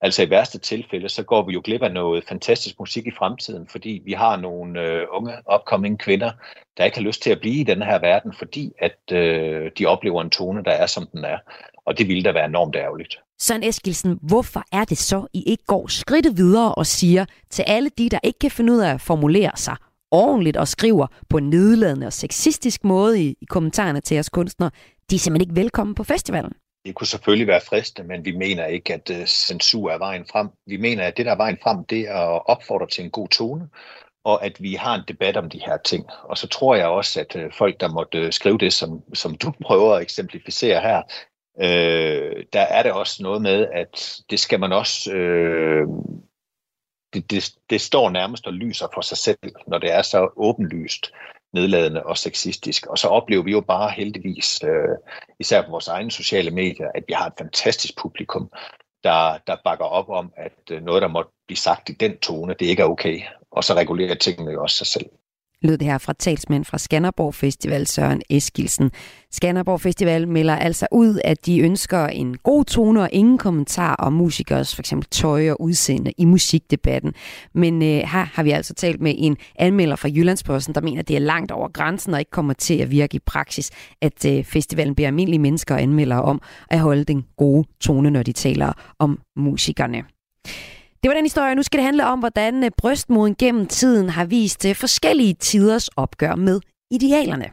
Altså 0.00 0.22
i 0.22 0.30
værste 0.30 0.58
tilfælde, 0.58 1.08
så 1.08 1.22
går 1.22 1.46
vi 1.46 1.52
jo 1.52 1.60
glip 1.64 1.82
af 1.82 1.92
noget 1.92 2.24
fantastisk 2.28 2.78
musik 2.78 3.06
i 3.06 3.10
fremtiden, 3.18 3.66
fordi 3.68 4.02
vi 4.04 4.12
har 4.12 4.36
nogle 4.36 4.80
øh, 4.80 5.06
unge, 5.12 5.32
upcoming 5.54 5.98
kvinder, 5.98 6.30
der 6.76 6.84
ikke 6.84 6.96
har 6.96 7.04
lyst 7.04 7.22
til 7.22 7.30
at 7.30 7.40
blive 7.40 7.60
i 7.60 7.64
den 7.64 7.82
her 7.82 7.98
verden, 7.98 8.32
fordi 8.38 8.72
at 8.78 8.98
øh, 9.12 9.70
de 9.78 9.86
oplever 9.86 10.22
en 10.22 10.30
tone, 10.30 10.64
der 10.64 10.72
er, 10.72 10.86
som 10.86 11.08
den 11.12 11.24
er. 11.24 11.38
Og 11.86 11.98
det 11.98 12.08
ville 12.08 12.22
da 12.22 12.32
være 12.32 12.46
enormt 12.46 12.76
ærgerligt. 12.76 13.18
Søren 13.40 13.62
Eskilsen, 13.62 14.18
hvorfor 14.22 14.62
er 14.72 14.84
det 14.84 14.98
så, 14.98 15.26
I 15.32 15.42
ikke 15.46 15.64
går 15.66 15.86
skridtet 15.86 16.36
videre 16.36 16.74
og 16.74 16.86
siger 16.86 17.24
til 17.50 17.64
alle 17.66 17.90
de, 17.98 18.08
der 18.08 18.18
ikke 18.22 18.38
kan 18.38 18.50
finde 18.50 18.72
ud 18.72 18.78
af 18.78 18.94
at 18.94 19.00
formulere 19.00 19.52
sig 19.54 19.76
ordentligt 20.12 20.56
og 20.56 20.68
skriver 20.68 21.06
på 21.28 21.38
en 21.38 21.50
nedladende 21.50 22.06
og 22.06 22.12
sexistisk 22.12 22.84
måde 22.84 23.22
i, 23.22 23.36
i 23.40 23.44
kommentarerne 23.44 24.00
til 24.00 24.14
jeres 24.14 24.28
kunstnere, 24.28 24.70
de 25.10 25.14
er 25.14 25.18
simpelthen 25.18 25.50
ikke 25.50 25.60
velkommen 25.60 25.94
på 25.94 26.04
festivalen? 26.04 26.52
Det 26.86 26.94
kunne 26.94 27.06
selvfølgelig 27.06 27.46
være 27.46 27.60
fristende, 27.60 28.08
men 28.08 28.24
vi 28.24 28.36
mener 28.36 28.66
ikke, 28.66 28.94
at 28.94 29.10
uh, 29.10 29.24
censur 29.24 29.90
er 29.90 29.98
vejen 29.98 30.24
frem. 30.32 30.48
Vi 30.66 30.76
mener, 30.76 31.04
at 31.04 31.16
det, 31.16 31.26
der 31.26 31.32
er 31.32 31.36
vejen 31.36 31.58
frem, 31.62 31.84
det 31.84 32.00
er 32.00 32.36
at 32.36 32.42
opfordre 32.46 32.86
til 32.86 33.04
en 33.04 33.10
god 33.10 33.28
tone, 33.28 33.68
og 34.24 34.44
at 34.44 34.62
vi 34.62 34.74
har 34.74 34.94
en 34.94 35.04
debat 35.08 35.36
om 35.36 35.50
de 35.50 35.60
her 35.66 35.76
ting. 35.84 36.06
Og 36.22 36.38
så 36.38 36.48
tror 36.48 36.74
jeg 36.74 36.86
også, 36.86 37.20
at 37.20 37.36
uh, 37.36 37.52
folk, 37.52 37.80
der 37.80 37.92
måtte 37.92 38.26
uh, 38.26 38.30
skrive 38.30 38.58
det, 38.58 38.72
som, 38.72 39.00
som 39.14 39.34
du 39.34 39.52
prøver 39.66 39.94
at 39.94 40.02
eksemplificere 40.02 40.80
her, 40.80 41.02
øh, 41.60 42.44
der 42.52 42.60
er 42.60 42.82
det 42.82 42.92
også 42.92 43.22
noget 43.22 43.42
med, 43.42 43.66
at 43.72 44.22
det 44.30 44.40
skal 44.40 44.60
man 44.60 44.72
også... 44.72 45.12
Øh, 45.12 45.88
det, 47.14 47.30
det, 47.30 47.54
det 47.70 47.80
står 47.80 48.10
nærmest 48.10 48.46
og 48.46 48.52
lyser 48.52 48.86
for 48.94 49.00
sig 49.00 49.18
selv, 49.18 49.38
når 49.66 49.78
det 49.78 49.92
er 49.92 50.02
så 50.02 50.28
åbenlyst 50.36 51.12
nedladende 51.52 52.02
og 52.02 52.18
sexistisk. 52.18 52.86
Og 52.86 52.98
så 52.98 53.08
oplever 53.08 53.42
vi 53.42 53.50
jo 53.50 53.60
bare 53.60 53.90
heldigvis, 53.90 54.60
øh, 54.64 54.96
især 55.38 55.62
på 55.62 55.70
vores 55.70 55.88
egne 55.88 56.10
sociale 56.10 56.50
medier, 56.50 56.90
at 56.94 57.04
vi 57.08 57.12
har 57.12 57.26
et 57.26 57.32
fantastisk 57.38 57.98
publikum, 57.98 58.50
der, 59.04 59.38
der 59.46 59.56
bakker 59.64 59.84
op 59.84 60.08
om, 60.08 60.32
at 60.36 60.58
øh, 60.70 60.82
noget, 60.82 61.02
der 61.02 61.08
måtte 61.08 61.30
blive 61.46 61.56
sagt 61.58 61.88
i 61.88 61.92
den 61.92 62.18
tone, 62.18 62.54
det 62.54 62.66
ikke 62.66 62.82
er 62.82 62.86
okay. 62.86 63.20
Og 63.50 63.64
så 63.64 63.74
regulerer 63.74 64.14
tingene 64.14 64.52
jo 64.52 64.62
også 64.62 64.76
sig 64.76 64.86
selv 64.86 65.06
lød 65.62 65.78
det 65.78 65.86
her 65.86 65.98
fra 65.98 66.12
talsmænd 66.12 66.64
fra 66.64 66.78
Skanderborg 66.78 67.34
Festival, 67.34 67.86
Søren 67.86 68.22
Eskilsen. 68.30 68.90
Skanderborg 69.30 69.80
Festival 69.80 70.28
melder 70.28 70.56
altså 70.56 70.86
ud, 70.92 71.20
at 71.24 71.46
de 71.46 71.60
ønsker 71.60 72.06
en 72.06 72.36
god 72.36 72.64
tone 72.64 73.02
og 73.02 73.08
ingen 73.12 73.38
kommentar 73.38 73.94
om 73.94 74.12
musikers 74.12 74.74
for 74.74 74.82
eksempel 74.82 75.08
tøj 75.08 75.50
og 75.50 75.60
udseende 75.60 76.12
i 76.18 76.24
musikdebatten. 76.24 77.14
Men 77.54 77.82
øh, 77.82 77.88
her 77.88 78.24
har 78.34 78.42
vi 78.42 78.50
altså 78.50 78.74
talt 78.74 79.00
med 79.00 79.14
en 79.18 79.36
anmelder 79.56 79.96
fra 79.96 80.08
Jyllandsposten, 80.08 80.74
der 80.74 80.80
mener, 80.80 80.98
at 80.98 81.08
det 81.08 81.16
er 81.16 81.20
langt 81.20 81.52
over 81.52 81.68
grænsen 81.68 82.14
og 82.14 82.20
ikke 82.20 82.30
kommer 82.30 82.52
til 82.52 82.78
at 82.78 82.90
virke 82.90 83.16
i 83.16 83.20
praksis, 83.26 83.70
at 84.00 84.26
øh, 84.26 84.44
festivalen 84.44 84.94
beder 84.94 85.08
almindelige 85.08 85.38
mennesker 85.38 85.74
og 85.74 85.82
anmeldere 85.82 86.22
om 86.22 86.42
at 86.70 86.78
holde 86.78 87.04
den 87.04 87.24
gode 87.36 87.68
tone, 87.80 88.10
når 88.10 88.22
de 88.22 88.32
taler 88.32 88.72
om 88.98 89.18
musikerne. 89.36 90.02
Det 91.02 91.08
var 91.08 91.14
den 91.14 91.24
historie. 91.24 91.54
Nu 91.54 91.62
skal 91.62 91.78
det 91.78 91.84
handle 91.84 92.06
om, 92.06 92.18
hvordan 92.18 92.64
øh, 92.64 92.70
brystmoden 92.78 93.34
gennem 93.34 93.66
tiden 93.66 94.08
har 94.08 94.24
vist 94.24 94.64
øh, 94.64 94.74
forskellige 94.74 95.34
tiders 95.34 95.88
opgør 95.88 96.34
med 96.34 96.60
idealerne. 96.90 97.44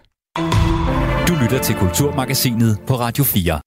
Du 1.28 1.34
lytter 1.42 1.60
til 1.64 1.76
Kulturmagasinet 1.76 2.80
på 2.88 2.94
Radio 2.94 3.24
4. 3.24 3.60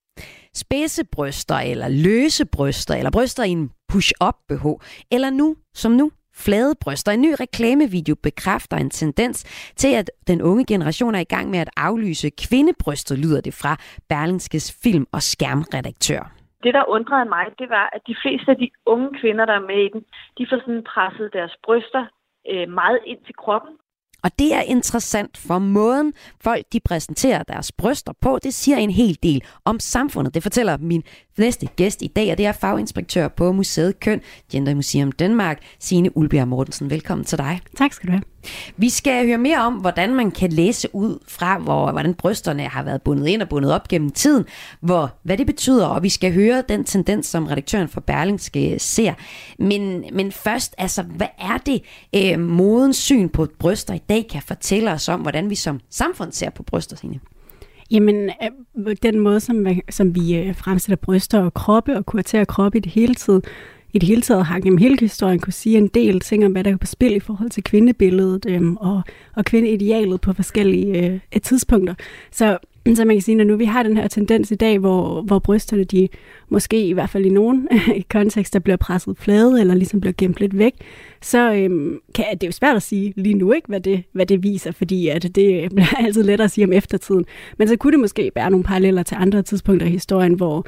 Spidse 0.57 1.05
bryster, 1.05 1.55
eller 1.55 1.89
løse 1.89 2.45
bryster, 2.45 2.95
eller 2.95 3.11
bryster 3.11 3.45
i 3.45 3.51
en 3.51 3.71
push-up 3.89 4.35
BH, 4.49 4.67
eller 5.11 5.31
nu, 5.31 5.57
som 5.75 5.93
nu, 5.93 6.11
flade 6.35 6.75
bryster. 6.81 7.13
En 7.13 7.21
ny 7.21 7.35
reklamevideo 7.41 8.15
bekræfter 8.23 8.77
en 8.77 8.91
tendens 8.91 9.45
til, 9.77 9.89
at 9.89 10.11
den 10.27 10.43
unge 10.43 10.65
generation 10.65 11.15
er 11.15 11.21
i 11.21 11.25
gang 11.25 11.51
med 11.51 11.59
at 11.59 11.71
aflyse 11.77 12.31
kvindebrystet, 12.31 13.19
lyder 13.19 13.41
det 13.41 13.55
fra 13.55 13.77
Berlingskes 14.09 14.73
film- 14.83 15.07
og 15.13 15.23
skærmredaktør. 15.23 16.42
Det, 16.63 16.75
der 16.75 16.91
undrede 16.97 17.29
mig, 17.35 17.45
det 17.59 17.69
var, 17.69 17.87
at 17.93 18.03
de 18.07 18.17
fleste 18.23 18.51
af 18.51 18.57
de 18.57 18.71
unge 18.87 19.09
kvinder, 19.21 19.45
der 19.47 19.57
er 19.61 19.69
med 19.71 19.81
i 19.87 19.93
den, 19.95 20.03
de 20.39 20.47
får 20.49 20.59
sådan 20.61 20.85
presset 20.93 21.31
deres 21.33 21.55
bryster 21.65 22.05
øh, 22.51 22.69
meget 22.69 22.99
ind 23.07 23.21
til 23.27 23.35
kroppen. 23.43 23.73
Og 24.25 24.31
det 24.39 24.55
er 24.55 24.61
interessant, 24.61 25.37
for 25.37 25.59
måden 25.59 26.13
folk 26.41 26.65
de 26.73 26.81
præsenterer 26.81 27.43
deres 27.43 27.73
bryster 27.73 28.13
på, 28.21 28.39
det 28.43 28.55
siger 28.55 28.77
en 28.77 28.91
hel 28.91 29.19
del 29.23 29.45
om 29.65 29.81
samfundet. 29.81 30.35
Det 30.35 30.43
fortæller 30.43 30.77
min 30.77 31.03
næste 31.39 31.67
gæst 31.67 32.03
i 32.03 32.07
dag, 32.07 32.33
og 32.33 32.39
det 32.39 32.47
er 32.47 32.53
faginspektør 32.53 33.29
på 33.29 33.53
Museet 33.53 34.01
Køn, 34.01 34.21
Gender 34.53 34.75
Museum 34.75 35.13
Danmark, 35.13 35.59
Signe 35.79 36.17
Ulbjerg 36.17 36.49
Mortensen. 36.49 36.91
Velkommen 36.91 37.25
til 37.25 37.39
dig. 37.39 37.61
Tak 37.77 37.93
skal 37.93 38.07
du 38.07 38.13
have. 38.13 38.32
Vi 38.77 38.89
skal 38.89 39.27
høre 39.27 39.39
mere 39.39 39.59
om, 39.59 39.75
hvordan 39.75 40.15
man 40.15 40.31
kan 40.31 40.51
læse 40.53 40.89
ud 40.93 41.19
fra, 41.29 41.59
hvor, 41.59 41.93
hvordan 41.93 42.15
brysterne 42.15 42.63
har 42.63 42.83
været 42.83 43.03
bundet 43.03 43.27
ind 43.27 43.43
og 43.43 43.49
bundet 43.49 43.73
op 43.73 43.89
gennem 43.89 44.11
tiden, 44.11 44.45
hvor, 44.81 45.15
hvad 45.23 45.39
det 45.39 45.47
betyder, 45.47 45.87
og 45.87 46.03
vi 46.03 46.09
skal 46.09 46.33
høre 46.35 46.63
den 46.69 46.85
tendens, 46.85 47.27
som 47.27 47.47
redaktøren 47.47 47.89
for 47.89 48.01
Berlingske 48.01 48.79
ser. 48.79 49.15
Men, 49.59 50.05
men 50.13 50.33
først, 50.33 50.75
altså, 50.79 51.03
hvad 51.03 51.27
er 51.39 51.59
det, 51.67 51.83
øh, 52.15 52.41
modens 52.41 52.97
syn 52.97 53.29
på 53.29 53.47
bryster 53.59 53.95
i 53.95 54.03
dag 54.09 54.27
kan 54.31 54.43
fortælle 54.43 54.93
os 54.93 55.09
om, 55.09 55.21
hvordan 55.21 55.51
vi 55.51 55.55
som 55.55 55.81
samfund 55.91 56.33
ser 56.33 56.51
på 56.51 56.63
bryster, 56.63 56.97
Signe? 56.97 57.21
Jamen, 57.91 58.31
øh, 58.87 58.97
den 59.03 59.19
måde, 59.19 59.41
som, 59.41 59.67
som 59.91 60.15
vi 60.15 60.37
øh, 60.37 60.57
fremstiller 60.57 60.97
bryster 60.97 61.41
og 61.41 61.55
kroppe 61.55 61.97
og 61.97 62.07
kuraterer 62.07 62.45
kroppe 62.45 62.79
i 62.79 62.81
det 62.81 62.93
hele 62.93 63.15
tiden, 63.15 63.43
i 63.93 63.99
det 63.99 64.09
hele 64.09 64.23
taget 64.23 64.47
har 64.47 64.61
gennem 64.61 64.79
hele 64.79 64.97
historien 65.01 65.41
kunne 65.41 65.53
sige 65.53 65.79
en 65.79 65.89
del 65.89 66.21
ting 66.21 66.45
om, 66.45 66.53
hvad 66.53 66.65
der 66.65 66.73
er 66.73 66.77
på 66.77 66.87
spil 66.87 67.17
i 67.17 67.21
forhold 67.21 67.51
til 67.51 67.65
kvindebilledet 67.65 68.47
øhm, 68.49 68.77
og, 68.77 69.03
og 69.37 69.45
kvindeidealet 69.45 70.21
på 70.21 70.33
forskellige 70.33 71.13
øh, 71.35 71.41
tidspunkter. 71.43 71.95
Så, 72.31 72.59
så 72.95 73.05
man 73.05 73.17
kan 73.17 73.23
sige, 73.23 73.41
at 73.41 73.47
nu 73.47 73.57
vi 73.57 73.65
har 73.65 73.83
den 73.83 73.97
her 73.97 74.09
tendens 74.09 74.51
i 74.51 74.55
dag, 74.55 74.79
hvor, 74.79 75.23
hvor 75.23 75.39
brysterne, 75.39 75.85
de 75.85 76.09
måske 76.49 76.87
i 76.87 76.93
hvert 76.93 77.11
fald 77.11 77.25
i 77.27 77.29
nogen 77.29 77.69
kontekster 78.13 78.59
bliver 78.59 78.77
presset 78.77 79.19
flade, 79.19 79.61
eller 79.61 79.75
ligesom 79.75 80.01
bliver 80.01 80.15
gemt 80.19 80.41
lidt 80.41 80.59
væk, 80.59 80.75
så 81.23 81.55
øhm, 81.55 81.99
kan, 82.15 82.25
det 82.33 82.43
er 82.43 82.49
jo 82.49 82.53
svært 82.53 82.77
at 82.77 82.83
sige 82.83 83.13
lige 83.17 83.35
nu, 83.35 83.53
ikke, 83.53 83.69
hvad, 83.69 83.81
det, 83.81 84.03
hvad 84.13 84.27
det 84.27 84.43
viser, 84.43 84.73
fordi 84.73 85.09
at 85.09 85.23
det 85.23 85.65
øh, 85.65 85.71
bliver 85.71 85.97
altid 86.05 86.23
lettere 86.23 86.45
at 86.45 86.51
sige 86.51 86.65
om 86.65 86.73
eftertiden. 86.73 87.25
Men 87.59 87.69
så 87.69 87.77
kunne 87.77 87.93
det 87.93 88.01
måske 88.01 88.31
bære 88.35 88.51
nogle 88.51 88.65
paralleller 88.65 89.03
til 89.03 89.17
andre 89.21 89.43
tidspunkter 89.43 89.87
i 89.87 89.91
historien, 89.91 90.35
hvor 90.35 90.67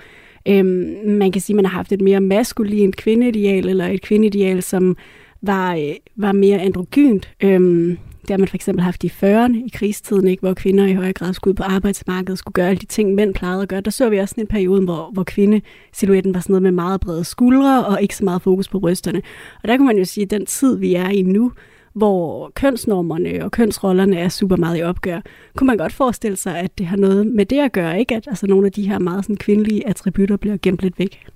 Øhm, 0.48 0.94
man 1.06 1.32
kan 1.32 1.40
sige, 1.40 1.54
at 1.54 1.56
man 1.56 1.64
har 1.64 1.76
haft 1.76 1.92
et 1.92 2.00
mere 2.00 2.20
maskulint 2.20 2.96
kvindeideal, 2.96 3.68
eller 3.68 3.86
et 3.86 4.02
kvindeideal, 4.02 4.62
som 4.62 4.96
var, 5.42 5.74
øh, 5.74 5.94
var 6.16 6.32
mere 6.32 6.58
androgynt. 6.58 7.30
Øhm, 7.40 7.98
det 8.22 8.30
har 8.30 8.38
man 8.38 8.48
for 8.48 8.54
eksempel 8.54 8.82
haft 8.82 9.04
i 9.04 9.06
40'erne 9.06 9.66
i 9.66 9.70
krigstiden, 9.72 10.28
ikke, 10.28 10.40
hvor 10.40 10.54
kvinder 10.54 10.86
i 10.86 10.94
højere 10.94 11.12
grad 11.12 11.32
skulle 11.32 11.52
ud 11.52 11.56
på 11.56 11.62
arbejdsmarkedet, 11.62 12.38
skulle 12.38 12.52
gøre 12.52 12.68
alle 12.68 12.80
de 12.80 12.86
ting, 12.86 13.14
mænd 13.14 13.34
plejede 13.34 13.62
at 13.62 13.68
gøre. 13.68 13.80
Der 13.80 13.90
så 13.90 14.10
vi 14.10 14.18
også 14.18 14.34
en 14.38 14.46
periode, 14.46 14.84
hvor, 14.84 15.10
hvor 15.12 15.24
kvindesilhuetten 15.24 16.34
var 16.34 16.40
sådan 16.40 16.52
noget 16.52 16.62
med 16.62 16.72
meget 16.72 17.00
brede 17.00 17.24
skuldre 17.24 17.86
og 17.86 18.02
ikke 18.02 18.16
så 18.16 18.24
meget 18.24 18.42
fokus 18.42 18.68
på 18.68 18.80
brysterne. 18.80 19.22
Og 19.62 19.68
der 19.68 19.76
kan 19.76 19.86
man 19.86 19.98
jo 19.98 20.04
sige, 20.04 20.24
at 20.24 20.30
den 20.30 20.46
tid, 20.46 20.78
vi 20.78 20.94
er 20.94 21.08
i 21.08 21.22
nu, 21.22 21.52
hvor 21.94 22.52
kønsnormerne 22.54 23.44
og 23.44 23.50
kønsrollerne 23.50 24.18
er 24.18 24.28
super 24.28 24.56
meget 24.56 24.78
i 24.78 24.82
opgør, 24.82 25.20
kunne 25.56 25.66
man 25.66 25.76
godt 25.76 25.92
forestille 25.92 26.36
sig, 26.36 26.58
at 26.58 26.78
det 26.78 26.86
har 26.86 26.96
noget 26.96 27.26
med 27.26 27.46
det 27.46 27.58
at 27.58 27.72
gøre, 27.72 27.98
ikke? 27.98 28.14
At 28.16 28.28
altså, 28.28 28.46
nogle 28.46 28.66
af 28.66 28.72
de 28.72 28.88
her 28.88 28.98
meget 28.98 29.24
sådan, 29.24 29.36
kvindelige 29.36 29.88
attributter 29.88 30.36
bliver 30.36 30.56
gemt 30.62 30.82
lidt 30.82 30.98
væk. 30.98 31.26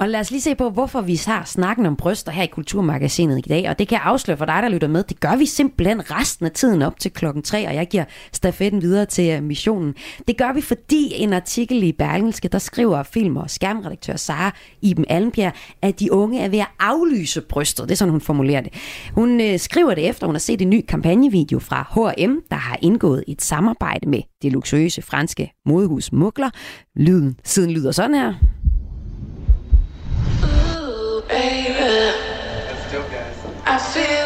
Og 0.00 0.08
lad 0.08 0.20
os 0.20 0.30
lige 0.30 0.40
se 0.40 0.54
på, 0.54 0.70
hvorfor 0.70 1.00
vi 1.00 1.20
har 1.26 1.44
snakken 1.44 1.86
om 1.86 1.96
bryster 1.96 2.32
her 2.32 2.42
i 2.42 2.46
Kulturmagasinet 2.46 3.38
i 3.38 3.48
dag. 3.48 3.68
Og 3.68 3.78
det 3.78 3.88
kan 3.88 3.96
jeg 3.96 4.04
afsløre 4.04 4.36
for 4.36 4.44
dig, 4.44 4.62
der 4.62 4.68
lytter 4.68 4.88
med. 4.88 5.04
Det 5.04 5.20
gør 5.20 5.36
vi 5.36 5.46
simpelthen 5.46 6.10
resten 6.10 6.46
af 6.46 6.52
tiden 6.52 6.82
op 6.82 7.00
til 7.00 7.10
klokken 7.10 7.42
3, 7.42 7.66
og 7.66 7.74
jeg 7.74 7.88
giver 7.88 8.04
stafetten 8.32 8.82
videre 8.82 9.06
til 9.06 9.30
øh, 9.30 9.42
missionen. 9.42 9.94
Det 10.28 10.36
gør 10.36 10.52
vi, 10.52 10.60
fordi 10.60 11.12
en 11.14 11.32
artikel 11.32 11.82
i 11.82 11.92
Berlingske, 11.92 12.48
der 12.48 12.58
skriver 12.58 13.02
film- 13.02 13.36
og 13.36 13.50
skærmredaktør 13.50 14.16
Sara 14.16 14.54
Iben 14.82 15.04
Almbjerg, 15.08 15.52
at 15.82 16.00
de 16.00 16.12
unge 16.12 16.40
er 16.40 16.48
ved 16.48 16.58
at 16.58 16.68
aflyse 16.80 17.40
brystet. 17.40 17.88
Det 17.88 17.94
er 17.94 17.96
sådan, 17.96 18.12
hun 18.12 18.20
formulerer 18.20 18.60
det. 18.60 18.72
Hun 19.12 19.40
øh, 19.40 19.58
skriver 19.58 19.94
det 19.94 20.08
efter, 20.08 20.26
hun 20.26 20.34
har 20.34 20.40
set 20.40 20.62
en 20.62 20.70
ny 20.70 20.84
kampagnevideo 20.88 21.58
fra 21.58 21.82
H&M, 21.94 22.36
der 22.50 22.56
har 22.56 22.78
indgået 22.82 23.24
et 23.28 23.42
samarbejde 23.42 24.08
med 24.08 24.22
det 24.42 24.52
luksuriøse 24.52 25.02
franske 25.02 25.52
modehus 25.66 26.12
Mugler. 26.12 26.50
Lyden 26.96 27.36
siden 27.44 27.70
lyder 27.70 27.92
sådan 27.92 28.14
her. 28.14 28.34
Baby. 31.28 31.74
That's 31.74 32.90
dope, 32.90 33.10
guys. 33.10 33.36
I 33.66 33.78
feel 33.78 34.17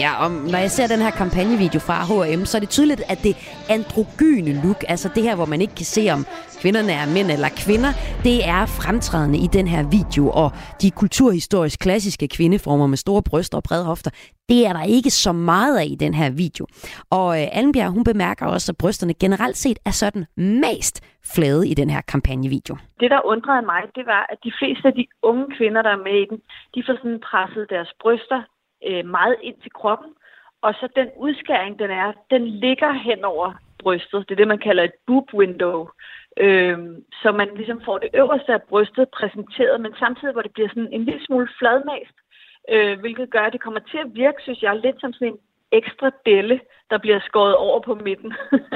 Ja, 0.00 0.24
og 0.24 0.30
når 0.30 0.58
jeg 0.58 0.70
ser 0.70 0.86
den 0.86 1.00
her 1.06 1.10
kampagnevideo 1.10 1.80
fra 1.80 1.96
H&M, 2.08 2.44
så 2.44 2.58
er 2.58 2.60
det 2.60 2.70
tydeligt, 2.76 3.02
at 3.12 3.18
det 3.26 3.34
androgyne 3.76 4.52
look, 4.64 4.80
altså 4.88 5.08
det 5.14 5.22
her, 5.22 5.36
hvor 5.36 5.46
man 5.46 5.60
ikke 5.60 5.74
kan 5.74 5.90
se, 5.96 6.02
om 6.16 6.20
kvinderne 6.62 6.92
er 6.92 7.06
mænd 7.16 7.28
eller 7.36 7.50
kvinder, 7.64 7.92
det 8.28 8.38
er 8.56 8.62
fremtrædende 8.80 9.38
i 9.46 9.48
den 9.58 9.66
her 9.74 9.82
video, 9.98 10.24
og 10.42 10.48
de 10.82 10.90
kulturhistorisk 10.90 11.78
klassiske 11.80 12.28
kvindeformer 12.28 12.86
med 12.86 12.96
store 12.96 13.22
bryster 13.30 13.56
og 13.58 13.64
brede 13.68 13.84
hofter, 13.84 14.10
det 14.48 14.66
er 14.66 14.72
der 14.72 14.84
ikke 14.96 15.10
så 15.10 15.32
meget 15.32 15.76
af 15.78 15.86
i 15.94 15.96
den 16.04 16.14
her 16.14 16.30
video. 16.30 16.64
Og 17.10 17.28
øh, 17.40 17.46
Allenbjerg, 17.56 17.90
hun 17.90 18.04
bemærker 18.04 18.46
også, 18.46 18.72
at 18.72 18.76
brysterne 18.76 19.14
generelt 19.14 19.56
set 19.56 19.78
er 19.86 19.94
sådan 20.02 20.24
mest 20.36 20.96
flade 21.34 21.68
i 21.68 21.74
den 21.74 21.90
her 21.90 22.00
kampagnevideo. 22.12 22.76
Det, 23.00 23.10
der 23.10 23.20
undrede 23.32 23.62
mig, 23.72 23.82
det 23.94 24.06
var, 24.06 24.26
at 24.32 24.38
de 24.44 24.52
fleste 24.60 24.88
af 24.88 24.94
de 24.94 25.06
unge 25.22 25.46
kvinder, 25.56 25.82
der 25.82 25.90
er 25.90 26.02
med 26.08 26.16
i 26.22 26.26
den, 26.30 26.38
de 26.74 26.82
får 26.86 26.94
sådan 26.96 27.20
presset 27.30 27.66
deres 27.70 27.90
bryster 28.02 28.40
øh, 28.86 29.04
meget 29.06 29.36
ind 29.42 29.56
til 29.62 29.72
kroppen. 29.72 30.10
Og 30.62 30.74
så 30.74 30.88
den 30.96 31.08
udskæring, 31.16 31.78
den 31.78 31.90
er, 31.90 32.12
den 32.30 32.46
ligger 32.46 32.92
hen 32.92 33.24
over 33.24 33.52
brystet. 33.78 34.28
Det 34.28 34.34
er 34.34 34.40
det, 34.42 34.48
man 34.48 34.66
kalder 34.68 34.82
et 34.82 34.96
boob 35.06 35.34
window. 35.34 35.88
Øh, 36.36 36.78
så 37.22 37.32
man 37.32 37.48
ligesom 37.56 37.80
får 37.84 37.98
det 37.98 38.10
øverste 38.14 38.52
af 38.52 38.62
brystet 38.62 39.08
præsenteret, 39.08 39.80
men 39.80 39.92
samtidig 39.98 40.32
hvor 40.32 40.42
det 40.42 40.52
bliver 40.52 40.68
sådan 40.68 40.92
en 40.92 41.04
lille 41.04 41.24
smule 41.26 41.48
fladmast, 41.58 42.16
øh, 42.74 43.00
hvilket 43.00 43.30
gør, 43.30 43.44
at 43.46 43.52
det 43.52 43.60
kommer 43.60 43.80
til 43.80 43.98
at 43.98 44.14
virke, 44.14 44.42
synes 44.42 44.62
jeg, 44.62 44.76
lidt 44.76 45.00
som 45.00 45.12
sådan 45.12 45.28
en 45.28 45.38
ekstra 45.72 46.10
delle, 46.26 46.60
der 46.90 46.98
bliver 46.98 47.20
skåret 47.20 47.56
over 47.56 47.80
på 47.80 47.94
midten. 47.94 48.34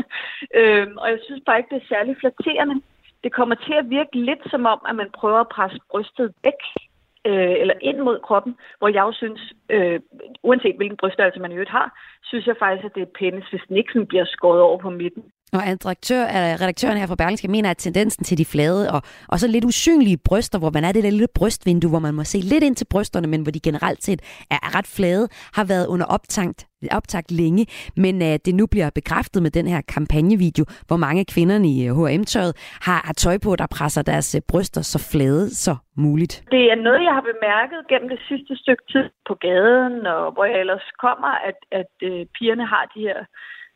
øh, 0.61 0.87
og 0.97 1.11
jeg 1.11 1.19
synes 1.25 1.43
bare 1.47 1.59
ikke, 1.59 1.75
det 1.75 1.83
er 1.83 1.95
særlig 1.95 2.17
flatterende. 2.21 2.83
Det 3.25 3.33
kommer 3.33 3.55
til 3.55 3.75
at 3.75 3.91
virke 3.91 4.19
lidt 4.19 4.51
som 4.51 4.67
om, 4.67 4.81
at 4.89 4.97
man 4.97 5.11
prøver 5.11 5.41
at 5.41 5.49
presse 5.49 5.79
brystet 5.91 6.35
væk 6.45 6.61
øh, 7.27 7.55
eller 7.63 7.75
ind 7.81 7.99
mod 7.99 8.21
kroppen, 8.21 8.57
hvor 8.79 8.89
jeg 8.89 9.03
jo 9.03 9.13
synes, 9.13 9.53
øh, 9.69 10.01
uanset 10.43 10.77
hvilken 10.77 10.97
bryststørrelse 10.97 11.41
man 11.41 11.53
i 11.53 11.55
øvrigt 11.55 11.71
har, 11.71 11.89
synes 12.23 12.47
jeg 12.47 12.57
faktisk, 12.59 12.85
at 12.85 12.95
det 12.95 13.03
er 13.03 13.19
pænest, 13.19 13.51
hvis 13.51 13.67
den 13.69 13.77
ikke 13.77 13.93
sådan 13.93 14.07
bliver 14.07 14.25
skåret 14.25 14.61
over 14.61 14.79
på 14.79 14.91
midten. 14.91 15.25
Og 15.53 15.61
redaktør, 15.67 16.23
øh, 16.23 16.55
redaktøren 16.63 16.99
her 16.99 17.07
fra 17.07 17.15
Berlingske 17.15 17.49
mener, 17.49 17.71
at 17.71 17.77
tendensen 17.77 18.25
til 18.25 18.39
de 18.39 18.45
flade 18.45 18.91
og, 18.95 19.03
og 19.29 19.39
så 19.39 19.49
lidt 19.49 19.65
usynlige 19.65 20.19
bryster, 20.29 20.59
hvor 20.59 20.71
man 20.71 20.85
er 20.85 20.93
det 20.93 21.05
der 21.05 21.11
lille 21.11 21.29
brystvindue, 21.35 21.91
hvor 21.91 21.99
man 21.99 22.15
må 22.15 22.25
se 22.25 22.39
lidt 22.39 22.65
ind 22.65 22.77
til 22.77 22.87
brysterne, 22.91 23.29
men 23.29 23.43
hvor 23.43 23.53
de 23.53 23.61
generelt 23.61 24.03
set 24.05 24.21
er, 24.51 24.59
er 24.67 24.79
ret 24.79 24.87
flade, 24.97 25.29
har 25.55 25.65
været 25.65 25.87
under 25.87 26.07
optankt, 26.07 26.67
optagt 26.91 27.31
længe, 27.31 27.67
men 27.97 28.23
at 28.23 28.47
det 28.47 28.55
nu 28.55 28.67
bliver 28.67 28.91
bekræftet 28.95 29.43
med 29.43 29.51
den 29.51 29.67
her 29.67 29.81
kampagnevideo, 29.95 30.65
hvor 30.89 30.97
mange 30.97 31.25
kvinderne 31.25 31.69
i 31.69 31.87
øh, 31.87 31.97
H&M-tøjet 31.97 32.55
har, 32.87 33.01
har 33.07 33.13
tøj 33.13 33.39
på, 33.45 33.57
der 33.57 33.67
presser 33.77 34.03
deres 34.03 34.37
bryster 34.49 34.83
så 34.83 34.99
flade 35.13 35.55
så 35.67 35.75
muligt. 35.97 36.35
Det 36.51 36.65
er 36.73 36.79
noget, 36.87 37.03
jeg 37.09 37.15
har 37.19 37.25
bemærket 37.33 37.81
gennem 37.91 38.09
det 38.09 38.21
sidste 38.29 38.57
stykke 38.63 38.85
tid 38.93 39.07
på 39.29 39.35
gaden, 39.47 40.07
og 40.07 40.33
hvor 40.33 40.45
jeg 40.45 40.61
ellers 40.61 40.87
kommer, 41.05 41.33
at, 41.49 41.59
at 41.81 41.93
pigerne 42.37 42.67
har 42.67 42.85
de 42.95 43.01
her 43.09 43.19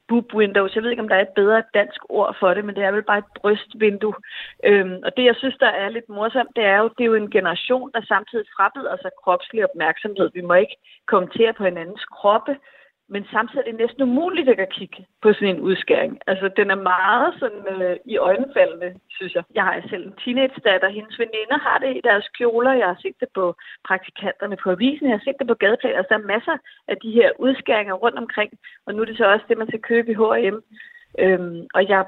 boob 0.09 0.35
windows. 0.35 0.75
Jeg 0.75 0.83
ved 0.83 0.91
ikke, 0.91 1.03
om 1.03 1.09
der 1.09 1.17
er 1.17 1.27
et 1.27 1.39
bedre 1.41 1.63
dansk 1.75 2.01
ord 2.09 2.37
for 2.41 2.55
det, 2.55 2.65
men 2.65 2.75
det 2.75 2.85
er 2.85 2.93
vel 2.93 3.03
bare 3.03 3.19
et 3.19 3.35
brystvindue. 3.41 4.15
Øhm, 4.65 4.99
og 5.05 5.17
det, 5.17 5.25
jeg 5.25 5.37
synes, 5.39 5.57
der 5.61 5.73
er 5.83 5.89
lidt 5.89 6.09
morsomt, 6.09 6.57
det 6.57 6.65
er 6.65 6.79
jo, 6.79 6.89
det 6.97 7.03
er 7.05 7.11
jo 7.13 7.15
en 7.15 7.31
generation, 7.31 7.91
der 7.95 8.03
samtidig 8.03 8.47
frabeder 8.57 8.97
sig 9.03 9.11
kropslig 9.23 9.65
opmærksomhed. 9.65 10.31
Vi 10.35 10.41
må 10.41 10.55
ikke 10.55 10.77
kommentere 11.07 11.53
på 11.53 11.65
hinandens 11.65 12.05
kroppe, 12.05 12.57
men 13.09 13.25
samtidig 13.33 13.61
er 13.61 13.71
det 13.71 13.81
næsten 13.81 14.03
umuligt 14.03 14.49
at 14.49 14.69
kigge 14.69 15.07
på 15.23 15.33
sådan 15.33 15.49
en 15.49 15.61
udskæring. 15.61 16.19
Altså, 16.27 16.49
den 16.57 16.71
er 16.71 16.81
meget 16.95 17.35
sådan 17.39 17.83
øh, 17.83 17.97
i 18.05 18.17
øjenfaldende, 18.17 19.01
synes 19.11 19.35
jeg. 19.35 19.45
Jeg 19.55 19.65
har 19.65 19.83
selv 19.91 20.07
en 20.07 20.17
teenage-datter. 20.25 20.89
Hendes 20.89 21.19
veninder 21.19 21.59
har 21.59 21.79
det 21.79 21.97
i 21.97 22.01
deres 22.05 22.29
kjoler. 22.29 22.73
Jeg 22.73 22.87
har 22.87 22.99
set 23.03 23.21
det 23.21 23.29
på 23.35 23.55
praktikanterne 23.89 24.57
på 24.57 24.71
avisen. 24.71 25.09
Jeg 25.09 25.19
har 25.19 25.25
set 25.25 25.39
det 25.39 25.47
på 25.47 25.55
gadeplan. 25.55 25.97
Altså, 25.97 26.15
der 26.15 26.21
er 26.21 26.33
masser 26.35 26.57
af 26.89 26.97
de 26.97 27.11
her 27.11 27.31
udskæringer 27.39 27.95
rundt 27.95 28.19
omkring. 28.19 28.51
Og 28.87 28.95
nu 28.95 29.03
er 29.03 29.07
det 29.07 29.17
så 29.17 29.27
også 29.33 29.45
det, 29.49 29.59
man 29.59 29.69
skal 29.69 29.83
købe 29.83 30.11
i 30.11 30.15
H&M. 30.15 30.59
Øhm, 31.19 31.67
og 31.75 31.89
jeg 31.89 32.05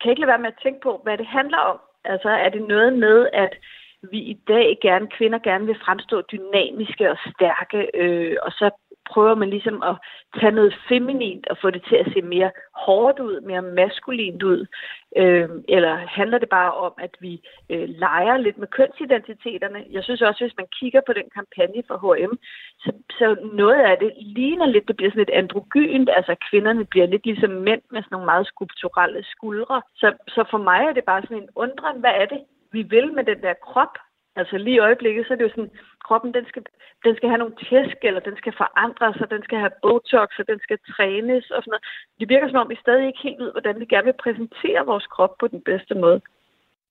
kan 0.00 0.10
ikke 0.10 0.20
lade 0.20 0.32
være 0.32 0.44
med 0.44 0.52
at 0.54 0.62
tænke 0.62 0.80
på, 0.80 1.00
hvad 1.02 1.18
det 1.18 1.26
handler 1.26 1.58
om. 1.58 1.78
Altså, 2.04 2.28
er 2.28 2.48
det 2.48 2.62
noget 2.68 2.92
med, 2.92 3.28
at 3.32 3.54
vi 4.02 4.18
i 4.18 4.36
dag 4.48 4.78
gerne, 4.82 5.06
kvinder 5.16 5.38
gerne 5.38 5.66
vil 5.66 5.82
fremstå 5.84 6.22
dynamiske 6.32 7.10
og 7.10 7.18
stærke, 7.34 7.90
øh, 7.94 8.36
og 8.42 8.52
så 8.52 8.70
prøver 9.10 9.34
man 9.34 9.50
ligesom 9.50 9.82
at 9.82 9.96
tage 10.40 10.52
noget 10.52 10.74
feminint 10.88 11.46
og 11.46 11.56
få 11.62 11.70
det 11.70 11.82
til 11.88 11.96
at 11.96 12.12
se 12.12 12.22
mere 12.22 12.50
hårdt 12.74 13.18
ud, 13.18 13.40
mere 13.40 13.62
maskulint 13.62 14.42
ud? 14.42 14.66
Øh, 15.16 15.48
eller 15.68 15.94
handler 15.96 16.38
det 16.38 16.48
bare 16.48 16.72
om, 16.74 16.92
at 16.98 17.14
vi 17.20 17.32
øh, 17.70 17.88
leger 17.88 18.36
lidt 18.36 18.58
med 18.58 18.66
kønsidentiteterne? 18.66 19.84
Jeg 19.90 20.04
synes 20.04 20.22
også, 20.22 20.44
hvis 20.44 20.56
man 20.56 20.66
kigger 20.78 21.00
på 21.06 21.12
den 21.12 21.28
kampagne 21.34 21.82
for 21.88 21.96
H&M, 22.02 22.34
så, 22.78 22.90
så 23.10 23.36
noget 23.52 23.80
af 23.90 23.98
det 23.98 24.12
ligner 24.16 24.66
lidt, 24.66 24.88
det 24.88 24.96
bliver 24.96 25.10
sådan 25.10 25.20
lidt 25.20 25.38
androgynt, 25.40 26.10
altså 26.16 26.34
kvinderne 26.50 26.84
bliver 26.84 27.06
lidt 27.06 27.24
ligesom 27.26 27.50
mænd 27.50 27.82
med 27.90 28.02
sådan 28.02 28.14
nogle 28.14 28.30
meget 28.32 28.46
skulpturelle 28.46 29.24
skuldre. 29.24 29.82
Så, 29.94 30.12
så 30.28 30.44
for 30.50 30.58
mig 30.58 30.80
er 30.88 30.92
det 30.92 31.04
bare 31.04 31.22
sådan 31.22 31.42
en 31.42 31.48
undren, 31.54 32.00
hvad 32.00 32.14
er 32.14 32.26
det, 32.26 32.40
vi 32.72 32.82
vil 32.82 33.12
med 33.12 33.24
den 33.24 33.42
der 33.42 33.54
krop? 33.54 33.94
Altså 34.38 34.58
lige 34.58 34.76
i 34.76 34.84
øjeblikket, 34.88 35.26
så 35.26 35.32
er 35.32 35.38
det 35.38 35.44
jo 35.44 35.54
sådan, 35.56 35.70
kroppen 36.06 36.34
den 36.34 36.46
skal, 36.50 36.62
den 37.04 37.16
skal 37.16 37.28
have 37.28 37.42
nogle 37.42 37.58
tæsk, 37.68 37.98
eller 38.02 38.20
den 38.20 38.36
skal 38.36 38.54
forandre 38.62 39.08
sig, 39.14 39.30
den 39.30 39.42
skal 39.42 39.58
have 39.58 39.78
botox, 39.82 40.28
og 40.40 40.46
den 40.50 40.58
skal 40.66 40.78
trænes 40.92 41.44
og 41.50 41.60
sådan 41.62 41.70
noget. 41.70 41.84
Det 42.20 42.28
virker 42.28 42.48
som 42.48 42.62
om, 42.62 42.68
vi 42.70 42.76
stadig 42.84 43.06
ikke 43.06 43.22
helt 43.22 43.40
ved, 43.42 43.50
hvordan 43.52 43.80
vi 43.80 43.86
gerne 43.92 44.08
vil 44.10 44.22
præsentere 44.24 44.86
vores 44.90 45.06
krop 45.14 45.34
på 45.40 45.46
den 45.48 45.62
bedste 45.70 45.94
måde 45.94 46.20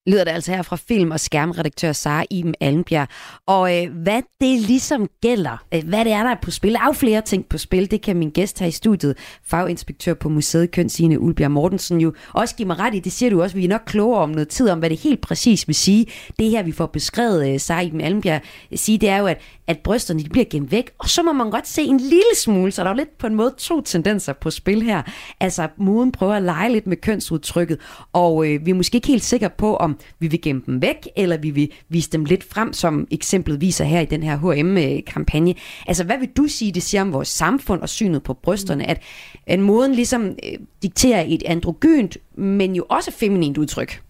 lyder 0.08 0.24
det 0.24 0.32
altså 0.32 0.52
her 0.52 0.62
fra 0.62 0.76
film- 0.76 1.12
og 1.12 1.20
skærmredaktør 1.20 1.92
Sara 1.92 2.26
Iben 2.30 2.56
Almbjerg. 2.60 3.08
Og 3.46 3.78
øh, 3.78 3.92
hvad 3.94 4.22
det 4.42 4.60
ligesom 4.60 5.10
gælder, 5.22 5.64
øh, 5.74 5.84
hvad 5.84 6.06
det 6.06 6.14
er, 6.14 6.24
der 6.24 6.30
er 6.30 6.36
på 6.42 6.52
spil, 6.52 6.74
der 6.74 6.80
er 6.80 6.86
jo 6.86 6.92
flere 6.92 7.22
ting 7.22 7.46
på 7.46 7.58
spil, 7.58 7.92
det 7.92 8.02
kan 8.02 8.18
min 8.18 8.30
gæst 8.30 8.60
her 8.60 8.68
i 8.68 8.72
studiet, 8.72 9.18
faginspektør 9.44 10.14
på 10.14 10.30
Museet 10.30 10.72
Køn, 10.72 10.90
Signe 10.90 11.20
Ulbjerg 11.20 11.52
Mortensen, 11.52 12.02
jo 12.02 12.14
også 12.34 12.56
give 12.56 12.68
mig 12.68 12.80
ret 12.80 12.96
i, 12.96 13.00
det 13.00 13.12
siger 13.12 13.30
du 13.30 13.42
også, 13.42 13.56
vi 13.56 13.64
er 13.64 13.70
nok 13.70 13.82
klogere 13.86 14.22
om 14.22 14.30
noget 14.30 14.48
tid, 14.48 14.70
om 14.70 14.80
hvad 14.80 14.90
det 14.90 15.00
helt 15.00 15.22
præcis 15.22 15.68
vil 15.68 15.76
sige. 15.76 16.06
Det 16.40 16.50
her, 16.50 16.64
vi 16.64 16.72
får 16.72 16.86
beskrevet, 16.86 17.54
øh, 17.54 17.60
Sara 17.60 17.82
Iben 17.82 18.02
Almbjerg 18.02 18.42
øh, 18.72 18.78
sige, 18.78 18.98
det 18.98 19.10
er 19.10 19.18
jo, 19.18 19.26
at, 19.26 19.42
at 19.68 19.80
brysterne 19.80 20.24
de 20.24 20.30
bliver 20.30 20.46
gemt 20.50 20.72
væk, 20.72 20.92
og 20.98 21.10
så 21.10 21.24
må 21.24 21.34
man 21.34 21.50
godt 21.50 21.68
se 21.68 21.82
en 21.82 21.98
lille 21.98 22.36
smule, 22.36 22.72
så 22.72 22.84
der 22.84 22.90
er 22.90 22.94
jo 22.94 22.98
lidt 22.98 23.18
på 23.18 23.28
en 23.28 23.36
måde 23.36 23.54
to 23.58 23.82
tendenser 23.82 24.34
på 24.34 24.50
spil 24.50 24.82
her. 24.82 25.02
Altså, 25.40 25.68
moden 25.78 26.12
prøver 26.12 26.34
at 26.34 26.44
lege 26.44 26.72
lidt 26.72 26.88
med 26.88 26.98
kønsudtrykket, 26.98 27.78
og 28.14 28.48
øh, 28.48 28.66
vi 28.66 28.72
er 28.72 28.76
måske 28.76 28.96
ikke 28.96 29.08
helt 29.08 29.24
sikre 29.24 29.50
på, 29.50 29.76
om 29.76 29.97
vi 30.20 30.28
vil 30.28 30.42
gemme 30.42 30.62
dem 30.66 30.82
væk, 30.82 31.08
eller 31.16 31.38
vi 31.38 31.50
vil 31.50 31.72
vise 31.90 32.10
dem 32.10 32.26
lidt 32.26 32.44
frem, 32.44 32.74
som 32.74 33.08
eksemplet 33.12 33.62
viser 33.62 33.86
her 33.86 34.00
i 34.02 34.06
den 34.06 34.24
her 34.24 34.38
H&M-kampagne. 34.38 35.56
Altså, 35.88 36.04
hvad 36.04 36.18
vil 36.18 36.30
du 36.38 36.48
sige, 36.48 36.72
det 36.72 36.84
siger 36.84 37.02
om 37.02 37.14
vores 37.14 37.28
samfund 37.28 37.82
og 37.82 37.90
synet 37.90 38.24
på 38.24 38.34
brysterne, 38.34 38.90
at, 38.90 39.02
at 39.48 39.60
moden 39.60 39.96
ligesom 39.96 40.26
øh, 40.26 40.60
dikterer 40.82 41.26
et 41.28 41.44
androgynt, 41.46 42.18
men 42.36 42.76
jo 42.76 42.86
også 42.90 43.12
feminint 43.12 43.58
udtryk? 43.58 44.02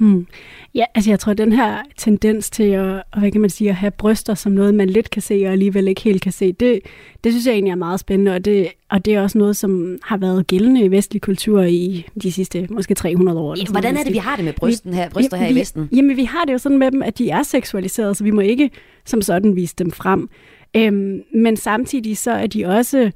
Mm. 0.00 0.26
Ja, 0.74 0.84
altså 0.94 1.10
jeg 1.10 1.20
tror, 1.20 1.30
at 1.30 1.38
den 1.38 1.52
her 1.52 1.78
tendens 1.96 2.50
til 2.50 2.62
at, 2.62 3.02
hvad 3.18 3.30
kan 3.30 3.40
man 3.40 3.50
sige, 3.50 3.70
at 3.70 3.76
have 3.76 3.90
bryster 3.90 4.34
som 4.34 4.52
noget, 4.52 4.74
man 4.74 4.90
lidt 4.90 5.10
kan 5.10 5.22
se, 5.22 5.42
og 5.46 5.52
alligevel 5.52 5.88
ikke 5.88 6.00
helt 6.00 6.22
kan 6.22 6.32
se, 6.32 6.52
det, 6.52 6.80
det 7.24 7.32
synes 7.32 7.46
jeg 7.46 7.52
egentlig 7.52 7.70
er 7.70 7.76
meget 7.76 8.00
spændende, 8.00 8.34
og 8.34 8.44
det, 8.44 8.68
og 8.90 9.04
det 9.04 9.14
er 9.14 9.22
også 9.22 9.38
noget, 9.38 9.56
som 9.56 9.98
har 10.02 10.16
været 10.16 10.46
gældende 10.46 10.84
i 10.84 10.90
vestlig 10.90 11.22
kultur 11.22 11.62
i 11.62 12.06
de 12.22 12.32
sidste 12.32 12.66
måske 12.70 12.94
300 12.94 13.38
år. 13.40 13.56
Ja, 13.58 13.64
hvordan 13.70 13.96
er 13.96 14.02
det, 14.02 14.12
vi 14.12 14.18
har 14.18 14.36
det 14.36 14.44
med 14.44 14.52
brysten 14.52 14.94
her, 14.94 15.10
bryster 15.10 15.36
vi, 15.36 15.44
her 15.44 15.50
i 15.50 15.54
Vesten? 15.54 15.88
Jamen, 15.96 16.16
vi 16.16 16.24
har 16.24 16.44
det 16.44 16.52
jo 16.52 16.58
sådan 16.58 16.78
med 16.78 16.90
dem, 16.90 17.02
at 17.02 17.18
de 17.18 17.30
er 17.30 17.42
seksualiseret, 17.42 18.16
så 18.16 18.24
vi 18.24 18.30
må 18.30 18.40
ikke 18.40 18.70
som 19.04 19.22
sådan 19.22 19.56
vise 19.56 19.74
dem 19.78 19.90
frem. 19.90 20.28
Øhm, 20.76 21.20
men 21.34 21.56
samtidig 21.56 22.16
så 22.18 22.30
er 22.30 22.46
de 22.46 22.66
også 22.66 23.10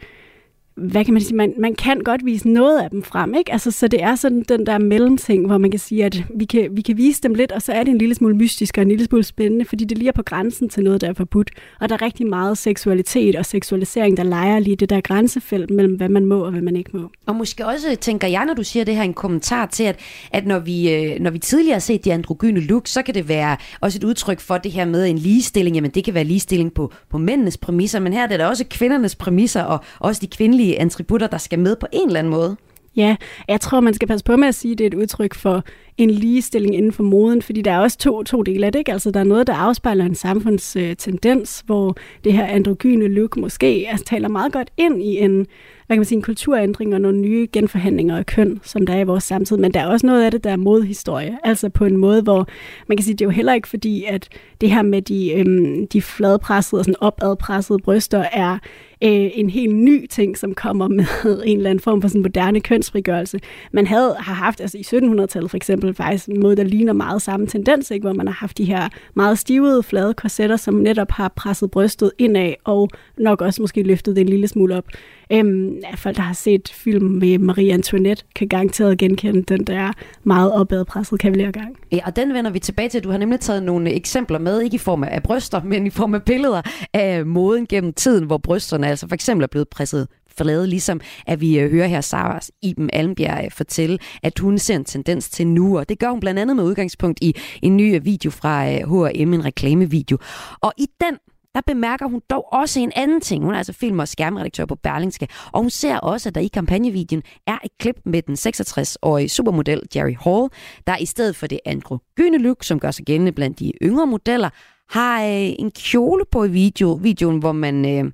hvad 0.79 1.05
kan 1.05 1.15
man 1.15 1.23
sige, 1.23 1.37
man, 1.37 1.55
man 1.59 1.75
kan 1.75 2.01
godt 2.01 2.25
vise 2.25 2.49
noget 2.49 2.81
af 2.81 2.91
dem 2.91 3.03
frem, 3.03 3.35
ikke? 3.35 3.53
Altså, 3.53 3.71
så 3.71 3.89
det 3.89 4.03
er 4.03 4.15
sådan 4.15 4.43
den 4.49 4.67
der 4.67 4.79
mellemting, 4.79 5.47
hvor 5.47 5.59
man 5.59 5.71
kan 5.71 5.81
sige, 5.81 6.05
at 6.05 6.25
vi 6.35 6.45
kan, 6.45 6.69
vi 6.73 6.83
kan 6.83 6.97
vise 6.97 7.23
dem 7.23 7.35
lidt, 7.35 7.53
og 7.53 7.63
så 7.63 7.73
er 7.73 7.83
det 7.83 7.91
en 7.91 7.99
lille 7.99 8.15
smule 8.15 8.37
mystisk 8.37 8.79
og 8.79 8.83
en 8.83 8.89
lille 8.89 9.05
smule 9.05 9.25
spændende, 9.25 9.65
fordi 9.65 9.85
det 9.85 9.99
lige 9.99 10.09
er 10.09 10.13
på 10.13 10.23
grænsen 10.23 10.69
til 10.69 10.85
noget, 10.85 11.01
der 11.01 11.09
er 11.09 11.13
forbudt. 11.13 11.51
Og 11.81 11.89
der 11.89 11.95
er 11.95 12.03
rigtig 12.03 12.27
meget 12.27 12.59
seksualitet 12.59 13.37
og 13.37 13.47
seksualisering, 13.47 14.17
der 14.17 14.23
leger 14.23 14.59
lige 14.59 14.77
det 14.77 14.91
der 14.91 15.01
grænsefelt 15.01 15.71
mellem, 15.71 15.95
hvad 15.95 16.09
man 16.09 16.27
må 16.27 16.45
og 16.45 16.51
hvad 16.51 16.63
man 16.63 16.77
ikke 16.77 16.91
må. 16.93 17.11
Og 17.27 17.37
måske 17.37 17.67
også, 17.67 17.97
tænker 18.01 18.29
jeg, 18.29 18.45
når 18.45 18.55
du 18.55 18.65
siger 18.65 18.85
det 18.85 18.97
her, 18.97 19.03
en 19.03 19.15
kommentar 19.15 19.67
til, 19.67 19.85
at, 19.85 20.01
at 20.31 20.47
når, 20.47 20.59
vi, 20.59 20.95
øh, 20.95 21.21
når 21.21 21.31
vi 21.31 21.39
tidligere 21.39 21.75
har 21.75 21.81
set 21.81 22.05
de 22.05 22.13
androgyne 22.13 22.61
look, 22.61 22.87
så 22.87 23.03
kan 23.03 23.15
det 23.15 23.29
være 23.29 23.57
også 23.81 23.99
et 23.99 24.05
udtryk 24.05 24.41
for 24.41 24.59
det 24.59 24.73
her 24.73 24.85
med 24.85 25.07
en 25.07 25.19
ligestilling. 25.19 25.77
Jamen, 25.77 25.91
det 25.91 26.05
kan 26.05 26.15
være 26.15 26.25
ligestilling 26.25 26.75
på, 26.75 26.93
på 27.11 27.19
mændenes 27.19 27.57
præmisser, 27.57 28.01
men 28.01 28.13
her 28.13 28.23
er 28.23 28.27
det 28.27 28.39
da 28.39 28.47
også 28.47 28.65
kvindernes 28.71 29.15
præmisser, 29.17 29.63
og 29.63 29.81
også 29.99 30.21
de 30.21 30.27
kvindelige 30.27 30.68
forskellige 30.69 30.81
attributter, 30.81 31.27
der 31.27 31.39
skal 31.39 31.59
med 31.59 31.77
på 31.77 31.87
en 31.93 32.07
eller 32.07 32.19
anden 32.19 32.31
måde. 32.31 32.57
Ja, 32.97 33.17
jeg 33.49 33.61
tror, 33.61 33.81
man 33.81 33.95
skal 33.95 34.09
passe 34.09 34.25
på 34.25 34.37
med 34.37 34.49
at 34.49 34.55
sige, 34.55 34.73
at 34.73 34.79
det 34.79 34.85
er 34.85 34.89
et 34.89 34.95
udtryk 34.95 35.35
for 35.35 35.65
en 35.99 36.11
ligestilling 36.11 36.75
inden 36.75 36.93
for 36.93 37.03
moden, 37.03 37.43
fordi 37.43 37.63
der 37.63 37.73
er 37.73 37.79
også 37.79 37.99
to, 37.99 38.23
to 38.23 38.43
dele 38.43 38.67
af 38.67 38.73
det. 38.73 38.79
Ikke? 38.79 38.93
Altså, 38.93 39.11
der 39.11 39.21
er 39.21 39.25
noget, 39.25 39.47
der 39.47 39.55
afspejler 39.55 40.05
en 40.05 40.15
samfundstendens, 40.15 41.63
øh, 41.65 41.67
hvor 41.67 41.97
det 42.25 42.33
her 42.33 42.47
androgyne 42.47 43.09
look 43.09 43.37
måske 43.37 43.87
altså, 43.91 44.05
taler 44.05 44.29
meget 44.29 44.53
godt 44.53 44.71
ind 44.77 45.03
i 45.03 45.19
en 45.19 45.47
hvad 45.89 45.97
kan 45.97 46.01
man 46.01 46.05
sige, 46.05 46.17
en 46.17 46.23
kulturændring 46.23 46.95
og 46.95 47.01
nogle 47.01 47.19
nye 47.19 47.49
genforhandlinger 47.53 48.19
af 48.19 48.27
køn, 48.27 48.61
som 48.63 48.87
der 48.87 48.95
er 48.95 49.01
i 49.01 49.05
vores 49.05 49.25
samtid. 49.25 49.57
Men 49.57 49.75
der 49.75 49.81
er 49.81 49.87
også 49.87 50.07
noget 50.07 50.25
af 50.25 50.31
det, 50.31 50.45
der 50.45 50.51
er 50.51 50.57
modhistorie. 50.57 51.39
Altså 51.45 51.69
på 51.69 51.85
en 51.85 51.97
måde, 51.97 52.23
hvor 52.23 52.49
man 52.87 52.97
kan 52.97 53.05
sige, 53.05 53.15
det 53.15 53.21
er 53.21 53.27
jo 53.27 53.31
heller 53.31 53.55
ikke 53.55 53.69
fordi, 53.69 54.05
at 54.05 54.29
det 54.61 54.71
her 54.71 54.83
med 54.83 55.03
de, 55.03 55.33
øhm, 55.33 55.87
de 55.87 56.03
fladpressede 56.03 56.81
og 56.81 56.85
sådan 56.85 57.01
opadpressede 57.01 57.79
bryster 57.79 58.25
er 58.33 58.59
øh, 59.05 59.31
en 59.35 59.51
helt 59.51 59.75
ny 59.75 60.07
ting, 60.07 60.39
som 60.39 60.55
kommer 60.55 60.89
med 60.89 61.07
en 61.45 61.57
eller 61.57 61.71
anden 61.71 61.83
form 61.83 62.01
for 62.01 62.09
sådan 62.09 62.23
moderne 62.23 62.61
kønsfrigørelse. 62.61 63.41
Man 63.73 63.87
havde, 63.87 64.17
har 64.19 64.35
haft, 64.35 64.61
altså 64.61 64.79
i 64.79 64.81
1700-tallet 64.81 65.51
for 65.51 65.57
eksempel, 65.57 65.95
faktisk 65.95 66.29
en 66.29 66.41
måde, 66.41 66.57
der 66.57 66.65
ligner 66.65 66.93
meget 66.93 67.23
samme 67.23 67.47
tendens, 67.47 67.91
ikke? 67.91 68.05
hvor 68.05 68.13
man 68.13 68.27
har 68.27 68.35
haft 68.35 68.59
de 68.59 68.65
her 68.65 68.89
meget 69.15 69.39
stivede, 69.39 69.83
flade 69.83 70.15
korsetter, 70.15 70.57
som 70.57 70.75
netop 70.75 71.11
har 71.11 71.33
presset 71.37 71.71
brystet 71.71 72.13
indad, 72.19 72.55
og 72.65 72.91
nok 73.19 73.43
også 73.43 73.63
måske 73.63 73.83
løftet 73.83 74.17
det 74.17 74.23
en 74.23 74.29
lille 74.29 74.49
smule 74.49 74.77
op. 74.77 74.85
Øhm, 75.33 75.77
folk, 75.97 76.17
der 76.17 76.23
har 76.23 76.35
set 76.35 76.69
film 76.69 77.05
med 77.05 77.39
Marie 77.39 77.73
Antoinette, 77.73 78.25
kan 78.35 78.49
garanteret 78.49 78.99
genkende 78.99 79.43
den 79.43 79.65
der 79.65 79.93
meget 80.25 80.53
opadpresset 80.53 81.21
kavalergang. 81.21 81.77
Ja, 81.93 81.99
og 82.07 82.17
den 82.17 82.35
vender 82.35 82.51
vi 82.51 82.59
tilbage 82.59 82.89
til. 82.89 83.05
Du 83.05 83.11
har 83.11 83.19
nemlig 83.19 83.41
taget 83.41 83.63
nogle 83.63 83.93
eksempler 83.93 84.39
med, 84.39 84.61
ikke 84.61 84.75
i 84.75 84.79
form 84.79 85.05
af 85.05 85.23
bryster, 85.23 85.63
men 85.63 85.87
i 85.87 85.91
form 85.91 86.15
af 86.15 86.23
billeder 86.23 86.63
af 86.93 87.27
moden 87.27 87.67
gennem 87.67 87.93
tiden, 87.93 88.25
hvor 88.25 88.39
brysterne 88.39 88.88
altså 88.89 89.09
for 89.09 89.15
eksempel 89.15 89.43
er 89.43 89.49
blevet 89.49 89.69
presset 89.69 90.09
flade, 90.39 90.67
ligesom 90.67 91.01
at 91.27 91.41
vi 91.41 91.59
øh, 91.59 91.71
hører 91.71 91.87
her 91.87 92.01
Sara 92.01 92.41
Iben 92.63 92.91
Almbjerg 92.93 93.45
øh, 93.45 93.51
fortælle, 93.51 93.99
at 94.23 94.39
hun 94.39 94.59
ser 94.59 94.77
en 94.77 94.85
tendens 94.85 95.29
til 95.29 95.47
nu, 95.47 95.79
og 95.79 95.89
det 95.89 95.99
gør 95.99 96.11
hun 96.11 96.21
blandt 96.21 96.41
andet 96.41 96.57
med 96.57 96.65
udgangspunkt 96.65 97.19
i 97.23 97.35
en 97.63 97.77
ny 97.77 97.95
øh, 97.95 98.05
video 98.05 98.31
fra 98.31 98.65
H&M, 98.67 99.35
en 99.35 99.45
reklamevideo. 99.45 100.19
Og 100.61 100.73
i 100.79 100.87
den 101.01 101.19
der 101.55 101.61
bemærker 101.67 102.09
hun 102.09 102.23
dog 102.31 102.53
også 102.53 102.81
en 102.81 102.93
anden 102.97 103.21
ting. 103.21 103.45
Hun 103.45 103.55
er 103.55 103.59
altså 103.59 103.73
film- 103.73 103.99
og 103.99 104.09
skærmredaktør 104.09 104.65
på 104.65 104.75
Berlingske, 104.75 105.29
og 105.53 105.61
hun 105.61 105.71
ser 105.71 105.99
også, 105.99 106.29
at 106.29 106.35
der 106.35 106.41
i 106.41 106.47
kampagnevideoen 106.47 107.23
er 107.47 107.59
et 107.65 107.71
klip 107.81 107.97
med 108.05 108.23
den 108.23 108.35
66-årige 108.35 109.29
supermodel 109.29 109.83
Jerry 109.97 110.17
Hall, 110.25 110.49
der 110.87 110.97
i 110.97 111.07
stedet 111.07 111.37
for 111.37 111.47
det 111.47 111.61
androgyne 111.65 112.39
look, 112.39 112.65
som 112.65 112.81
gør 112.81 112.91
sig 112.91 113.05
gældende 113.05 113.33
blandt 113.33 113.59
de 113.59 113.73
yngre 113.83 114.07
modeller, 114.07 114.51
har 114.91 115.23
øh, 115.23 115.53
en 115.59 115.71
kjole 115.71 116.25
på 116.31 116.45
i 116.45 116.51
video, 116.51 116.93
videoen, 116.93 117.39
hvor, 117.39 117.53
man, 117.53 117.87
øh, 117.87 118.13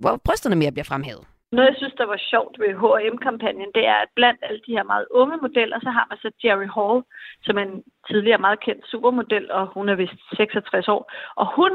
hvor 0.00 0.20
brysterne 0.24 0.56
mere 0.56 0.72
bliver 0.72 0.90
fremhævet. 0.90 1.24
Noget, 1.52 1.68
jeg 1.68 1.76
synes, 1.78 1.94
der 1.98 2.06
var 2.06 2.20
sjovt 2.30 2.54
ved 2.60 2.70
H&M-kampagnen, 2.80 3.70
det 3.74 3.84
er, 3.86 3.98
at 4.04 4.08
blandt 4.14 4.40
alle 4.42 4.60
de 4.66 4.72
her 4.76 4.82
meget 4.82 5.06
unge 5.10 5.36
modeller, 5.42 5.78
så 5.80 5.90
har 5.90 6.06
man 6.10 6.18
så 6.18 6.30
Jerry 6.44 6.68
Hall, 6.76 6.98
som 7.44 7.58
er 7.58 7.62
en 7.62 7.82
tidligere 8.08 8.44
meget 8.46 8.60
kendt 8.60 8.86
supermodel, 8.86 9.50
og 9.52 9.66
hun 9.66 9.88
er 9.88 9.94
vist 9.94 10.18
66 10.36 10.88
år. 10.88 11.12
Og 11.36 11.46
hun 11.56 11.72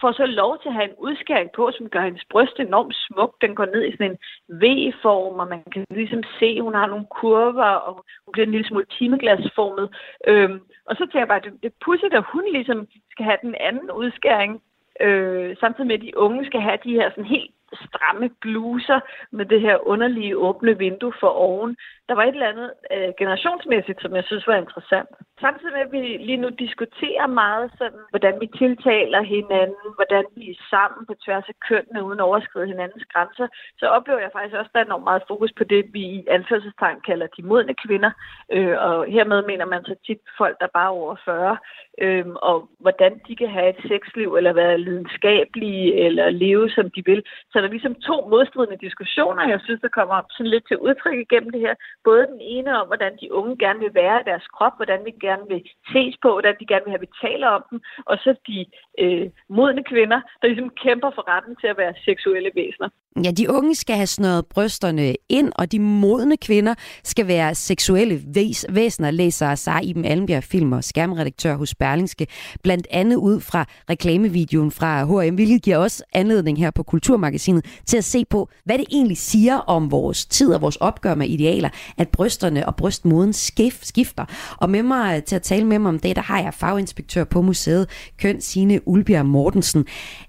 får 0.00 0.12
så 0.12 0.26
lov 0.26 0.58
til 0.58 0.68
at 0.68 0.74
have 0.74 0.88
en 0.90 0.98
udskæring 0.98 1.50
på, 1.56 1.70
som 1.76 1.88
gør 1.88 2.02
hendes 2.04 2.24
bryst 2.30 2.58
enormt 2.58 2.94
smuk. 3.06 3.32
Den 3.40 3.54
går 3.54 3.64
ned 3.64 3.82
i 3.84 3.92
sådan 3.92 4.10
en 4.10 4.18
V-form, 4.62 5.40
og 5.42 5.48
man 5.48 5.62
kan 5.72 5.84
ligesom 5.90 6.22
se, 6.38 6.48
at 6.56 6.62
hun 6.62 6.74
har 6.74 6.86
nogle 6.86 7.06
kurver, 7.20 7.72
og 7.86 7.92
hun 8.24 8.32
bliver 8.32 8.46
en 8.46 8.52
lille 8.52 8.68
smule 8.68 8.86
timeglasformet. 8.98 9.86
Øhm, 10.26 10.60
og 10.88 10.96
så 10.96 11.02
tænker 11.04 11.20
jeg 11.20 11.28
bare, 11.28 11.44
det, 11.44 11.52
det 11.62 11.68
er 11.68 11.82
pudsigt, 11.84 12.14
at 12.14 12.28
hun 12.32 12.44
ligesom 12.52 12.86
skal 13.10 13.24
have 13.24 13.38
den 13.42 13.54
anden 13.60 13.90
udskæring, 13.90 14.52
øh, 15.00 15.56
samtidig 15.60 15.86
med, 15.86 15.98
at 15.98 16.06
de 16.06 16.18
unge 16.18 16.46
skal 16.46 16.60
have 16.60 16.78
de 16.84 16.98
her 16.98 17.10
sådan 17.10 17.32
helt 17.36 17.50
stramme 17.74 18.30
bluser 18.40 19.00
med 19.30 19.46
det 19.46 19.60
her 19.60 19.86
underlige 19.86 20.36
åbne 20.36 20.78
vindue 20.78 21.12
for 21.20 21.28
oven. 21.28 21.76
Der 22.08 22.14
var 22.14 22.24
et 22.24 22.34
eller 22.36 22.52
andet 22.52 22.70
øh, 22.94 23.10
generationsmæssigt, 23.18 24.02
som 24.02 24.16
jeg 24.16 24.24
synes 24.26 24.46
var 24.46 24.56
interessant. 24.56 25.08
Samtidig 25.40 25.72
med, 25.72 25.80
at 25.86 25.92
vi 25.92 26.02
lige 26.28 26.42
nu 26.44 26.48
diskuterer 26.48 27.26
meget 27.26 27.70
sådan, 27.78 28.02
hvordan 28.10 28.40
vi 28.40 28.46
tiltaler 28.46 29.22
hinanden, 29.22 29.88
hvordan 29.98 30.24
vi 30.36 30.44
er 30.50 30.62
sammen 30.70 31.06
på 31.06 31.14
tværs 31.24 31.48
af 31.48 31.56
kønnene 31.68 32.04
uden 32.06 32.20
at 32.20 32.28
overskride 32.30 32.66
hinandens 32.66 33.04
grænser, 33.12 33.46
så 33.80 33.86
oplever 33.86 34.20
jeg 34.20 34.30
faktisk 34.32 34.56
også, 34.56 34.70
at 34.70 34.74
der 34.74 34.80
er 34.80 34.84
enormt 34.84 35.10
meget 35.10 35.28
fokus 35.28 35.52
på 35.58 35.64
det, 35.64 35.82
vi 35.92 36.02
i 36.16 36.26
anførselstegn 36.36 37.00
kalder 37.08 37.26
de 37.36 37.42
modne 37.42 37.74
kvinder. 37.84 38.10
Øh, 38.52 38.76
og 38.86 39.06
hermed 39.06 39.42
mener 39.50 39.64
man 39.64 39.84
så 39.84 39.94
tit 40.06 40.20
folk, 40.38 40.56
der 40.60 40.68
bare 40.78 40.90
er 40.92 40.98
over 41.00 41.16
40, 41.24 41.56
øh, 42.04 42.26
og 42.48 42.68
hvordan 42.78 43.12
de 43.28 43.36
kan 43.36 43.50
have 43.56 43.68
et 43.68 43.80
sexliv, 43.88 44.34
eller 44.34 44.52
være 44.52 44.78
lidenskabelige, 44.78 45.94
eller 46.06 46.30
leve 46.30 46.70
som 46.70 46.90
de 46.90 47.02
vil. 47.04 47.22
Så 47.50 47.58
der 47.58 47.66
er 47.66 47.76
ligesom 47.76 47.94
to 47.94 48.16
modstridende 48.32 48.84
diskussioner, 48.86 49.48
jeg 49.48 49.60
synes, 49.64 49.80
der 49.80 49.88
kommer 49.88 50.22
sådan 50.30 50.50
lidt 50.50 50.68
til 50.68 50.78
udtryk 50.78 51.18
igennem 51.18 51.50
det 51.50 51.60
her, 51.60 51.74
både 52.04 52.26
den 52.32 52.40
ene 52.40 52.70
om, 52.80 52.86
hvordan 52.86 53.12
de 53.20 53.32
unge 53.38 53.54
gerne 53.64 53.80
vil 53.84 53.94
være 53.94 54.20
i 54.20 54.28
deres 54.30 54.46
krop, 54.56 54.74
hvordan 54.76 55.00
vi 55.04 55.12
gerne 55.26 55.44
vil 55.52 55.62
ses 55.92 56.14
på, 56.22 56.28
hvordan 56.36 56.56
de 56.60 56.66
gerne 56.66 56.84
vil 56.84 56.92
have, 56.92 57.02
at 57.02 57.06
vi 57.08 57.18
taler 57.26 57.48
om 57.58 57.62
dem, 57.70 57.78
og 58.10 58.16
så 58.24 58.30
de 58.48 58.58
øh, 59.02 59.26
modne 59.58 59.84
kvinder, 59.92 60.20
der 60.40 60.46
ligesom 60.48 60.70
kæmper 60.84 61.10
for 61.14 61.24
retten 61.32 61.54
til 61.60 61.68
at 61.72 61.78
være 61.82 61.94
seksuelle 62.08 62.50
væsener. 62.60 62.88
Ja, 63.24 63.30
de 63.30 63.50
unge 63.50 63.74
skal 63.74 63.96
have 63.96 64.06
snøret 64.06 64.46
brysterne 64.46 65.14
ind, 65.28 65.52
og 65.54 65.72
de 65.72 65.80
modne 65.80 66.36
kvinder 66.36 66.74
skal 67.04 67.28
være 67.28 67.54
seksuelle 67.54 68.14
væs- 68.36 68.74
væsener, 68.74 69.10
læser 69.10 69.54
sig 69.54 69.84
Iben 69.84 70.04
Almbjerg, 70.04 70.44
film 70.44 70.72
og 70.72 70.84
skærmredaktør 70.84 71.54
hos 71.54 71.74
Berlingske, 71.74 72.26
blandt 72.62 72.86
andet 72.90 73.16
ud 73.16 73.40
fra 73.40 73.64
reklamevideoen 73.90 74.70
fra 74.70 75.04
H&M, 75.04 75.34
hvilket 75.34 75.62
giver 75.62 75.78
også 75.78 76.04
anledning 76.12 76.58
her 76.58 76.70
på 76.70 76.82
Kulturmagasinet 76.82 77.80
til 77.86 77.96
at 77.96 78.04
se 78.04 78.24
på, 78.30 78.48
hvad 78.64 78.78
det 78.78 78.86
egentlig 78.90 79.18
siger 79.18 79.56
om 79.56 79.90
vores 79.90 80.26
tid 80.26 80.54
og 80.54 80.60
vores 80.60 80.76
opgør 80.76 81.14
med 81.14 81.26
idealer, 81.28 81.70
at 81.98 82.08
brysterne 82.08 82.66
og 82.66 82.76
brystmoden 82.76 83.30
skif- 83.30 83.80
skifter. 83.82 84.24
Og 84.56 84.70
med 84.70 84.82
mig 84.82 85.24
til 85.24 85.36
at 85.36 85.42
tale 85.42 85.64
med 85.64 85.78
mig 85.78 85.88
om 85.88 85.98
det, 85.98 86.16
der 86.16 86.22
har 86.22 86.40
jeg 86.40 86.54
faginspektør 86.54 87.24
på 87.24 87.42
museet, 87.42 87.88
Køn 88.18 88.40
Signe 88.40 88.88
Ulbjerg 88.88 89.26
Mortensen. 89.26 89.86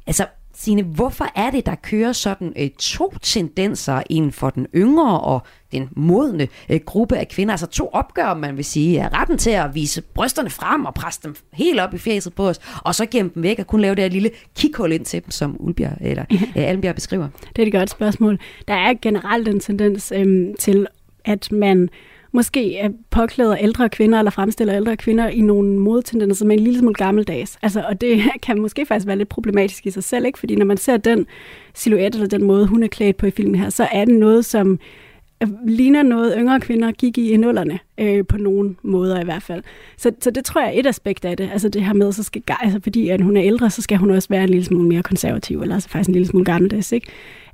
Altså, 0.07 0.25
Signe, 0.59 0.83
hvorfor 0.83 1.27
er 1.35 1.51
det, 1.51 1.65
der 1.65 1.75
kører 1.75 2.11
sådan 2.11 2.53
øh, 2.55 2.69
to 2.79 3.13
tendenser 3.21 4.03
inden 4.09 4.31
for 4.31 4.49
den 4.49 4.67
yngre 4.75 5.19
og 5.19 5.41
den 5.71 5.89
modne 5.95 6.47
øh, 6.69 6.79
gruppe 6.85 7.17
af 7.17 7.27
kvinder? 7.27 7.53
Altså 7.53 7.67
to 7.67 7.89
opgør, 7.93 8.33
man 8.33 8.57
vil 8.57 8.65
sige, 8.65 8.99
er 8.99 9.21
retten 9.21 9.37
til 9.37 9.49
at 9.49 9.75
vise 9.75 10.01
brysterne 10.01 10.49
frem 10.49 10.85
og 10.85 10.93
presse 10.93 11.19
dem 11.23 11.35
helt 11.53 11.79
op 11.79 11.93
i 11.93 11.97
fjeset 11.97 12.33
på 12.33 12.49
os, 12.49 12.59
og 12.83 12.95
så 12.95 13.05
gemme 13.05 13.31
dem 13.35 13.43
væk 13.43 13.59
og 13.59 13.67
kun 13.67 13.81
lave 13.81 13.95
det 13.95 14.03
her 14.03 14.09
lille 14.09 14.29
kikhul 14.55 14.91
ind 14.91 15.05
til 15.05 15.23
dem, 15.23 15.31
som 15.31 15.55
Ulbjerg 15.59 15.97
eller 16.01 16.25
øh, 16.31 16.41
Allenbjerg 16.55 16.95
beskriver. 16.95 17.27
Det 17.55 17.61
er 17.61 17.65
et 17.65 17.73
godt 17.73 17.89
spørgsmål. 17.89 18.39
Der 18.67 18.73
er 18.73 18.93
generelt 19.01 19.47
en 19.47 19.59
tendens 19.59 20.13
øh, 20.15 20.55
til, 20.59 20.87
at 21.27 21.51
man 21.51 21.89
måske 22.31 22.91
påklæder 23.09 23.55
ældre 23.55 23.89
kvinder 23.89 24.17
eller 24.19 24.31
fremstiller 24.31 24.75
ældre 24.75 24.97
kvinder 24.97 25.27
i 25.27 25.41
nogle 25.41 25.79
modtendenser, 25.79 26.35
som 26.35 26.51
er 26.51 26.55
en 26.55 26.59
lille 26.59 26.79
smule 26.79 26.93
gammeldags. 26.93 27.57
Altså, 27.61 27.83
og 27.89 28.01
det 28.01 28.23
kan 28.43 28.61
måske 28.61 28.85
faktisk 28.85 29.07
være 29.07 29.17
lidt 29.17 29.29
problematisk 29.29 29.85
i 29.85 29.91
sig 29.91 30.03
selv, 30.03 30.25
ikke? 30.25 30.39
fordi 30.39 30.55
når 30.55 30.65
man 30.65 30.77
ser 30.77 30.97
den 30.97 31.25
silhuet 31.73 32.15
eller 32.15 32.27
den 32.27 32.43
måde, 32.43 32.67
hun 32.67 32.83
er 32.83 32.87
klædt 32.87 33.17
på 33.17 33.25
i 33.25 33.31
filmen 33.31 33.55
her, 33.55 33.69
så 33.69 33.87
er 33.91 34.05
det 34.05 34.13
noget, 34.13 34.45
som 34.45 34.79
øh, 35.43 35.49
ligner 35.67 36.03
noget 36.03 36.35
yngre 36.37 36.59
kvinder 36.59 36.91
gik 36.91 37.17
i 37.17 37.31
i 37.31 37.37
nullerne, 37.37 37.79
øh, 37.97 38.25
på 38.25 38.37
nogle 38.37 38.75
måder 38.81 39.21
i 39.21 39.23
hvert 39.23 39.43
fald. 39.43 39.63
Så, 39.97 40.11
så 40.19 40.31
det 40.31 40.45
tror 40.45 40.61
jeg 40.61 40.75
er 40.75 40.79
et 40.79 40.87
aspekt 40.87 41.25
af 41.25 41.37
det, 41.37 41.49
altså 41.53 41.69
det 41.69 41.85
her 41.85 41.93
med, 41.93 42.11
så 42.11 42.23
skal, 42.23 42.41
altså 42.61 42.79
fordi 42.83 43.09
at 43.09 43.21
hun 43.21 43.37
er 43.37 43.43
ældre, 43.43 43.69
så 43.69 43.81
skal 43.81 43.97
hun 43.97 44.11
også 44.11 44.29
være 44.29 44.43
en 44.43 44.49
lille 44.49 44.65
smule 44.65 44.87
mere 44.87 45.03
konservativ, 45.03 45.61
eller 45.61 45.75
altså 45.75 45.89
faktisk 45.89 46.07
en 46.07 46.13
lille 46.13 46.27
smule 46.27 46.45
gammeldags, 46.45 46.91
ikke? 46.91 47.07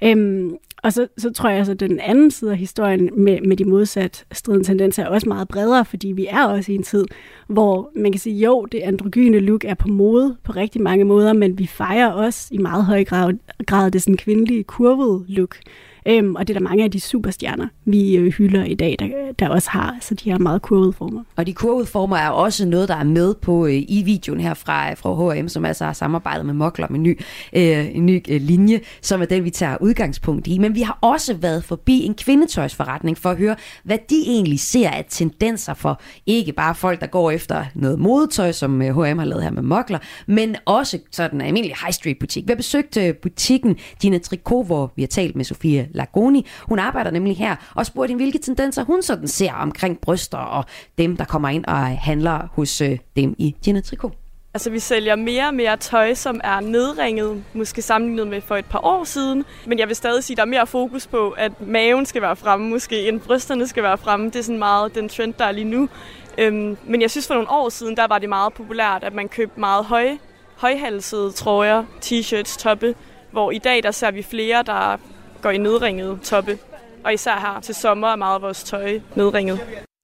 Øhm, 0.04 0.58
og 0.84 0.94
så, 0.94 1.08
så 1.18 1.34
tror 1.34 1.50
jeg, 1.50 1.66
så, 1.66 1.72
at 1.72 1.80
den 1.80 2.00
anden 2.00 2.32
side 2.32 2.52
af 2.52 2.58
historien 2.58 3.10
med, 3.18 3.42
med 3.42 3.58
de 3.58 3.66
modsat 3.66 4.26
stridende 4.32 4.68
tendenser 4.68 5.04
er 5.04 5.08
også 5.08 5.30
meget 5.30 5.48
bredere, 5.48 5.86
fordi 5.86 6.08
vi 6.08 6.28
er 6.30 6.46
også 6.46 6.72
i 6.72 6.76
en 6.76 6.84
tid, 6.84 7.06
hvor 7.48 7.92
man 7.96 8.12
kan 8.12 8.20
sige, 8.20 8.40
jo, 8.40 8.66
det 8.72 8.80
androgyne 8.80 9.40
look 9.40 9.64
er 9.64 9.74
på 9.74 9.88
mode 9.88 10.38
på 10.44 10.52
rigtig 10.52 10.82
mange 10.82 11.06
måder, 11.06 11.34
men 11.34 11.60
vi 11.60 11.68
fejrer 11.68 12.12
også 12.12 12.48
i 12.52 12.58
meget 12.58 12.86
høj 12.86 13.04
grad, 13.04 13.34
grad 13.66 13.92
det 13.92 14.02
sådan 14.02 14.18
kvindelige 14.18 14.64
kurvede 14.64 15.26
look. 15.28 15.58
Øhm, 16.06 16.36
og 16.36 16.48
det 16.48 16.56
er 16.56 16.60
der 16.60 16.70
mange 16.70 16.84
af 16.84 16.92
de 16.92 17.00
superstjerner, 17.00 17.68
vi 17.86 18.16
øh, 18.16 18.32
hylder 18.32 18.64
i 18.64 18.74
dag, 18.74 18.96
der, 19.00 19.08
der 19.40 19.50
også 19.50 19.70
har 19.70 19.98
så 20.02 20.14
de 20.14 20.32
har 20.32 20.38
meget 20.38 20.62
kurvede 20.62 20.94
former. 20.94 21.24
Og 21.36 21.48
de 21.48 21.54
kurvede 21.54 21.86
former 21.86 22.18
er 22.18 22.30
også 22.30 22.66
noget, 22.66 22.90
der 22.90 22.96
er 22.96 23.04
med 23.04 23.36
på 23.36 23.66
øh, 23.66 23.74
i 23.74 24.04
videoen 24.06 24.40
her 24.40 24.54
fra, 24.54 24.92
øh, 24.92 24.98
fra 24.98 25.34
H&M, 25.34 25.48
som 25.48 25.66
altså 25.66 25.86
har 25.86 25.94
samarbejdet 25.94 26.46
med 26.46 26.54
Mokler 26.54 26.88
med 26.90 27.00
en 27.00 27.04
ny, 27.04 27.20
øh, 27.54 27.96
en 27.96 28.06
ny 28.06 28.22
øh, 28.30 28.42
linje, 28.42 28.80
som 29.02 29.22
er 29.22 29.26
den, 29.26 29.44
vi 29.44 29.50
tager 29.50 29.78
udgangspunkt 29.82 30.48
i. 30.48 30.58
Men 30.58 30.76
vi 30.76 30.82
har 30.82 30.98
også 31.02 31.34
været 31.34 31.64
forbi 31.64 32.04
en 32.04 32.14
kvindetøjsforretning 32.14 33.18
for 33.18 33.30
at 33.30 33.38
høre, 33.38 33.56
hvad 33.84 33.98
de 34.10 34.24
egentlig 34.28 34.60
ser 34.60 34.90
af 34.90 35.06
tendenser 35.10 35.74
for 35.74 36.02
ikke 36.26 36.54
bare 36.54 36.76
folk, 36.76 37.02
der 37.02 37.08
går 37.08 37.32
efter 37.32 37.66
noget 37.76 38.00
modetøj, 38.00 38.52
som 38.52 38.82
øh, 38.82 38.96
H&M 38.96 39.18
har 39.18 39.26
lavet 39.26 39.44
her 39.44 39.52
med 39.52 39.62
Mokler, 39.62 40.00
men 40.28 40.56
også 40.66 41.00
sådan 41.12 41.42
en 41.42 41.48
almindelig 41.48 41.76
high 41.82 41.94
street 41.94 42.20
butik. 42.20 42.44
Vi 42.48 42.52
har 42.52 42.56
besøgt 42.56 42.98
øh, 42.98 43.16
butikken 43.16 43.76
Dina 44.02 44.18
Tricot, 44.18 44.66
hvor 44.66 44.94
vi 44.96 45.02
har 45.02 45.08
talt 45.08 45.36
med 45.36 45.46
Sofia 45.46 45.88
Lagoni. 45.94 46.48
Hun 46.62 46.80
arbejder 46.80 47.12
nemlig 47.12 47.38
her 47.38 47.56
og 47.76 47.86
spurgte 47.86 48.12
hende, 48.12 48.24
hvilke 48.24 48.40
tendenser 48.40 48.84
hun 48.84 49.02
sådan 49.02 49.28
ser 49.28 49.54
omkring 49.54 50.00
bryster 50.00 50.38
og 50.38 50.66
dem, 50.98 51.18
der 51.18 51.26
kommer 51.26 51.50
ind 51.50 51.66
og 51.66 51.78
handler 51.86 52.48
hos 52.54 52.82
øh, 52.82 52.98
dem 53.16 53.36
i 53.38 53.56
Gina 53.64 53.82
Tricot. 53.82 54.14
Altså, 54.56 54.70
vi 54.70 54.80
sælger 54.80 55.16
mere 55.16 55.48
og 55.48 55.54
mere 55.54 55.78
tøj, 55.78 56.14
som 56.14 56.42
er 56.44 56.60
nedringet, 56.60 57.44
måske 57.54 57.82
sammenlignet 57.82 58.28
med 58.28 58.42
for 58.42 58.56
et 58.56 58.66
par 58.66 58.86
år 58.86 59.04
siden. 59.04 59.44
Men 59.66 59.80
jeg 59.80 59.88
vil 59.88 59.96
stadig 59.96 60.24
sige, 60.24 60.34
at 60.34 60.38
der 60.38 60.44
er 60.44 60.48
mere 60.48 60.68
fokus 60.68 61.08
på, 61.08 61.30
at 61.30 61.62
maven 61.62 62.06
skal 62.06 62.22
være 62.22 62.36
fremme, 62.36 62.70
måske 62.70 63.08
end 63.08 63.20
brysterne 63.20 63.68
skal 63.68 63.84
være 63.84 63.98
fremme. 63.98 64.26
Det 64.26 64.36
er 64.36 64.44
sådan 64.44 64.60
meget 64.60 64.96
den 64.96 65.10
trend, 65.10 65.34
der 65.34 65.46
er 65.46 65.52
lige 65.52 65.66
nu. 65.66 65.90
Øhm, 66.38 66.78
men 66.86 67.02
jeg 67.02 67.12
synes, 67.12 67.28
for 67.28 67.34
nogle 67.34 67.50
år 67.50 67.70
siden, 67.70 67.98
der 67.98 68.08
var 68.08 68.20
det 68.20 68.30
meget 68.30 68.54
populært, 68.54 69.04
at 69.04 69.14
man 69.14 69.30
købte 69.30 69.60
meget 69.60 69.86
høj, 69.86 70.18
højhalsede 70.56 71.32
trøjer, 71.32 71.84
t-shirts, 72.06 72.60
toppe. 72.60 72.96
Hvor 73.32 73.52
i 73.52 73.58
dag, 73.58 73.84
der 73.84 73.92
ser 73.92 74.12
vi 74.12 74.24
flere, 74.24 74.64
der 74.64 74.98
går 75.44 75.52
i 75.52 75.58
nedringet 75.58 76.20
toppe. 76.22 76.58
Og 77.04 77.14
især 77.14 77.40
her 77.40 77.60
til 77.62 77.76
sommer 77.76 78.08
er 78.08 78.16
meget 78.16 78.36
af 78.36 78.42
vores 78.42 78.64
tøj 78.64 79.00
nedringet. 79.16 79.60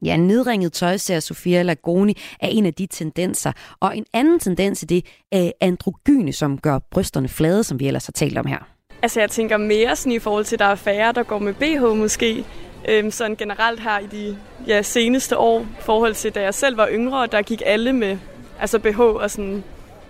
Ja, 0.05 0.17
nedringet 0.17 0.73
tøj, 0.73 0.97
ser 0.97 1.19
Sofia 1.19 1.61
Lagoni, 1.61 2.17
er 2.39 2.47
en 2.47 2.65
af 2.65 2.73
de 2.73 2.85
tendenser. 2.85 3.51
Og 3.79 3.97
en 3.97 4.05
anden 4.13 4.39
tendens 4.39 4.83
er 4.83 4.87
det 4.87 5.05
er 5.31 5.51
androgyne, 5.61 6.33
som 6.33 6.57
gør 6.57 6.79
brysterne 6.79 7.29
flade, 7.29 7.63
som 7.63 7.79
vi 7.79 7.87
ellers 7.87 8.05
har 8.05 8.11
talt 8.11 8.37
om 8.37 8.45
her. 8.45 8.67
Altså 9.01 9.19
jeg 9.19 9.29
tænker 9.29 9.57
mere 9.57 9.95
sådan 9.95 10.11
i 10.11 10.19
forhold 10.19 10.45
til, 10.45 10.55
at 10.55 10.59
der 10.59 10.65
er 10.65 10.75
færre, 10.75 11.11
der 11.11 11.23
går 11.23 11.39
med 11.39 11.53
BH 11.53 11.97
måske. 11.97 12.45
Øhm, 12.89 13.11
sådan 13.11 13.35
generelt 13.35 13.79
her 13.79 13.99
i 13.99 14.05
de 14.05 14.37
ja, 14.67 14.81
seneste 14.81 15.37
år, 15.37 15.61
i 15.61 15.81
forhold 15.81 16.15
til 16.15 16.35
da 16.35 16.41
jeg 16.41 16.53
selv 16.53 16.77
var 16.77 16.89
yngre, 16.91 17.27
der 17.27 17.41
gik 17.41 17.61
alle 17.65 17.93
med 17.93 18.17
altså 18.59 18.79
BH 18.79 18.99
og 18.99 19.31
sådan. 19.31 19.63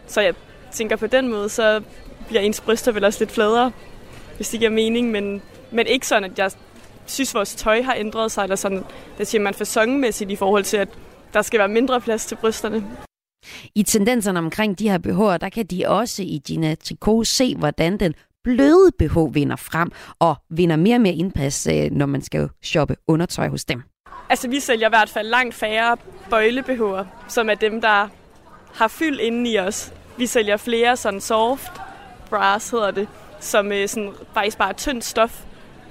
Så 0.08 0.22
jeg 0.22 0.34
tænker 0.72 0.96
på 0.96 1.08
den 1.08 1.28
måde, 1.28 1.50
så 1.50 1.82
bliver 2.28 2.42
ens 2.42 2.62
bryster 2.62 2.92
vel 2.92 3.04
også 3.04 3.20
lidt 3.20 3.32
fladere 3.32 3.72
hvis 4.40 4.50
det 4.50 4.60
giver 4.60 4.72
mening, 4.72 5.12
men, 5.12 5.42
men 5.72 5.88
ikke 5.88 6.08
sådan, 6.08 6.32
at 6.32 6.40
jeg 6.40 6.52
synes, 7.06 7.36
vores 7.36 7.56
tøj 7.56 7.82
har 7.82 7.96
ændret 7.98 8.32
sig, 8.32 8.44
eller 8.44 8.56
sådan, 8.56 8.84
det 9.18 9.28
siger 9.28 9.42
man 9.42 9.54
fasonmæssigt 9.54 10.32
i 10.32 10.36
forhold 10.36 10.64
til, 10.64 10.78
at 10.78 10.90
der 11.34 11.42
skal 11.42 11.60
være 11.60 11.68
mindre 11.68 12.02
plads 12.02 12.26
til 12.26 12.36
brysterne. 12.36 12.84
I 13.76 13.84
tendenserne 13.84 14.40
omkring 14.40 14.80
de 14.80 14.90
her 14.90 14.98
BH'er, 14.98 15.38
der 15.38 15.50
kan 15.50 15.66
de 15.66 15.84
også 15.88 16.24
i 16.24 16.42
Gina 16.46 16.76
Tricot 16.76 17.28
se, 17.28 17.56
hvordan 17.56 17.98
den 17.98 18.14
bløde 18.44 18.92
BH 19.00 19.18
vinder 19.34 19.56
frem 19.56 19.92
og 20.20 20.36
vinder 20.50 20.76
mere 20.76 20.96
og 20.96 21.02
mere 21.02 21.14
indpas, 21.14 21.68
øh, 21.68 21.92
når 21.92 22.06
man 22.06 22.22
skal 22.22 22.50
shoppe 22.64 22.96
undertøj 23.08 23.50
hos 23.50 23.66
dem. 23.66 23.82
Altså, 24.30 24.48
vi 24.48 24.60
sælger 24.60 24.88
i 24.88 24.92
hvert 24.92 25.10
fald 25.10 25.28
langt 25.28 25.56
færre 25.56 25.98
bøjle 26.30 26.62
BH'er, 26.62 27.06
som 27.28 27.50
er 27.50 27.56
dem, 27.56 27.82
der 27.82 28.08
har 28.74 28.88
fyld 28.88 29.20
inde 29.20 29.52
i 29.52 29.60
os. 29.60 29.94
Vi 30.18 30.26
sælger 30.26 30.58
flere 30.58 30.98
sådan 30.98 31.22
soft 31.22 31.72
bras, 32.30 32.70
hedder 32.70 32.92
det, 32.92 33.08
som 33.40 33.72
øh, 33.72 33.88
sådan, 33.88 34.12
faktisk 34.34 34.58
bare 34.58 34.70
er 34.70 34.74
tyndt 34.74 35.06
stof. 35.06 35.44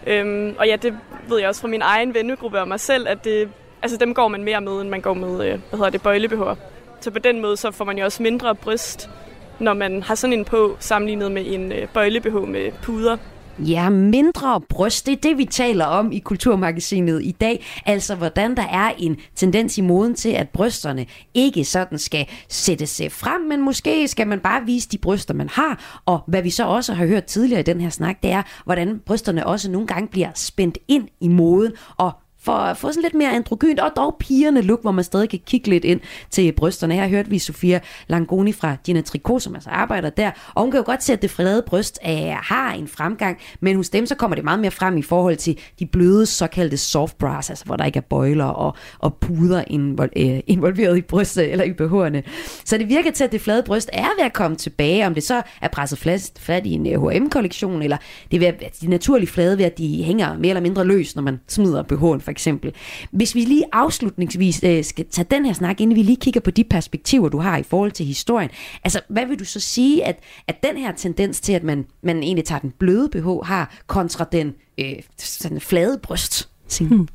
Øhm, 0.06 0.54
og 0.58 0.66
ja, 0.66 0.76
det 0.76 0.98
ved 1.28 1.38
jeg 1.38 1.48
også 1.48 1.60
fra 1.60 1.68
min 1.68 1.82
egen 1.82 2.14
vennegruppe 2.14 2.60
og 2.60 2.68
mig 2.68 2.80
selv, 2.80 3.08
at 3.08 3.24
det, 3.24 3.48
altså, 3.82 3.96
dem 3.96 4.14
går 4.14 4.28
man 4.28 4.44
mere 4.44 4.60
med, 4.60 4.80
end 4.80 4.88
man 4.88 5.00
går 5.00 5.14
med 5.14 5.30
øh, 5.30 5.60
hvad 5.68 5.78
hedder 5.78 5.90
det, 5.90 6.02
bøjlebehår. 6.02 6.58
Så 7.00 7.10
på 7.10 7.18
den 7.18 7.40
måde 7.40 7.56
så 7.56 7.70
får 7.70 7.84
man 7.84 7.98
jo 7.98 8.04
også 8.04 8.22
mindre 8.22 8.54
bryst, 8.54 9.10
når 9.58 9.74
man 9.74 10.02
har 10.02 10.14
sådan 10.14 10.32
en 10.32 10.44
på, 10.44 10.76
sammenlignet 10.80 11.32
med 11.32 11.44
en 11.46 11.72
øh, 11.72 11.88
bøjlebehov 11.88 12.46
med 12.46 12.72
puder. 12.82 13.16
Ja, 13.60 13.88
mindre 13.88 14.60
bryst, 14.68 15.06
det 15.06 15.12
er 15.12 15.20
det, 15.20 15.38
vi 15.38 15.44
taler 15.44 15.84
om 15.84 16.12
i 16.12 16.18
Kulturmagasinet 16.18 17.24
i 17.24 17.30
dag. 17.30 17.66
Altså, 17.86 18.14
hvordan 18.14 18.56
der 18.56 18.62
er 18.62 18.92
en 18.98 19.16
tendens 19.34 19.78
i 19.78 19.80
moden 19.80 20.14
til, 20.14 20.28
at 20.28 20.48
brysterne 20.48 21.06
ikke 21.34 21.64
sådan 21.64 21.98
skal 21.98 22.26
sættes 22.48 23.02
frem, 23.10 23.40
men 23.40 23.62
måske 23.62 24.08
skal 24.08 24.26
man 24.26 24.40
bare 24.40 24.62
vise 24.64 24.88
de 24.88 24.98
bryster, 24.98 25.34
man 25.34 25.48
har. 25.48 26.00
Og 26.06 26.20
hvad 26.26 26.42
vi 26.42 26.50
så 26.50 26.66
også 26.66 26.92
har 26.94 27.06
hørt 27.06 27.24
tidligere 27.24 27.60
i 27.60 27.64
den 27.64 27.80
her 27.80 27.90
snak, 27.90 28.22
det 28.22 28.30
er, 28.30 28.42
hvordan 28.64 29.00
brysterne 29.06 29.46
også 29.46 29.70
nogle 29.70 29.86
gange 29.86 30.08
bliver 30.08 30.30
spændt 30.34 30.78
ind 30.88 31.08
i 31.20 31.28
moden 31.28 31.72
og 31.96 32.12
for 32.48 32.54
at 32.54 32.76
få 32.76 32.92
sådan 32.92 33.02
lidt 33.02 33.14
mere 33.14 33.32
androgynt, 33.32 33.80
og 33.80 33.90
dog 33.96 34.16
pigerne 34.20 34.60
look, 34.60 34.82
hvor 34.82 34.90
man 34.90 35.04
stadig 35.04 35.28
kan 35.28 35.38
kigge 35.46 35.68
lidt 35.70 35.84
ind 35.84 36.00
til 36.30 36.52
brysterne. 36.52 36.94
Her 36.94 37.08
hørte 37.08 37.30
vi 37.30 37.38
Sofia 37.38 37.80
Langoni 38.06 38.52
fra 38.52 38.76
Gina 38.84 39.00
Tricot, 39.00 39.42
som 39.42 39.54
altså 39.54 39.70
arbejder 39.70 40.10
der, 40.10 40.30
og 40.54 40.62
hun 40.62 40.70
kan 40.70 40.78
jo 40.78 40.84
godt 40.86 41.02
se, 41.02 41.12
at 41.12 41.22
det 41.22 41.30
flade 41.30 41.62
bryst 41.66 41.98
er, 42.02 42.34
har 42.34 42.72
en 42.72 42.88
fremgang, 42.88 43.38
men 43.60 43.76
hos 43.76 43.90
dem 43.90 44.06
så 44.06 44.14
kommer 44.14 44.34
det 44.34 44.44
meget 44.44 44.60
mere 44.60 44.70
frem 44.70 44.96
i 44.96 45.02
forhold 45.02 45.36
til 45.36 45.58
de 45.78 45.86
bløde 45.86 46.26
såkaldte 46.26 46.76
soft 46.76 47.18
bras, 47.18 47.50
altså 47.50 47.64
hvor 47.64 47.76
der 47.76 47.84
ikke 47.84 47.96
er 47.96 48.00
bøjler 48.10 48.44
og, 48.44 48.76
og 48.98 49.14
puder 49.14 49.64
invol, 49.66 50.08
øh, 50.16 50.28
eh, 50.28 50.40
involveret 50.46 50.98
i 50.98 51.02
brystet 51.02 51.52
eller 51.52 51.64
i 51.64 51.72
behårene. 51.72 52.22
Så 52.64 52.78
det 52.78 52.88
virker 52.88 53.10
til, 53.10 53.24
at 53.24 53.32
det 53.32 53.40
flade 53.40 53.62
bryst 53.62 53.90
er 53.92 54.08
ved 54.18 54.24
at 54.24 54.32
komme 54.32 54.56
tilbage, 54.56 55.06
om 55.06 55.14
det 55.14 55.22
så 55.22 55.42
er 55.62 55.68
presset 55.68 55.98
fast, 55.98 56.40
fat 56.40 56.66
i 56.66 56.72
en 56.72 56.86
eh, 56.86 57.02
H&M-kollektion, 57.02 57.82
eller 57.82 57.96
det 58.30 58.36
er 58.36 58.40
ved 58.40 58.46
at, 58.46 58.76
de 58.80 58.86
naturlige 58.86 59.28
flade 59.28 59.58
ved, 59.58 59.64
at 59.64 59.78
de 59.78 60.02
hænger 60.04 60.38
mere 60.38 60.48
eller 60.48 60.60
mindre 60.60 60.84
løs, 60.84 61.16
når 61.16 61.22
man 61.22 61.40
smider 61.48 61.82
BH'en 61.82 62.20
for 62.20 62.30
eksempel. 62.38 62.72
Hvis 63.10 63.34
vi 63.34 63.40
lige 63.40 63.64
afslutningsvis 63.72 64.60
øh, 64.64 64.84
skal 64.84 65.06
tage 65.10 65.26
den 65.30 65.46
her 65.46 65.52
snak, 65.52 65.80
inden 65.80 65.96
vi 65.96 66.02
lige 66.02 66.16
kigger 66.16 66.40
på 66.40 66.50
de 66.50 66.64
perspektiver, 66.64 67.28
du 67.28 67.38
har 67.38 67.56
i 67.56 67.62
forhold 67.62 67.92
til 67.92 68.06
historien. 68.06 68.50
Altså, 68.84 69.00
hvad 69.08 69.26
vil 69.26 69.38
du 69.38 69.44
så 69.44 69.60
sige, 69.60 70.04
at, 70.04 70.18
at 70.46 70.62
den 70.62 70.76
her 70.76 70.92
tendens 70.92 71.40
til, 71.40 71.52
at 71.52 71.62
man, 71.62 71.86
man 72.02 72.22
egentlig 72.22 72.44
tager 72.44 72.58
den 72.58 72.72
bløde 72.78 73.08
BH, 73.08 73.46
har 73.46 73.76
kontra 73.86 74.26
den 74.32 74.54
øh, 74.80 74.94
sådan 75.18 75.60
flade 75.60 75.98
bryst? 76.02 76.48
Hmm. 76.80 77.08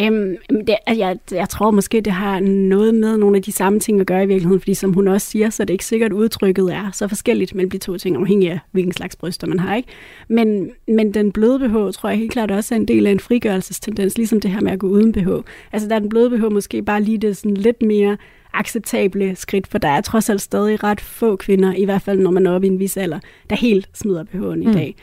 Øhm, 0.00 0.36
det, 0.50 0.76
jeg, 0.86 1.18
jeg 1.30 1.48
tror 1.48 1.70
måske, 1.70 2.00
det 2.00 2.12
har 2.12 2.40
noget 2.40 2.94
med 2.94 3.16
nogle 3.16 3.36
af 3.36 3.42
de 3.42 3.52
samme 3.52 3.80
ting 3.80 4.00
at 4.00 4.06
gøre 4.06 4.24
i 4.24 4.26
virkeligheden, 4.26 4.60
fordi 4.60 4.74
som 4.74 4.92
hun 4.92 5.08
også 5.08 5.26
siger, 5.26 5.50
så 5.50 5.62
er 5.62 5.64
det 5.64 5.74
ikke 5.74 5.84
sikkert, 5.84 6.10
at 6.10 6.16
udtrykket 6.16 6.74
er 6.74 6.90
så 6.92 7.08
forskelligt 7.08 7.54
mellem 7.54 7.70
de 7.70 7.78
to 7.78 7.98
ting, 7.98 8.16
afhængig 8.16 8.50
af 8.50 8.58
hvilken 8.70 8.92
slags 8.92 9.16
bryster 9.16 9.46
man 9.46 9.58
har. 9.58 9.76
ikke. 9.76 9.88
Men, 10.28 10.70
men 10.88 11.14
den 11.14 11.32
bløde 11.32 11.58
BH, 11.58 11.72
tror 11.72 12.08
jeg 12.08 12.18
helt 12.18 12.32
klart 12.32 12.50
også 12.50 12.74
er 12.74 12.78
en 12.78 12.88
del 12.88 13.06
af 13.06 13.10
en 13.10 13.20
frigørelsestendens, 13.20 14.16
ligesom 14.16 14.40
det 14.40 14.50
her 14.50 14.60
med 14.60 14.72
at 14.72 14.78
gå 14.78 14.86
uden 14.86 15.12
BH. 15.12 15.28
Altså 15.72 15.88
der 15.88 15.94
er 15.94 15.98
den 15.98 16.08
bløde 16.08 16.30
BH 16.30 16.52
måske 16.52 16.82
bare 16.82 17.02
lige 17.02 17.18
det 17.18 17.36
sådan 17.36 17.56
lidt 17.56 17.82
mere 17.82 18.16
acceptable 18.54 19.36
skridt, 19.36 19.66
for 19.66 19.78
der 19.78 19.88
er 19.88 20.00
trods 20.00 20.30
alt 20.30 20.40
stadig 20.40 20.84
ret 20.84 21.00
få 21.00 21.36
kvinder, 21.36 21.74
i 21.74 21.84
hvert 21.84 22.02
fald 22.02 22.18
når 22.18 22.30
man 22.30 22.46
er 22.46 22.50
oppe 22.50 22.66
i 22.66 22.70
en 22.70 22.78
vis 22.78 22.96
alder, 22.96 23.18
der 23.50 23.56
helt 23.56 23.88
smider 23.94 24.24
BH'en 24.24 24.54
mm. 24.54 24.70
i 24.70 24.72
dag. 24.72 24.94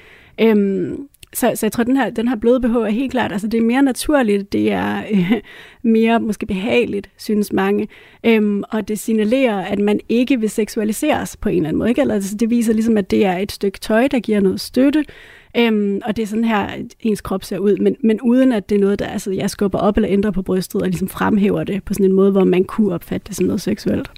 Øhm, 0.41 1.08
så, 1.36 1.52
så 1.56 1.66
jeg 1.66 1.72
tror, 1.72 1.82
at 1.82 1.88
den 1.88 1.98
her, 1.98 2.10
den 2.10 2.28
her 2.28 2.36
bløde 2.36 2.62
BH 2.62 2.76
er 2.76 2.90
helt 2.90 3.12
klart, 3.12 3.32
altså 3.32 3.48
det 3.48 3.58
er 3.58 3.62
mere 3.62 3.82
naturligt, 3.82 4.54
det 4.54 4.72
er 4.72 5.04
øh, 5.12 5.32
mere 5.84 6.20
måske 6.20 6.46
behageligt, 6.46 7.10
synes 7.18 7.54
mange, 7.54 7.88
øhm, 8.24 8.64
og 8.72 8.88
det 8.88 9.00
signalerer, 9.00 9.66
at 9.66 9.80
man 9.80 10.00
ikke 10.10 10.40
vil 10.40 10.50
seksualiseres 10.50 11.38
på 11.38 11.50
en 11.50 11.56
eller 11.56 11.70
anden 11.70 11.80
måde. 11.80 11.90
Ikke? 11.90 12.02
Eller, 12.02 12.14
altså, 12.14 12.36
det 12.36 12.50
viser 12.50 12.74
ligesom, 12.74 12.98
at 12.98 13.12
det 13.12 13.26
er 13.26 13.38
et 13.38 13.52
stykke 13.52 13.80
tøj, 13.80 14.08
der 14.08 14.20
giver 14.20 14.40
noget 14.40 14.62
støtte, 14.62 15.06
øhm, 15.58 16.02
og 16.06 16.16
det 16.16 16.24
er 16.24 16.28
sådan 16.28 16.44
her, 16.44 16.70
ens 17.00 17.22
krop 17.22 17.44
ser 17.44 17.58
ud, 17.58 17.78
men, 17.78 17.96
men 18.04 18.22
uden 18.22 18.52
at 18.52 18.70
det 18.70 18.76
er 18.76 18.80
noget, 18.80 19.00
der 19.00 19.06
altså, 19.06 19.32
jeg 19.32 19.50
skubber 19.50 19.80
op 19.80 19.98
eller 19.98 20.10
ændrer 20.12 20.32
på 20.32 20.42
brystet, 20.42 20.82
og 20.82 20.88
ligesom 20.88 21.08
fremhæver 21.08 21.64
det 21.64 21.84
på 21.84 21.94
sådan 21.94 22.06
en 22.06 22.14
måde, 22.14 22.32
hvor 22.32 22.44
man 22.44 22.64
kunne 22.64 22.94
opfatte 22.94 23.28
det 23.28 23.36
som 23.36 23.46
noget 23.46 23.62
seksuelt. 23.62 24.12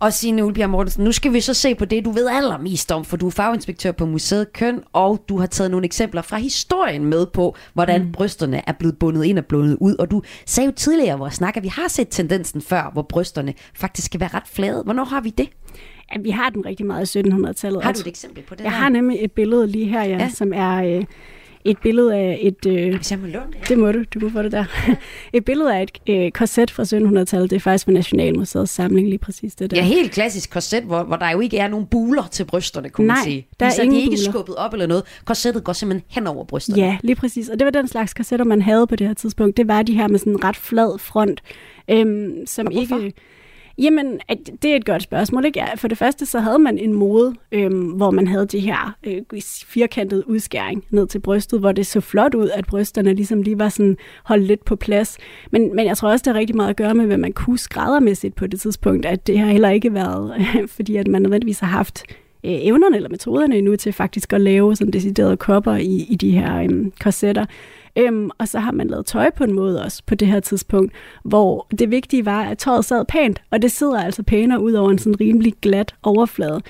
Og 0.00 0.12
Signe 0.12 0.44
Ulbjerg 0.44 0.70
Mortensen, 0.70 1.04
nu 1.04 1.12
skal 1.12 1.32
vi 1.32 1.40
så 1.40 1.54
se 1.54 1.74
på 1.74 1.84
det, 1.84 2.04
du 2.04 2.10
ved 2.10 2.28
allermest 2.28 2.92
om, 2.92 3.04
for 3.04 3.16
du 3.16 3.26
er 3.26 3.30
faginspektør 3.30 3.92
på 3.92 4.06
Museet 4.06 4.52
Køn, 4.52 4.80
og 4.92 5.24
du 5.28 5.38
har 5.38 5.46
taget 5.46 5.70
nogle 5.70 5.86
eksempler 5.86 6.22
fra 6.22 6.36
historien 6.36 7.04
med 7.04 7.26
på, 7.26 7.56
hvordan 7.74 8.02
mm. 8.02 8.12
brysterne 8.12 8.62
er 8.68 8.72
blevet 8.72 8.98
bundet 8.98 9.24
ind 9.24 9.38
og 9.38 9.46
bundet 9.46 9.76
ud. 9.80 9.94
Og 9.94 10.10
du 10.10 10.22
sagde 10.46 10.66
jo 10.66 10.72
tidligere 10.76 11.16
i 11.16 11.18
vores 11.18 11.34
snak, 11.34 11.56
at 11.56 11.62
vi 11.62 11.68
har 11.68 11.88
set 11.88 12.08
tendensen 12.10 12.62
før, 12.62 12.90
hvor 12.92 13.02
brysterne 13.02 13.54
faktisk 13.74 14.06
skal 14.06 14.20
være 14.20 14.30
ret 14.34 14.48
flade. 14.52 14.82
Hvornår 14.82 15.04
har 15.04 15.20
vi 15.20 15.30
det? 15.30 15.48
Ja, 16.14 16.20
vi 16.20 16.30
har 16.30 16.50
den 16.50 16.66
rigtig 16.66 16.86
meget 16.86 17.14
i 17.14 17.20
1700-tallet. 17.20 17.82
Har 17.82 17.92
du 17.92 18.00
et 18.00 18.06
eksempel 18.06 18.42
på 18.42 18.54
det? 18.54 18.64
Jeg 18.64 18.72
her? 18.72 18.78
har 18.78 18.88
nemlig 18.88 19.18
et 19.20 19.32
billede 19.32 19.66
lige 19.66 19.88
her, 19.88 20.04
ja, 20.04 20.18
ja. 20.18 20.28
som 20.28 20.52
er... 20.52 20.98
Øh, 20.98 21.04
et 21.64 21.78
billede 21.82 22.14
af 22.16 22.38
et... 22.42 22.66
Øh, 22.66 22.94
Hvis 22.96 23.10
jeg 23.10 23.18
må 23.18 23.26
låne 23.26 23.46
det. 23.60 23.68
Det 23.68 23.78
må 23.78 23.92
du, 23.92 24.04
du 24.14 24.18
kan 24.20 24.30
få 24.30 24.42
det 24.42 24.52
der. 24.52 24.64
et 25.32 25.44
billede 25.44 25.76
af 25.76 25.82
et 25.82 25.98
øh, 26.08 26.30
korset 26.30 26.70
fra 26.70 26.82
1700-tallet, 26.82 27.50
det 27.50 27.56
er 27.56 27.60
faktisk 27.60 27.84
fra 27.84 27.92
Nationalmuseets 27.92 28.72
samling 28.72 29.08
lige 29.08 29.18
præcis 29.18 29.54
det 29.54 29.70
der. 29.70 29.76
Ja, 29.76 29.82
helt 29.82 30.12
klassisk 30.12 30.50
korset, 30.50 30.82
hvor, 30.82 31.02
hvor 31.02 31.16
der 31.16 31.30
jo 31.30 31.40
ikke 31.40 31.58
er 31.58 31.68
nogen 31.68 31.86
buler 31.86 32.26
til 32.30 32.44
brysterne, 32.44 32.88
kunne 32.90 33.06
Nej, 33.06 33.16
man 33.16 33.24
sige. 33.24 33.46
der 33.60 33.66
er 33.66 33.70
så 33.70 33.82
ingen 33.82 33.94
de 33.96 34.00
er 34.00 34.02
ikke 34.02 34.16
buler. 34.22 34.30
skubbet 34.32 34.56
op 34.56 34.72
eller 34.72 34.86
noget. 34.86 35.04
Korsettet 35.24 35.64
går 35.64 35.72
simpelthen 35.72 36.04
hen 36.08 36.26
over 36.26 36.44
brysterne. 36.44 36.82
Ja, 36.82 36.98
lige 37.02 37.16
præcis. 37.16 37.48
Og 37.48 37.58
det 37.58 37.64
var 37.64 37.70
den 37.70 37.88
slags 37.88 38.14
korsetter, 38.14 38.44
man 38.44 38.62
havde 38.62 38.86
på 38.86 38.96
det 38.96 39.06
her 39.06 39.14
tidspunkt. 39.14 39.56
Det 39.56 39.68
var 39.68 39.82
de 39.82 39.94
her 39.94 40.08
med 40.08 40.18
sådan 40.18 40.32
en 40.32 40.44
ret 40.44 40.56
flad 40.56 40.98
front, 40.98 41.40
øhm, 41.90 42.46
som 42.46 42.70
ikke... 42.70 43.12
Jamen, 43.78 44.20
at 44.28 44.38
det 44.62 44.72
er 44.72 44.76
et 44.76 44.84
godt 44.84 45.02
spørgsmål. 45.02 45.44
Ikke? 45.44 45.62
For 45.76 45.88
det 45.88 45.98
første, 45.98 46.26
så 46.26 46.40
havde 46.40 46.58
man 46.58 46.78
en 46.78 46.92
mode, 46.92 47.34
øhm, 47.52 47.86
hvor 47.90 48.10
man 48.10 48.26
havde 48.26 48.46
det 48.46 48.62
her 48.62 48.96
øh, 49.04 49.40
firkantede 49.66 50.28
udskæring 50.28 50.84
ned 50.90 51.06
til 51.06 51.18
brystet, 51.18 51.60
hvor 51.60 51.72
det 51.72 51.86
så 51.86 52.00
flot 52.00 52.34
ud, 52.34 52.50
at 52.54 52.66
brysterne 52.66 53.14
ligesom 53.14 53.42
lige 53.42 53.58
var 53.58 53.68
sådan 53.68 53.96
holdt 54.24 54.44
lidt 54.44 54.64
på 54.64 54.76
plads. 54.76 55.18
Men, 55.50 55.76
men 55.76 55.86
jeg 55.86 55.96
tror 55.96 56.10
også, 56.10 56.22
det 56.22 56.32
har 56.32 56.40
rigtig 56.40 56.56
meget 56.56 56.70
at 56.70 56.76
gøre 56.76 56.94
med, 56.94 57.06
hvad 57.06 57.18
man 57.18 57.32
kunne 57.32 57.58
skræddermæssigt 57.58 58.34
på 58.34 58.46
det 58.46 58.60
tidspunkt, 58.60 59.06
at 59.06 59.26
det 59.26 59.38
har 59.38 59.46
heller 59.46 59.70
ikke 59.70 59.94
været, 59.94 60.34
øh, 60.38 60.68
fordi 60.76 60.96
at 60.96 61.08
man 61.08 61.22
nødvendigvis 61.22 61.60
har 61.60 61.66
haft 61.66 62.02
øh, 62.44 62.52
evnerne 62.52 62.96
eller 62.96 63.08
metoderne 63.08 63.58
endnu 63.58 63.76
til 63.76 63.92
faktisk 63.92 64.32
at 64.32 64.40
lave 64.40 64.76
sådan 64.76 64.92
deciderede 64.92 65.36
kopper 65.36 65.74
i, 65.74 66.06
i 66.10 66.16
de 66.16 66.30
her 66.30 66.62
øh, 66.62 66.86
korsetter. 67.00 67.46
Øhm, 67.98 68.30
og 68.38 68.48
så 68.48 68.58
har 68.58 68.72
man 68.72 68.88
lavet 68.88 69.06
tøj 69.06 69.30
på 69.30 69.44
en 69.44 69.52
måde 69.52 69.84
også 69.84 70.02
på 70.06 70.14
det 70.14 70.28
her 70.28 70.40
tidspunkt, 70.40 70.92
hvor 71.22 71.66
det 71.78 71.90
vigtige 71.90 72.26
var, 72.26 72.42
at 72.42 72.58
tøjet 72.58 72.84
sad 72.84 73.04
pænt, 73.04 73.42
og 73.50 73.62
det 73.62 73.72
sidder 73.72 74.02
altså 74.02 74.22
pænere 74.22 74.62
ud 74.62 74.72
over 74.72 74.90
en 74.90 74.98
sådan 74.98 75.20
rimelig 75.20 75.54
glat 75.62 75.94
overflade. 76.02 76.60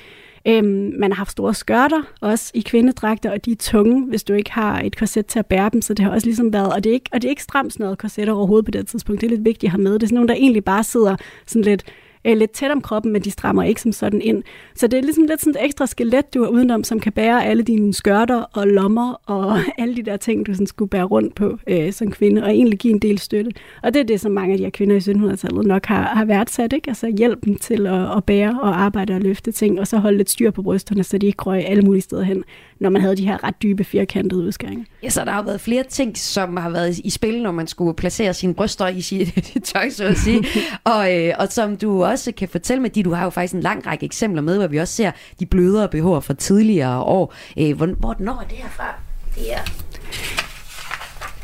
Øhm, 0.47 0.93
man 0.99 1.12
har 1.12 1.16
haft 1.16 1.31
store 1.31 1.55
skørter, 1.55 2.03
også 2.20 2.51
i 2.55 2.61
kvindedragter, 2.61 3.31
og 3.31 3.45
de 3.45 3.53
er 3.53 3.57
tunge, 3.57 4.07
hvis 4.07 4.24
du 4.24 4.33
ikke 4.33 4.53
har 4.53 4.81
et 4.81 4.97
korset 4.97 5.26
til 5.26 5.39
at 5.39 5.47
bære 5.47 5.70
dem, 5.72 5.83
så 5.83 5.95
det 5.95 6.05
har 6.05 6.12
også 6.12 6.26
ligesom 6.26 6.53
været, 6.53 6.72
og 6.72 6.85
det 6.85 6.91
er 6.91 6.95
ikke, 6.95 7.11
og 7.12 7.22
det 7.22 7.29
er 7.29 7.31
ikke 7.31 7.43
stramt 7.43 7.72
sådan 7.72 7.85
noget 7.85 7.99
korset 7.99 8.29
overhovedet 8.29 8.64
på 8.64 8.70
det 8.70 8.87
tidspunkt, 8.87 9.20
det 9.20 9.26
er 9.26 9.31
lidt 9.31 9.45
vigtigt 9.45 9.64
at 9.64 9.70
have 9.70 9.83
med. 9.83 9.95
Det 9.95 10.03
er 10.03 10.07
sådan 10.07 10.14
nogle, 10.14 10.29
der 10.29 10.35
egentlig 10.35 10.64
bare 10.64 10.85
sidder 10.85 11.16
sådan 11.47 11.62
lidt 11.64 11.85
øh, 12.24 12.36
lidt 12.36 12.50
tæt 12.50 12.70
om 12.70 12.80
kroppen, 12.80 13.12
men 13.12 13.22
de 13.22 13.30
strammer 13.30 13.62
ikke 13.62 13.80
som 13.80 13.92
sådan 13.92 14.20
ind. 14.22 14.42
Så 14.74 14.86
det 14.86 14.98
er 14.98 15.02
ligesom 15.02 15.24
lidt 15.24 15.40
sådan 15.40 15.50
et 15.50 15.64
ekstra 15.64 15.86
skelet, 15.86 16.34
du 16.34 16.42
har 16.42 16.50
udenom, 16.50 16.84
som 16.84 17.00
kan 17.00 17.12
bære 17.12 17.44
alle 17.44 17.62
dine 17.62 17.94
skørter 17.94 18.42
og 18.42 18.66
lommer 18.66 19.20
og 19.26 19.58
alle 19.78 19.96
de 19.96 20.02
der 20.02 20.16
ting, 20.16 20.46
du 20.46 20.54
sådan 20.54 20.66
skulle 20.66 20.88
bære 20.88 21.04
rundt 21.04 21.34
på 21.34 21.58
øh, 21.66 21.92
som 21.92 22.10
kvinde, 22.10 22.42
og 22.42 22.50
egentlig 22.50 22.78
give 22.78 22.92
en 22.92 22.98
del 22.98 23.18
støtte. 23.18 23.50
Og 23.82 23.94
det 23.94 24.00
er 24.00 24.04
det, 24.04 24.20
som 24.20 24.32
mange 24.32 24.52
af 24.52 24.58
de 24.58 24.64
her 24.64 24.70
kvinder 24.70 24.96
i 24.96 24.98
1700-tallet 24.98 25.66
nok 25.66 25.86
har, 25.86 26.02
har 26.02 26.24
værdsat, 26.24 26.72
ikke? 26.72 26.90
Altså 26.90 27.14
hjælpen 27.18 27.58
til 27.58 27.86
at, 27.86 28.16
at 28.16 28.24
bære 28.24 28.58
og 28.62 28.80
arbejde 28.80 29.14
og 29.14 29.20
løfte 29.20 29.52
ting, 29.52 29.80
og 29.80 29.86
så 29.86 29.98
holde 29.98 30.16
lidt 30.16 30.30
styr 30.30 30.50
på 30.50 30.62
brysterne, 30.62 31.04
så 31.04 31.18
de 31.18 31.26
ikke 31.26 31.42
røg 31.42 31.68
alle 31.68 31.82
mulige 31.82 32.02
steder 32.02 32.22
hen, 32.22 32.44
når 32.80 32.90
man 32.90 33.02
havde 33.02 33.16
de 33.16 33.26
her 33.26 33.44
ret 33.44 33.62
dybe, 33.62 33.84
firkantede 33.84 34.42
udskæringer. 34.42 34.84
Ja, 35.02 35.08
så 35.08 35.24
der 35.24 35.30
har 35.30 35.42
været 35.42 35.60
flere 35.60 35.84
ting, 35.88 36.18
som 36.18 36.56
har 36.56 36.70
været 36.70 36.98
i 36.98 37.10
spil, 37.10 37.42
når 37.42 37.52
man 37.52 37.66
skulle 37.66 37.94
placere 37.94 38.34
sine 38.34 38.54
bryster 38.54 38.88
i 38.88 39.00
sit 39.00 39.34
tøj, 39.72 39.90
så 39.90 40.04
at 40.04 40.16
sige. 40.16 40.44
og, 40.94 41.16
øh, 41.16 41.34
og 41.38 41.48
som 41.52 41.76
du 41.76 42.02
også 42.11 42.32
kan 42.32 42.48
fortælle 42.48 42.82
med, 42.82 42.90
de 42.90 43.02
du 43.02 43.12
har 43.12 43.24
jo 43.24 43.30
faktisk 43.30 43.54
en 43.54 43.61
lang 43.61 43.86
række 43.86 44.06
eksempler 44.06 44.42
med, 44.42 44.59
hvor 44.59 44.66
vi 44.66 44.76
også 44.76 44.94
ser 44.94 45.11
de 45.40 45.46
blødere 45.46 45.88
BH'er 45.94 46.20
fra 46.20 46.34
tidligere 46.34 47.02
år. 47.02 47.34
Øh, 47.59 47.76
hvor, 47.76 47.86
hvor 47.86 48.16
når 48.18 48.32
er 48.32 48.46
det 48.48 48.56
her 48.56 48.68
fra? 48.68 48.94
Det 49.34 49.52
er... 49.52 49.61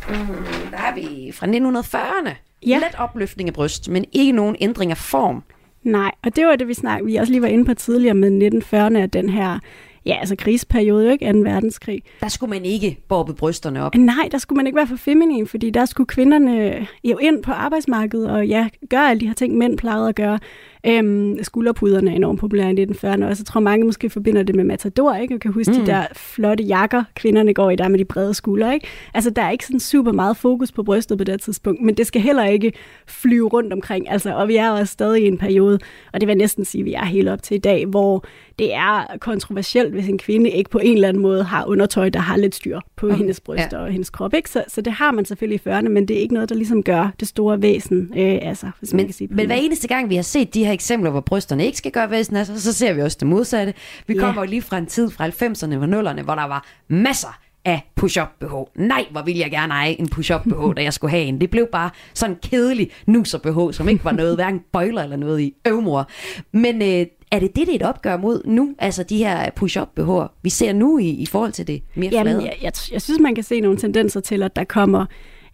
Mm, 0.09 0.71
der 0.71 0.77
har 0.77 0.95
vi 0.95 1.33
fra 1.35 1.47
1940'erne. 1.47 2.31
Ja. 2.67 2.77
Let 2.77 2.95
opløftning 2.99 3.49
af 3.49 3.55
bryst, 3.55 3.89
men 3.89 4.05
ikke 4.13 4.33
nogen 4.33 4.57
ændring 4.61 4.91
af 4.91 4.97
form. 4.97 5.43
Nej, 5.83 6.11
og 6.25 6.37
det 6.37 6.47
var 6.47 6.57
det, 6.57 6.69
vi 6.69 6.75
snakkede, 6.75 7.07
vi 7.07 7.17
også 7.17 7.33
lige 7.33 7.43
var 7.43 7.49
inde 7.49 7.65
på 7.65 7.75
tidligere 7.75 8.15
med 8.15 8.63
1940'erne, 8.63 8.99
at 8.99 9.13
den 9.13 9.29
her 9.29 9.59
ja, 10.07 10.17
altså 10.21 10.37
krigsperiode, 10.37 11.13
ikke? 11.13 11.33
2. 11.33 11.39
verdenskrig. 11.39 12.03
Der 12.21 12.29
skulle 12.29 12.51
man 12.51 12.65
ikke 12.65 12.99
bobbe 13.09 13.35
brysterne 13.35 13.83
op. 13.83 13.95
Nej, 13.95 14.29
der 14.33 14.39
skulle 14.39 14.57
man 14.57 14.67
ikke 14.67 14.77
være 14.77 14.87
for 14.87 14.97
feminin, 14.97 15.47
fordi 15.47 15.71
der 15.71 15.85
skulle 15.85 16.07
kvinderne 16.07 16.87
jo 17.05 17.19
ind 17.19 17.43
på 17.43 17.53
arbejdsmarkedet 17.53 18.31
og 18.31 18.47
ja, 18.47 18.69
gøre 18.91 19.11
alle 19.11 19.21
de 19.21 19.27
her 19.27 19.35
ting, 19.35 19.59
mænd 19.59 19.79
plejede 19.79 20.09
at 20.09 20.15
gøre. 20.15 20.39
Øhm, 20.87 21.39
skulderpuderne 21.43 22.11
er 22.11 22.15
enormt 22.15 22.41
populære 22.41 22.73
i 22.73 22.85
1940'erne, 22.85 23.25
og 23.25 23.37
så 23.37 23.45
tror 23.45 23.61
mange 23.61 23.87
måske 23.87 24.11
forbinder 24.11 24.43
det 24.43 24.55
med 24.57 24.65
Matador, 24.65 25.15
ikke? 25.15 25.35
Og 25.35 25.41
kan 25.41 25.53
huske 25.53 25.73
mm. 25.73 25.79
de 25.79 25.87
der 25.87 26.07
flotte 26.13 26.65
jakker, 26.65 27.05
kvinderne 27.15 27.55
går 27.55 27.71
i 27.71 27.77
der 27.77 27.89
med 27.89 27.99
de 27.99 28.05
brede 28.05 28.35
skuldre, 28.35 28.75
ikke? 28.75 28.87
Altså, 29.15 29.31
der 29.31 29.43
er 29.43 29.51
ikke 29.51 29.67
sådan 29.67 29.81
super 29.81 30.13
meget 30.13 30.37
fokus 30.37 30.73
på 30.73 30.83
brystet 30.83 31.19
på 31.19 31.25
det 31.25 31.41
tidspunkt, 31.41 31.83
men 31.83 31.95
det 31.95 32.07
skal 32.07 32.21
heller 32.21 32.45
ikke 32.45 32.73
flyve 33.07 33.49
rundt 33.49 33.73
omkring, 33.73 34.11
altså, 34.11 34.35
og 34.35 34.49
vi 34.49 34.57
er 34.57 34.71
også 34.71 34.93
stadig 34.93 35.23
i 35.23 35.27
en 35.27 35.39
periode, 35.39 35.79
og 36.13 36.21
det 36.21 36.27
vil 36.27 36.33
jeg 36.33 36.39
næsten 36.39 36.65
sige, 36.65 36.85
vi 36.85 36.93
er 36.93 37.05
helt 37.05 37.29
op 37.29 37.43
til 37.43 37.55
i 37.55 37.59
dag, 37.59 37.87
hvor 37.87 38.25
det 38.59 38.75
er 38.75 39.17
kontroversielt, 39.21 39.93
hvis 39.93 40.09
en 40.09 40.19
kvinde 40.19 40.51
ikke 40.51 40.71
på 40.71 40.79
en 40.79 40.95
eller 40.95 41.09
anden 41.09 41.23
måde 41.23 41.45
har 41.45 41.65
undertøj, 41.65 42.09
der 42.09 42.21
har 42.21 42.37
lidt 42.37 42.55
styr 42.55 42.81
på 42.97 43.07
okay. 43.07 43.17
hendes 43.17 43.41
bryster 43.41 43.79
ja. 43.79 43.85
og 43.85 43.91
hendes 43.91 44.11
krop, 44.11 44.35
ikke? 44.35 44.51
Så, 44.51 44.65
så 44.69 44.81
det 44.81 44.93
har 44.93 45.13
man 45.13 45.25
selvfølgelig 45.25 45.61
i 45.67 45.69
40'erne, 45.69 45.89
men 45.89 46.09
det 46.09 46.17
er 46.17 46.21
ikke 46.21 46.35
noget, 46.35 46.49
der 46.49 46.55
ligesom 46.55 46.83
gør 46.83 47.09
det 47.21 47.29
store 47.29 47.63
væsen, 47.63 48.13
øh, 48.17 48.39
altså, 48.43 48.67
hvis 48.79 48.93
men, 48.93 48.97
man 48.97 49.07
kan 49.07 49.15
sige 49.15 49.29
Men 49.31 49.47
hver 49.47 49.55
eneste 49.55 49.89
gang, 49.89 50.11
vi 50.11 50.15
har 50.15 50.23
set 50.23 50.55
de 50.55 50.65
her 50.65 50.73
eksempler, 50.75 51.11
hvor 51.11 51.21
brysterne 51.21 51.67
ikke 51.67 51.79
skal 51.79 51.93
gøre 51.93 52.11
væsen 52.11 52.37
af 52.37 52.47
sig, 52.47 52.61
så 52.61 52.73
ser 52.73 52.93
vi 52.93 53.01
også 53.01 53.17
det 53.21 53.29
modsatte. 53.29 53.75
Vi 54.07 54.15
kommer 54.15 54.43
jo 54.43 54.51
lige 54.51 54.63
fra 54.63 54.79
en 54.79 54.87
tid 54.87 55.11
fra 55.11 55.29
90'erne 55.29 55.77
og 55.77 56.11
0'erne, 56.11 56.23
hvor 56.23 56.35
der 56.35 56.45
var 56.45 56.67
masser 56.89 57.39
af 57.65 57.91
push-up 57.95 58.29
BH. 58.41 58.81
Nej, 58.81 59.05
hvor 59.11 59.23
ville 59.23 59.41
jeg 59.41 59.51
gerne 59.51 59.75
eje 59.75 59.93
en 59.93 60.09
push-up 60.09 60.43
BH, 60.43 60.77
da 60.77 60.83
jeg 60.83 60.93
skulle 60.93 61.11
have 61.11 61.23
en. 61.25 61.41
Det 61.41 61.51
blev 61.51 61.67
bare 61.73 61.91
sådan 62.15 62.35
en 62.35 62.39
kedelig 62.43 62.91
nuser 63.07 63.39
BH, 63.39 63.75
som 63.75 63.89
ikke 63.89 64.05
var 64.05 64.13
noget, 64.13 64.35
hverken 64.35 64.61
bøjler 64.73 65.03
eller 65.03 65.17
noget 65.17 65.41
i 65.41 65.55
øvmor. 65.67 66.11
Men 66.53 66.83
øh, 66.83 67.07
er 67.31 67.39
det 67.39 67.57
det, 67.57 67.67
det 67.67 67.69
er 67.69 67.75
et 67.75 67.83
opgør 67.83 68.17
mod 68.17 68.43
nu? 68.45 68.75
Altså 68.79 69.03
de 69.03 69.17
her 69.19 69.51
push-up 69.51 69.89
BH'er, 70.01 70.39
vi 70.43 70.51
ser 70.51 70.73
nu 70.73 70.99
i, 70.99 71.09
i 71.09 71.27
forhold 71.27 71.53
til 71.53 71.67
det 71.67 71.83
mere 71.95 72.11
Jamen, 72.13 72.33
flade? 72.33 72.45
jeg, 72.45 72.57
jeg, 72.63 72.73
jeg 72.93 73.03
synes, 73.03 73.21
man 73.21 73.35
kan 73.35 73.45
se 73.45 73.61
nogle 73.61 73.79
tendenser 73.79 74.21
til, 74.21 74.43
at 74.43 74.57
der 74.57 74.65
kommer 74.65 75.07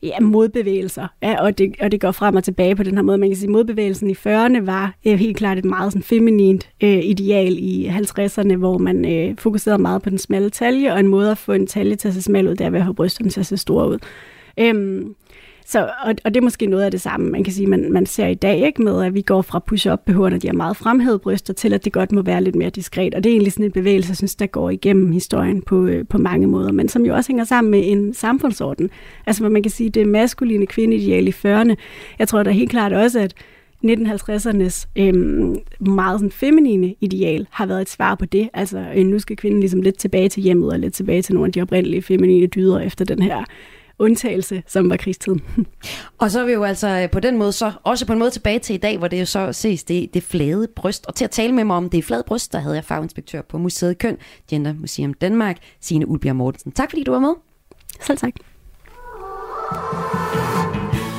ja, 0.02 0.20
modbevægelser, 0.20 1.06
ja, 1.22 1.42
og, 1.42 1.58
det, 1.58 1.74
og 1.80 1.92
det 1.92 2.00
går 2.00 2.10
frem 2.10 2.36
og 2.36 2.44
tilbage 2.44 2.76
på 2.76 2.82
den 2.82 2.94
her 2.94 3.02
måde. 3.02 3.18
Man 3.18 3.28
kan 3.28 3.36
sige, 3.36 3.48
at 3.48 3.52
modbevægelsen 3.52 4.10
i 4.10 4.12
40'erne 4.12 4.64
var 4.64 4.94
øh, 5.06 5.18
helt 5.18 5.36
klart 5.36 5.58
et 5.58 5.64
meget 5.64 5.92
sådan, 5.92 6.02
feminint 6.02 6.70
øh, 6.82 7.04
ideal 7.04 7.56
i 7.58 7.88
50'erne, 7.88 8.56
hvor 8.56 8.78
man 8.78 9.12
øh, 9.12 9.36
fokuserede 9.38 9.82
meget 9.82 10.02
på 10.02 10.10
den 10.10 10.18
smalle 10.18 10.50
talje, 10.50 10.92
og 10.92 11.00
en 11.00 11.08
måde 11.08 11.30
at 11.30 11.38
få 11.38 11.52
en 11.52 11.66
talje 11.66 11.96
til 11.96 12.08
at 12.08 12.14
se 12.14 12.22
smal 12.22 12.48
ud, 12.48 12.54
det 12.54 12.66
er 12.66 12.70
ved 12.70 12.78
at 12.78 12.84
have 12.84 12.94
brysterne 12.94 13.30
til 13.30 13.40
at 13.40 13.46
se 13.46 13.56
store 13.56 13.88
ud. 13.88 13.98
Øhm, 14.58 15.14
så, 15.66 15.90
og, 16.04 16.14
og 16.24 16.34
det 16.34 16.36
er 16.36 16.44
måske 16.44 16.66
noget 16.66 16.84
af 16.84 16.90
det 16.90 17.00
samme, 17.00 17.30
man 17.30 17.44
kan 17.44 17.52
sige, 17.52 17.66
man, 17.66 17.92
man 17.92 18.06
ser 18.06 18.26
i 18.26 18.34
dag, 18.34 18.66
ikke, 18.66 18.82
med 18.82 19.04
at 19.04 19.14
vi 19.14 19.22
går 19.22 19.42
fra 19.42 19.58
push-up 19.58 20.00
BH'erne, 20.10 20.38
de 20.38 20.46
har 20.46 20.54
meget 20.54 20.76
fremhævet 20.76 21.20
bryster, 21.20 21.54
til 21.54 21.72
at 21.72 21.84
det 21.84 21.92
godt 21.92 22.12
må 22.12 22.22
være 22.22 22.42
lidt 22.42 22.56
mere 22.56 22.70
diskret. 22.70 23.14
Og 23.14 23.24
det 23.24 23.30
er 23.30 23.34
egentlig 23.34 23.52
sådan 23.52 23.64
en 23.64 23.72
bevægelse, 23.72 24.10
jeg 24.10 24.16
synes, 24.16 24.34
der 24.34 24.46
går 24.46 24.70
igennem 24.70 25.12
historien 25.12 25.62
på, 25.62 25.86
øh, 25.86 26.06
på 26.06 26.18
mange 26.18 26.46
måder, 26.46 26.72
men 26.72 26.88
som 26.88 27.06
jo 27.06 27.14
også 27.14 27.32
hænger 27.32 27.44
sammen 27.44 27.70
med 27.70 27.82
en 27.84 28.14
samfundsorden. 28.14 28.90
Altså, 29.26 29.42
hvor 29.42 29.50
man 29.50 29.62
kan 29.62 29.70
sige, 29.70 29.90
det 29.90 30.08
maskuline 30.08 30.66
kvindeideal 30.66 31.28
i 31.28 31.30
40'erne. 31.30 31.74
Jeg 32.18 32.28
tror 32.28 32.42
da 32.42 32.50
helt 32.50 32.70
klart 32.70 32.92
også, 32.92 33.20
at 33.20 33.34
1950'ernes 33.84 34.86
øhm, 34.96 35.56
meget 35.80 36.20
sådan 36.20 36.30
feminine 36.30 36.94
ideal 37.00 37.46
har 37.50 37.66
været 37.66 37.80
et 37.80 37.88
svar 37.88 38.14
på 38.14 38.24
det. 38.24 38.48
Altså, 38.54 38.84
øh, 38.96 39.06
nu 39.06 39.18
skal 39.18 39.36
kvinden 39.36 39.60
ligesom 39.60 39.82
lidt 39.82 39.98
tilbage 39.98 40.28
til 40.28 40.42
hjemmet 40.42 40.72
og 40.72 40.78
lidt 40.78 40.94
tilbage 40.94 41.22
til 41.22 41.34
nogle 41.34 41.46
af 41.46 41.52
de 41.52 41.62
oprindelige 41.62 42.02
feminine 42.02 42.46
dyder 42.46 42.80
efter 42.80 43.04
den 43.04 43.22
her 43.22 43.44
undtagelse, 44.00 44.62
som 44.66 44.90
var 44.90 44.96
krigstiden. 44.96 45.42
Og 46.18 46.30
så 46.30 46.40
er 46.40 46.44
vi 46.44 46.52
jo 46.52 46.64
altså 46.64 46.88
øh, 46.88 47.10
på 47.10 47.20
den 47.20 47.36
måde 47.36 47.52
så 47.52 47.72
også 47.84 48.06
på 48.06 48.12
en 48.12 48.18
måde 48.18 48.30
tilbage 48.30 48.58
til 48.58 48.74
i 48.74 48.78
dag, 48.78 48.98
hvor 48.98 49.08
det 49.08 49.20
jo 49.20 49.24
så 49.24 49.52
ses 49.52 49.84
det, 49.84 50.14
det 50.14 50.22
flade 50.22 50.68
bryst. 50.76 51.06
Og 51.06 51.14
til 51.14 51.24
at 51.24 51.30
tale 51.30 51.52
med 51.52 51.64
mig 51.64 51.76
om 51.76 51.90
det 51.90 52.04
flade 52.04 52.22
bryst, 52.26 52.52
der 52.52 52.58
havde 52.58 52.74
jeg 52.74 52.84
faginspektør 52.84 53.42
på 53.42 53.58
Museet 53.58 53.98
Køn, 53.98 54.16
Gender 54.50 54.74
Museum 54.74 55.14
Danmark, 55.14 55.56
Signe 55.80 56.08
Ulbjerg 56.08 56.36
Mortensen. 56.36 56.72
Tak 56.72 56.90
fordi 56.90 57.04
du 57.04 57.12
var 57.12 57.20
med. 57.20 57.34
Selv 58.00 58.18
tak. 58.18 58.32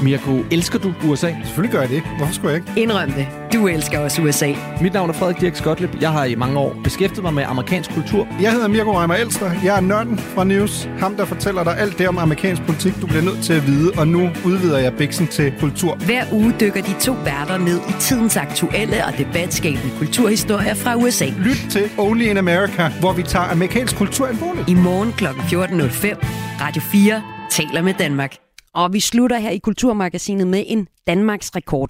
Mirko, 0.02 0.44
elsker 0.52 0.80
du 0.80 0.94
USA? 1.06 1.36
Selvfølgelig 1.44 1.74
gør 1.74 1.82
jeg 1.82 1.90
det. 1.90 2.04
Hvorfor 2.18 2.34
skulle 2.34 2.54
jeg 2.54 2.62
ikke? 2.62 2.82
Indrøm 2.82 3.12
det. 3.12 3.28
Du 3.54 3.68
elsker 3.68 4.00
også 4.00 4.22
USA. 4.22 4.54
Mit 4.82 4.94
navn 4.94 5.10
er 5.10 5.14
Frederik 5.14 5.42
Dirk 5.42 5.56
Skotlip. 5.56 6.02
Jeg 6.02 6.12
har 6.12 6.26
i 6.26 6.36
mange 6.36 6.60
år 6.60 6.76
beskæftiget 6.84 7.24
mig 7.24 7.34
med 7.34 7.44
amerikansk 7.44 7.94
kultur. 7.94 8.28
Jeg 8.42 8.52
hedder 8.52 8.68
Mirko 8.68 9.00
Reimer 9.00 9.16
Elster. 9.16 9.52
Jeg 9.64 9.78
er 9.78 9.82
nørden 9.82 10.18
fra 10.18 10.44
News. 10.44 10.90
Ham, 11.00 11.16
der 11.16 11.26
fortæller 11.26 11.64
dig 11.64 11.80
alt 11.80 11.98
det 11.98 12.08
om 12.08 12.18
amerikansk 12.18 12.62
politik, 12.62 12.94
du 13.02 13.08
bliver 13.08 13.22
nødt 13.24 13.44
til 13.44 13.54
at 13.54 13.68
vide. 13.68 13.92
Og 13.98 14.08
nu 14.08 14.30
udvider 14.46 14.78
jeg 14.78 14.94
biksen 14.94 15.28
til 15.28 15.54
kultur. 15.60 15.96
Hver 15.96 16.24
uge 16.32 16.54
dykker 16.60 16.82
de 16.82 16.94
to 17.00 17.12
værter 17.12 17.58
ned 17.58 17.80
i 17.90 17.94
tidens 18.00 18.38
aktuelle 18.38 19.06
og 19.06 19.18
debatskabende 19.18 19.92
kulturhistorier 19.98 20.74
fra 20.74 20.96
USA. 20.96 21.26
Lyt 21.26 21.66
til 21.72 21.90
Only 21.98 22.24
in 22.24 22.38
America, 22.38 22.92
hvor 23.00 23.14
vi 23.14 23.24
tager 23.24 23.46
amerikansk 23.46 23.96
kultur 23.96 24.28
alvorligt. 24.28 24.70
I 24.70 24.74
morgen 24.74 25.12
kl. 25.12 25.26
14.05. 25.26 26.26
Radio 26.62 26.82
4 26.82 27.22
taler 27.50 27.82
med 27.82 27.94
Danmark. 28.00 28.51
Og 28.74 28.94
vi 28.94 29.00
slutter 29.00 29.38
her 29.38 29.50
i 29.50 29.58
Kulturmagasinet 29.58 30.48
med 30.48 30.64
en 30.68 30.88
Danmarks 31.08 31.56
rekord. 31.56 31.90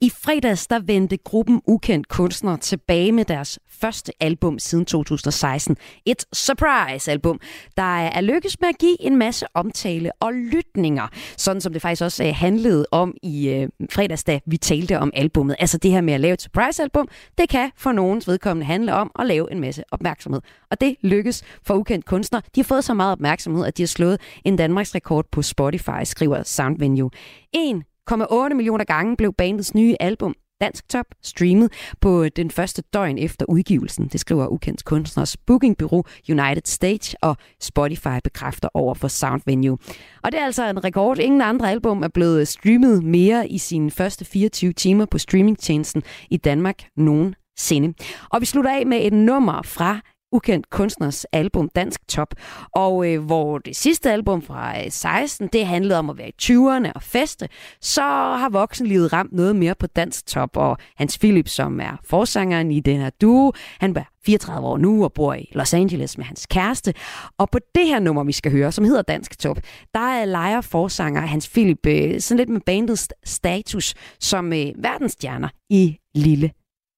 I 0.00 0.10
fredags 0.10 0.66
der 0.66 0.78
vendte 0.78 1.16
gruppen 1.16 1.62
Ukendt 1.66 2.08
Kunstner 2.08 2.56
tilbage 2.56 3.12
med 3.12 3.24
deres 3.24 3.58
første 3.82 4.12
album 4.20 4.58
siden 4.58 4.84
2016. 4.84 5.76
Et 6.06 6.24
surprise-album, 6.32 7.40
der 7.76 7.98
er 7.98 8.20
lykkes 8.20 8.60
med 8.60 8.68
at 8.68 8.78
give 8.78 9.02
en 9.02 9.16
masse 9.16 9.46
omtale 9.54 10.10
og 10.20 10.32
lytninger. 10.32 11.08
Sådan 11.36 11.60
som 11.60 11.72
det 11.72 11.82
faktisk 11.82 12.02
også 12.02 12.24
øh, 12.24 12.34
handlede 12.34 12.86
om 12.90 13.14
i 13.22 13.48
øh, 13.48 13.68
fredags, 13.90 14.24
da 14.24 14.40
vi 14.46 14.56
talte 14.56 14.98
om 14.98 15.10
albummet. 15.14 15.56
Altså 15.58 15.78
det 15.78 15.90
her 15.90 16.00
med 16.00 16.14
at 16.14 16.20
lave 16.20 16.34
et 16.34 16.42
surprise-album, 16.42 17.08
det 17.38 17.48
kan 17.48 17.70
for 17.76 17.92
nogens 17.92 18.28
vedkommende 18.28 18.66
handle 18.66 18.94
om 18.94 19.10
at 19.18 19.26
lave 19.26 19.52
en 19.52 19.60
masse 19.60 19.84
opmærksomhed. 19.90 20.40
Og 20.70 20.80
det 20.80 20.96
lykkes 21.02 21.42
for 21.66 21.74
Ukendt 21.74 22.04
Kunstner. 22.04 22.40
De 22.40 22.60
har 22.60 22.64
fået 22.64 22.84
så 22.84 22.94
meget 22.94 23.12
opmærksomhed, 23.12 23.66
at 23.66 23.76
de 23.76 23.82
har 23.82 23.86
slået 23.86 24.20
en 24.44 24.56
Danmarks 24.56 24.94
rekord 24.94 25.24
på 25.32 25.42
Spotify, 25.42 26.04
skriver 26.04 26.42
Soundvenue. 26.42 27.10
1,8 27.56 28.54
millioner 28.54 28.84
gange 28.84 29.16
blev 29.16 29.32
bandets 29.32 29.74
nye 29.74 29.96
album 30.00 30.34
Dansk 30.62 30.88
Top 30.88 31.06
streamet 31.22 31.72
på 32.00 32.28
den 32.28 32.50
første 32.50 32.82
døgn 32.92 33.18
efter 33.18 33.46
udgivelsen. 33.48 34.08
Det 34.08 34.20
skriver 34.20 34.46
ukendt 34.46 34.84
kunstners 34.84 35.36
bookingbureau 35.36 36.04
United 36.28 36.62
Stage, 36.64 37.16
og 37.22 37.36
Spotify 37.60 38.18
bekræfter 38.24 38.68
over 38.74 38.94
for 38.94 39.08
Soundvenue. 39.08 39.78
Og 40.22 40.32
det 40.32 40.40
er 40.40 40.44
altså 40.44 40.70
en 40.70 40.84
rekord. 40.84 41.18
Ingen 41.18 41.40
andre 41.40 41.70
album 41.70 42.02
er 42.02 42.08
blevet 42.08 42.48
streamet 42.48 43.04
mere 43.04 43.48
i 43.48 43.58
sine 43.58 43.90
første 43.90 44.24
24 44.24 44.72
timer 44.72 45.06
på 45.06 45.18
streamingtjenesten 45.18 46.02
i 46.30 46.36
Danmark 46.36 46.84
nogensinde. 46.96 47.94
Og 48.30 48.40
vi 48.40 48.46
slutter 48.46 48.70
af 48.70 48.86
med 48.86 49.06
et 49.06 49.12
nummer 49.12 49.62
fra 49.62 50.00
ukendt 50.32 50.70
kunstners 50.70 51.24
album 51.24 51.68
Dansk 51.68 52.08
Top, 52.08 52.34
og 52.76 53.12
øh, 53.12 53.24
hvor 53.24 53.58
det 53.58 53.76
sidste 53.76 54.12
album 54.12 54.42
fra 54.42 54.80
øh, 54.80 54.90
16, 54.90 55.48
det 55.52 55.66
handlede 55.66 55.98
om 55.98 56.10
at 56.10 56.18
være 56.18 56.28
i 56.28 56.34
20'erne 56.42 56.92
og 56.94 57.02
feste, 57.02 57.48
så 57.80 58.02
har 58.38 58.48
voksenlivet 58.48 59.12
ramt 59.12 59.32
noget 59.32 59.56
mere 59.56 59.74
på 59.74 59.86
Dansk 59.86 60.26
Top, 60.26 60.56
og 60.56 60.78
Hans 60.96 61.18
Philip, 61.18 61.48
som 61.48 61.80
er 61.80 61.96
forsangeren 62.04 62.70
i 62.70 62.80
den 62.80 63.00
her 63.00 63.10
duo, 63.10 63.52
han 63.80 63.94
var 63.94 64.12
34 64.26 64.68
år 64.68 64.78
nu 64.78 65.04
og 65.04 65.12
bor 65.12 65.34
i 65.34 65.50
Los 65.52 65.74
Angeles 65.74 66.18
med 66.18 66.24
hans 66.24 66.46
kæreste. 66.46 66.94
Og 67.38 67.50
på 67.50 67.58
det 67.74 67.86
her 67.86 68.00
nummer, 68.00 68.24
vi 68.24 68.32
skal 68.32 68.52
høre, 68.52 68.72
som 68.72 68.84
hedder 68.84 69.02
Dansk 69.02 69.38
Top, 69.38 69.58
der 69.94 70.00
er 70.00 70.24
lejer 70.24 70.60
forsanger 70.60 71.20
Hans 71.20 71.48
Philip 71.48 71.86
øh, 71.86 72.20
sådan 72.20 72.38
lidt 72.38 72.48
med 72.48 72.60
bandets 72.60 73.08
status 73.24 73.94
som 74.20 74.52
øh, 74.52 74.66
verdensstjerner 74.76 75.48
i 75.70 75.98
lille 76.14 76.50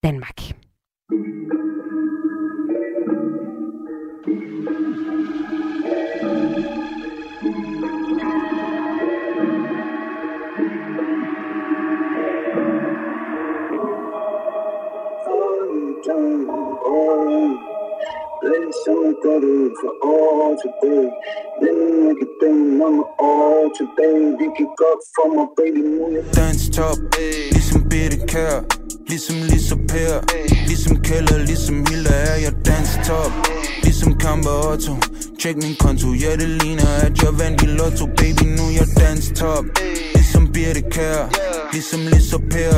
Danmark. 0.03 0.41
Som 18.85 18.99
gør 19.23 19.39
det 19.45 19.73
for 19.81 19.93
år 20.15 20.57
tilbage 20.63 21.11
Men 21.61 21.77
ikke 22.11 22.27
den 22.43 22.57
nummer 22.79 23.07
år 23.33 23.73
tilbage 23.79 24.27
Vi 24.41 24.47
kan 24.57 24.69
godt 24.83 25.03
få 25.15 25.25
mig 25.37 25.49
baby 25.59 25.83
nu 25.95 26.05
jeg 26.17 26.25
Dans 26.39 26.63
top, 26.77 26.99
ligesom 27.55 27.81
Bitte 27.91 28.19
Kær 28.31 28.57
Ligesom 29.11 29.37
Lisa 29.51 29.77
Per 29.91 30.15
Ligesom 30.69 30.95
Keller, 31.07 31.39
ligesom 31.51 31.77
Hilda 31.89 32.15
er 32.33 32.39
jeg 32.47 32.55
dans 32.69 32.91
top 33.09 33.33
Ligesom 33.85 34.11
Kampe 34.25 34.51
Otto. 34.71 34.93
Tjek 35.41 35.57
min 35.65 35.77
konto, 35.83 36.09
ja 36.23 36.31
det 36.41 36.49
ligner 36.61 36.91
at 37.07 37.15
jeg 37.23 37.33
vandt 37.41 37.63
i 37.67 37.69
lotto. 37.79 38.05
Baby 38.21 38.45
nu 38.59 38.65
jeg 38.79 38.89
dans 39.01 39.25
top 39.41 39.65
Ligesom 40.15 40.45
Birte 40.55 40.83
Kær 40.95 41.21
Ligesom 41.73 42.01
Lisa 42.13 42.39
Per 42.53 42.75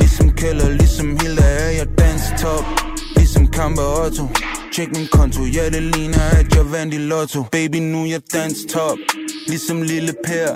Ligesom 0.00 0.28
Keller, 0.40 0.68
ligesom 0.80 1.08
Hilda 1.20 1.46
er 1.64 1.70
jeg 1.80 1.88
dans 2.00 2.24
top 2.42 2.64
Ligesom 3.16 3.44
Kampe 3.56 3.82
Otto. 4.04 4.24
Tjek 4.74 4.90
min 4.96 5.06
konto, 5.06 5.42
ja 5.42 5.64
det 5.70 5.82
ligner 5.82 6.24
at 6.40 6.56
jeg 6.56 6.72
vandt 6.72 6.94
i 6.94 6.98
lotto. 6.98 7.42
Baby 7.52 7.76
nu 7.76 8.06
jeg 8.06 8.20
dans 8.32 8.58
top 8.72 8.98
Ligesom 9.46 9.82
Lille 9.82 10.14
Per. 10.24 10.50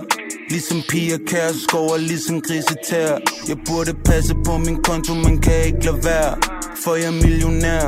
Ligesom 0.51 0.83
piger 0.89 1.19
kæreskov 1.27 1.91
og 1.91 2.01
ligesom 2.01 2.41
grisetær. 2.41 3.11
Jeg 3.49 3.57
burde 3.67 3.95
passe 4.05 4.35
på 4.47 4.59
min 4.59 4.83
konto, 4.83 5.15
man 5.15 5.39
kan 5.39 5.65
ikke 5.67 5.85
lade 5.85 6.05
være. 6.05 6.37
For 6.85 6.95
jeg 6.95 7.07
er 7.07 7.19
millionær 7.25 7.85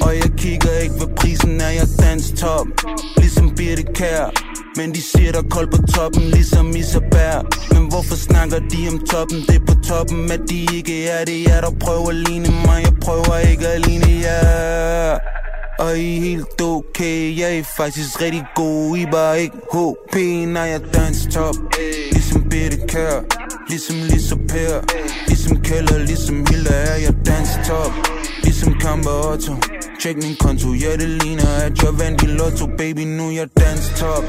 Og 0.00 0.12
jeg 0.16 0.30
kigger 0.36 0.78
ikke, 0.84 0.94
hvad 0.94 1.16
prisen 1.16 1.60
er, 1.60 1.70
jeg 1.70 1.88
dans 1.98 2.40
top 2.40 2.66
Ligesom 3.16 3.54
Birte 3.56 3.82
Kær. 3.82 4.24
Men 4.76 4.94
de 4.94 5.02
siger 5.02 5.32
der 5.32 5.42
kold 5.50 5.68
på 5.76 5.82
toppen, 5.94 6.22
ligesom 6.22 6.76
Isabær. 6.76 7.34
Men 7.74 7.88
hvorfor 7.88 8.16
snakker 8.16 8.58
de 8.72 8.88
om 8.92 8.98
toppen? 9.10 9.38
Det 9.48 9.56
er 9.56 9.66
på 9.66 9.74
toppen, 9.88 10.30
at 10.30 10.40
de 10.50 10.58
ikke 10.76 11.08
er 11.08 11.24
det. 11.24 11.44
Jeg 11.48 11.62
der 11.62 11.70
prøver 11.80 12.08
at 12.08 12.14
ligne 12.14 12.50
mig, 12.66 12.78
jeg 12.84 12.94
prøver 13.02 13.36
ikke 13.50 13.68
at 13.68 13.86
ligne 13.86 14.10
jer 14.26 15.39
og 15.80 15.98
I 15.98 16.16
er 16.16 16.20
helt 16.20 16.60
okay. 16.60 17.38
Jeg 17.38 17.58
er 17.58 17.64
faktisk 17.76 18.20
rigtig 18.20 18.44
god 18.54 18.96
I 18.96 19.06
bare 19.06 19.42
ikke 19.42 19.56
HP 19.72 20.14
Når 20.46 20.64
jeg 20.64 20.80
dans 20.94 21.28
top. 21.34 21.54
Ligesom 22.12 22.42
bitte 22.42 22.78
Kær 22.88 23.40
Ligesom 23.68 23.96
Lisa 23.96 24.34
Per. 24.34 24.74
Ligesom 25.28 25.62
Keller, 25.62 25.98
ligesom 25.98 26.46
Hilda 26.48 26.74
er 26.92 26.96
jeg 27.06 27.14
dans 27.26 27.50
top. 27.68 27.92
Ligesom 28.42 28.74
Kamper 28.80 29.32
Otto. 29.32 29.54
Tjek 30.00 30.16
min 30.16 30.36
konto, 30.40 30.68
ja 30.72 30.92
det 30.92 31.08
ligner 31.08 31.50
at 31.66 31.82
jeg 31.82 31.98
vandt 31.98 32.22
i 32.22 32.26
lotto. 32.26 32.66
Baby 32.78 33.04
nu 33.18 33.30
jeg 33.30 33.48
dans 33.60 33.92
top. 34.00 34.24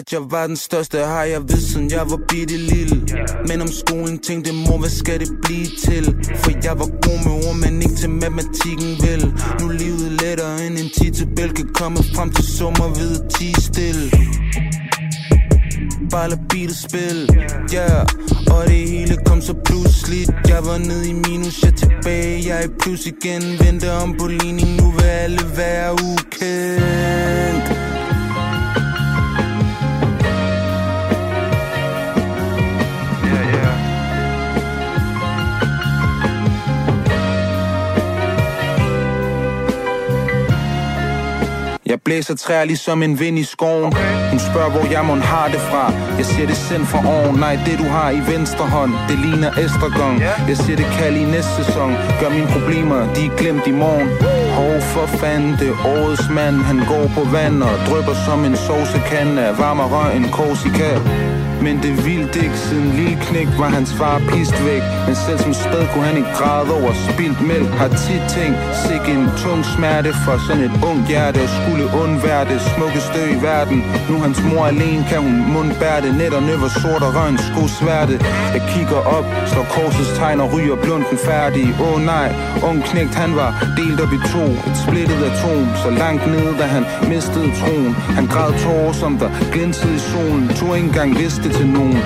At 0.00 0.12
jeg 0.12 0.20
var 0.30 0.46
den 0.46 0.56
største. 0.56 0.98
Har 0.98 1.24
jeg 1.24 1.42
vidst 1.42 1.72
siden 1.72 1.90
jeg 1.90 2.10
var 2.10 2.20
bitte 2.28 2.56
lille. 2.56 2.96
Men 3.48 3.60
om 3.60 3.68
skolen 3.68 4.18
tænkte 4.18 4.52
mor 4.52 4.78
hvad 4.78 4.90
skal 4.90 5.20
det 5.20 5.30
blive 5.42 5.66
til? 5.84 6.04
For 6.42 6.50
jeg 6.64 6.74
var 6.78 6.88
god 7.06 7.18
med 7.24 7.34
ord 7.46 7.56
men 7.64 7.82
ikke 7.82 7.94
til 7.94 8.10
matematikken 8.10 8.90
vel? 9.06 9.22
Nu 9.60 9.68
er 9.68 9.72
livet 9.72 10.12
lettere 10.22 10.66
end 10.66 10.78
en 10.78 10.90
titabel 10.98 11.50
Kan 11.56 11.68
komme 11.74 11.98
frem 12.14 12.30
til 12.30 12.44
sommer 12.44 12.88
ved 12.98 13.20
at 13.20 13.34
tige 13.34 13.60
stille 13.60 14.10
bare 16.10 16.28
lad 16.28 16.38
beatet 16.48 16.76
spil 16.76 17.18
yeah. 17.74 18.06
og 18.54 18.66
det 18.66 18.90
hele 18.90 19.16
kom 19.26 19.40
så 19.40 19.54
pludseligt 19.64 20.30
Jeg 20.48 20.60
var 20.66 20.78
nede 20.78 21.08
i 21.08 21.12
minus, 21.12 21.62
jeg 21.62 21.74
tilbage. 21.74 22.48
Jeg 22.48 22.58
er 22.58 22.64
i 22.64 22.72
plus 22.80 23.06
igen, 23.06 23.42
venter 23.60 23.92
om 23.92 24.16
på 24.18 24.26
ligning. 24.26 24.70
Nu 24.80 24.90
vil 24.90 25.04
alle 25.04 25.40
være 25.56 25.92
ukendt 25.92 27.09
Jeg 41.90 42.00
blæser 42.04 42.34
træer 42.36 42.64
ligesom 42.64 43.02
en 43.02 43.20
vind 43.20 43.38
i 43.38 43.44
skoven. 43.44 43.92
Hun 44.30 44.38
spørger 44.38 44.70
hvor 44.70 44.86
jeg 44.90 45.04
mon 45.04 45.20
har 45.20 45.48
det 45.48 45.60
fra. 45.70 45.84
Jeg 46.18 46.26
siger 46.26 46.46
det 46.46 46.56
sendt 46.56 46.88
fra 46.88 47.00
oven. 47.14 47.36
Nej 47.44 47.54
det 47.66 47.78
du 47.78 47.84
har 47.84 48.10
i 48.10 48.20
venstre 48.32 48.64
hånd 48.76 48.92
Det 49.08 49.18
ligner 49.18 49.50
estragon. 49.64 50.20
Jeg 50.48 50.56
siger 50.56 50.76
det 50.76 50.88
kald 50.98 51.16
i 51.16 51.24
næste 51.24 51.52
sæson. 51.60 51.90
Gør 52.20 52.30
mine 52.38 52.50
problemer 52.56 52.98
de 53.14 53.22
er 53.26 53.36
glemt 53.40 53.66
i 53.66 53.74
morgen. 53.82 54.08
Hov 54.58 54.74
for 54.92 55.06
fanden 55.20 55.52
det 55.60 55.72
årets 55.94 56.28
mand. 56.38 56.56
Han 56.70 56.78
går 56.92 57.04
på 57.16 57.22
vand 57.36 57.62
og 57.62 57.74
drypper 57.88 58.14
som 58.26 58.44
en 58.44 58.56
sovsekande. 58.56 59.38
Af 59.48 59.58
varm 59.58 59.80
og 59.84 59.90
røg 59.94 60.16
en 60.16 60.28
korsika 60.38 60.90
men 61.66 61.74
det 61.82 61.90
er 61.96 62.02
vildt 62.08 62.34
ikke, 62.44 62.58
siden 62.66 62.90
lille 62.98 63.18
knæk 63.26 63.48
var 63.58 63.70
hans 63.76 63.90
far 63.98 64.18
pist 64.30 64.56
væk. 64.68 64.82
Men 65.06 65.14
selv 65.24 65.38
som 65.44 65.54
spæd 65.54 65.84
kunne 65.92 66.06
han 66.10 66.16
ikke 66.16 66.32
græde 66.40 66.70
over 66.78 66.92
spildt 67.08 67.40
mælk. 67.50 67.70
Har 67.80 67.90
tit 68.04 68.24
tænkt, 68.36 68.58
sig 68.82 68.98
en 69.14 69.28
tung 69.42 69.62
smerte 69.74 70.10
for 70.24 70.36
sådan 70.46 70.64
et 70.68 70.74
ung 70.90 71.00
hjerte. 71.10 71.40
Skulle 71.58 71.84
undvære 72.02 72.44
det 72.52 72.60
smukkeste 72.70 73.20
i 73.34 73.36
verden. 73.48 73.78
Nu 74.10 74.16
hans 74.24 74.40
mor 74.48 74.64
alene 74.72 75.04
kan 75.10 75.20
hun 75.26 75.36
mundbære 75.54 76.00
det. 76.04 76.12
Og 76.36 76.42
var 76.62 76.72
sort 76.82 77.02
og 77.08 77.12
røn 77.18 77.38
sko 77.48 77.62
sværte. 77.78 78.16
Jeg 78.56 78.62
kigger 78.72 79.00
op, 79.16 79.26
slår 79.50 79.66
korsets 79.74 80.12
tegn 80.18 80.40
og 80.40 80.48
ryger 80.54 80.76
blunden 80.84 81.18
færdig. 81.28 81.66
Åh 81.80 81.92
oh, 81.92 81.98
nej, 82.14 82.28
ung 82.68 82.78
knægt 82.84 83.14
han 83.14 83.36
var 83.40 83.50
delt 83.76 84.00
op 84.04 84.12
i 84.18 84.20
to. 84.32 84.44
Et 84.68 84.76
splittet 84.84 85.20
atom, 85.30 85.66
så 85.82 85.90
langt 86.02 86.26
nede 86.26 86.52
da 86.60 86.66
han 86.76 86.84
mistede 87.12 87.50
troen. 87.58 87.94
Han 88.18 88.26
græd 88.26 88.52
tårer 88.62 88.92
som 88.92 89.18
der 89.18 89.30
glinsede 89.52 89.94
i 89.94 89.98
solen. 89.98 90.48
Tog 90.58 90.76
ikke 90.76 90.88
engang 90.88 91.18
vidste 91.18 91.49
til 91.58 91.66
nogen 91.76 91.98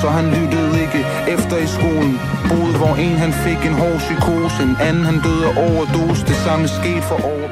Så 0.00 0.08
han 0.18 0.26
lyttede 0.36 0.72
ikke 0.84 1.00
efter 1.34 1.56
i 1.66 1.68
skolen 1.76 2.14
Boede 2.50 2.74
hvor 2.80 2.94
en 3.06 3.16
han 3.24 3.32
fik 3.46 3.60
en 3.70 3.76
hård 3.82 3.98
psykose 4.06 4.58
En 4.68 4.74
anden 4.88 5.04
han 5.10 5.18
døde 5.26 5.42
af 5.48 5.52
overdose 5.68 6.22
Det 6.30 6.38
samme 6.46 6.64
skete 6.78 7.02
for 7.10 7.18
år 7.34 7.44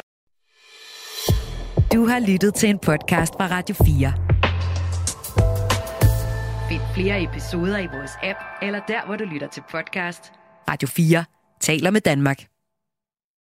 Du 1.94 2.07
har 2.07 2.20
lyttet 2.30 2.55
til 2.55 2.68
en 2.68 2.78
podcast 2.78 3.32
fra 3.38 3.46
Radio 3.46 3.74
4. 3.84 4.12
Find 6.68 6.80
flere 6.94 7.22
episoder 7.22 7.78
i 7.78 7.86
vores 7.86 8.11
app, 8.22 8.38
eller 8.62 8.80
der, 8.88 9.07
hvor 9.07 9.16
du 9.16 9.24
lytter 9.24 9.49
til 9.49 9.62
podcast. 9.70 10.32
Radio 10.70 10.88
4 10.88 11.24
taler 11.61 11.90
med 11.90 12.01
Danmark. 12.01 12.57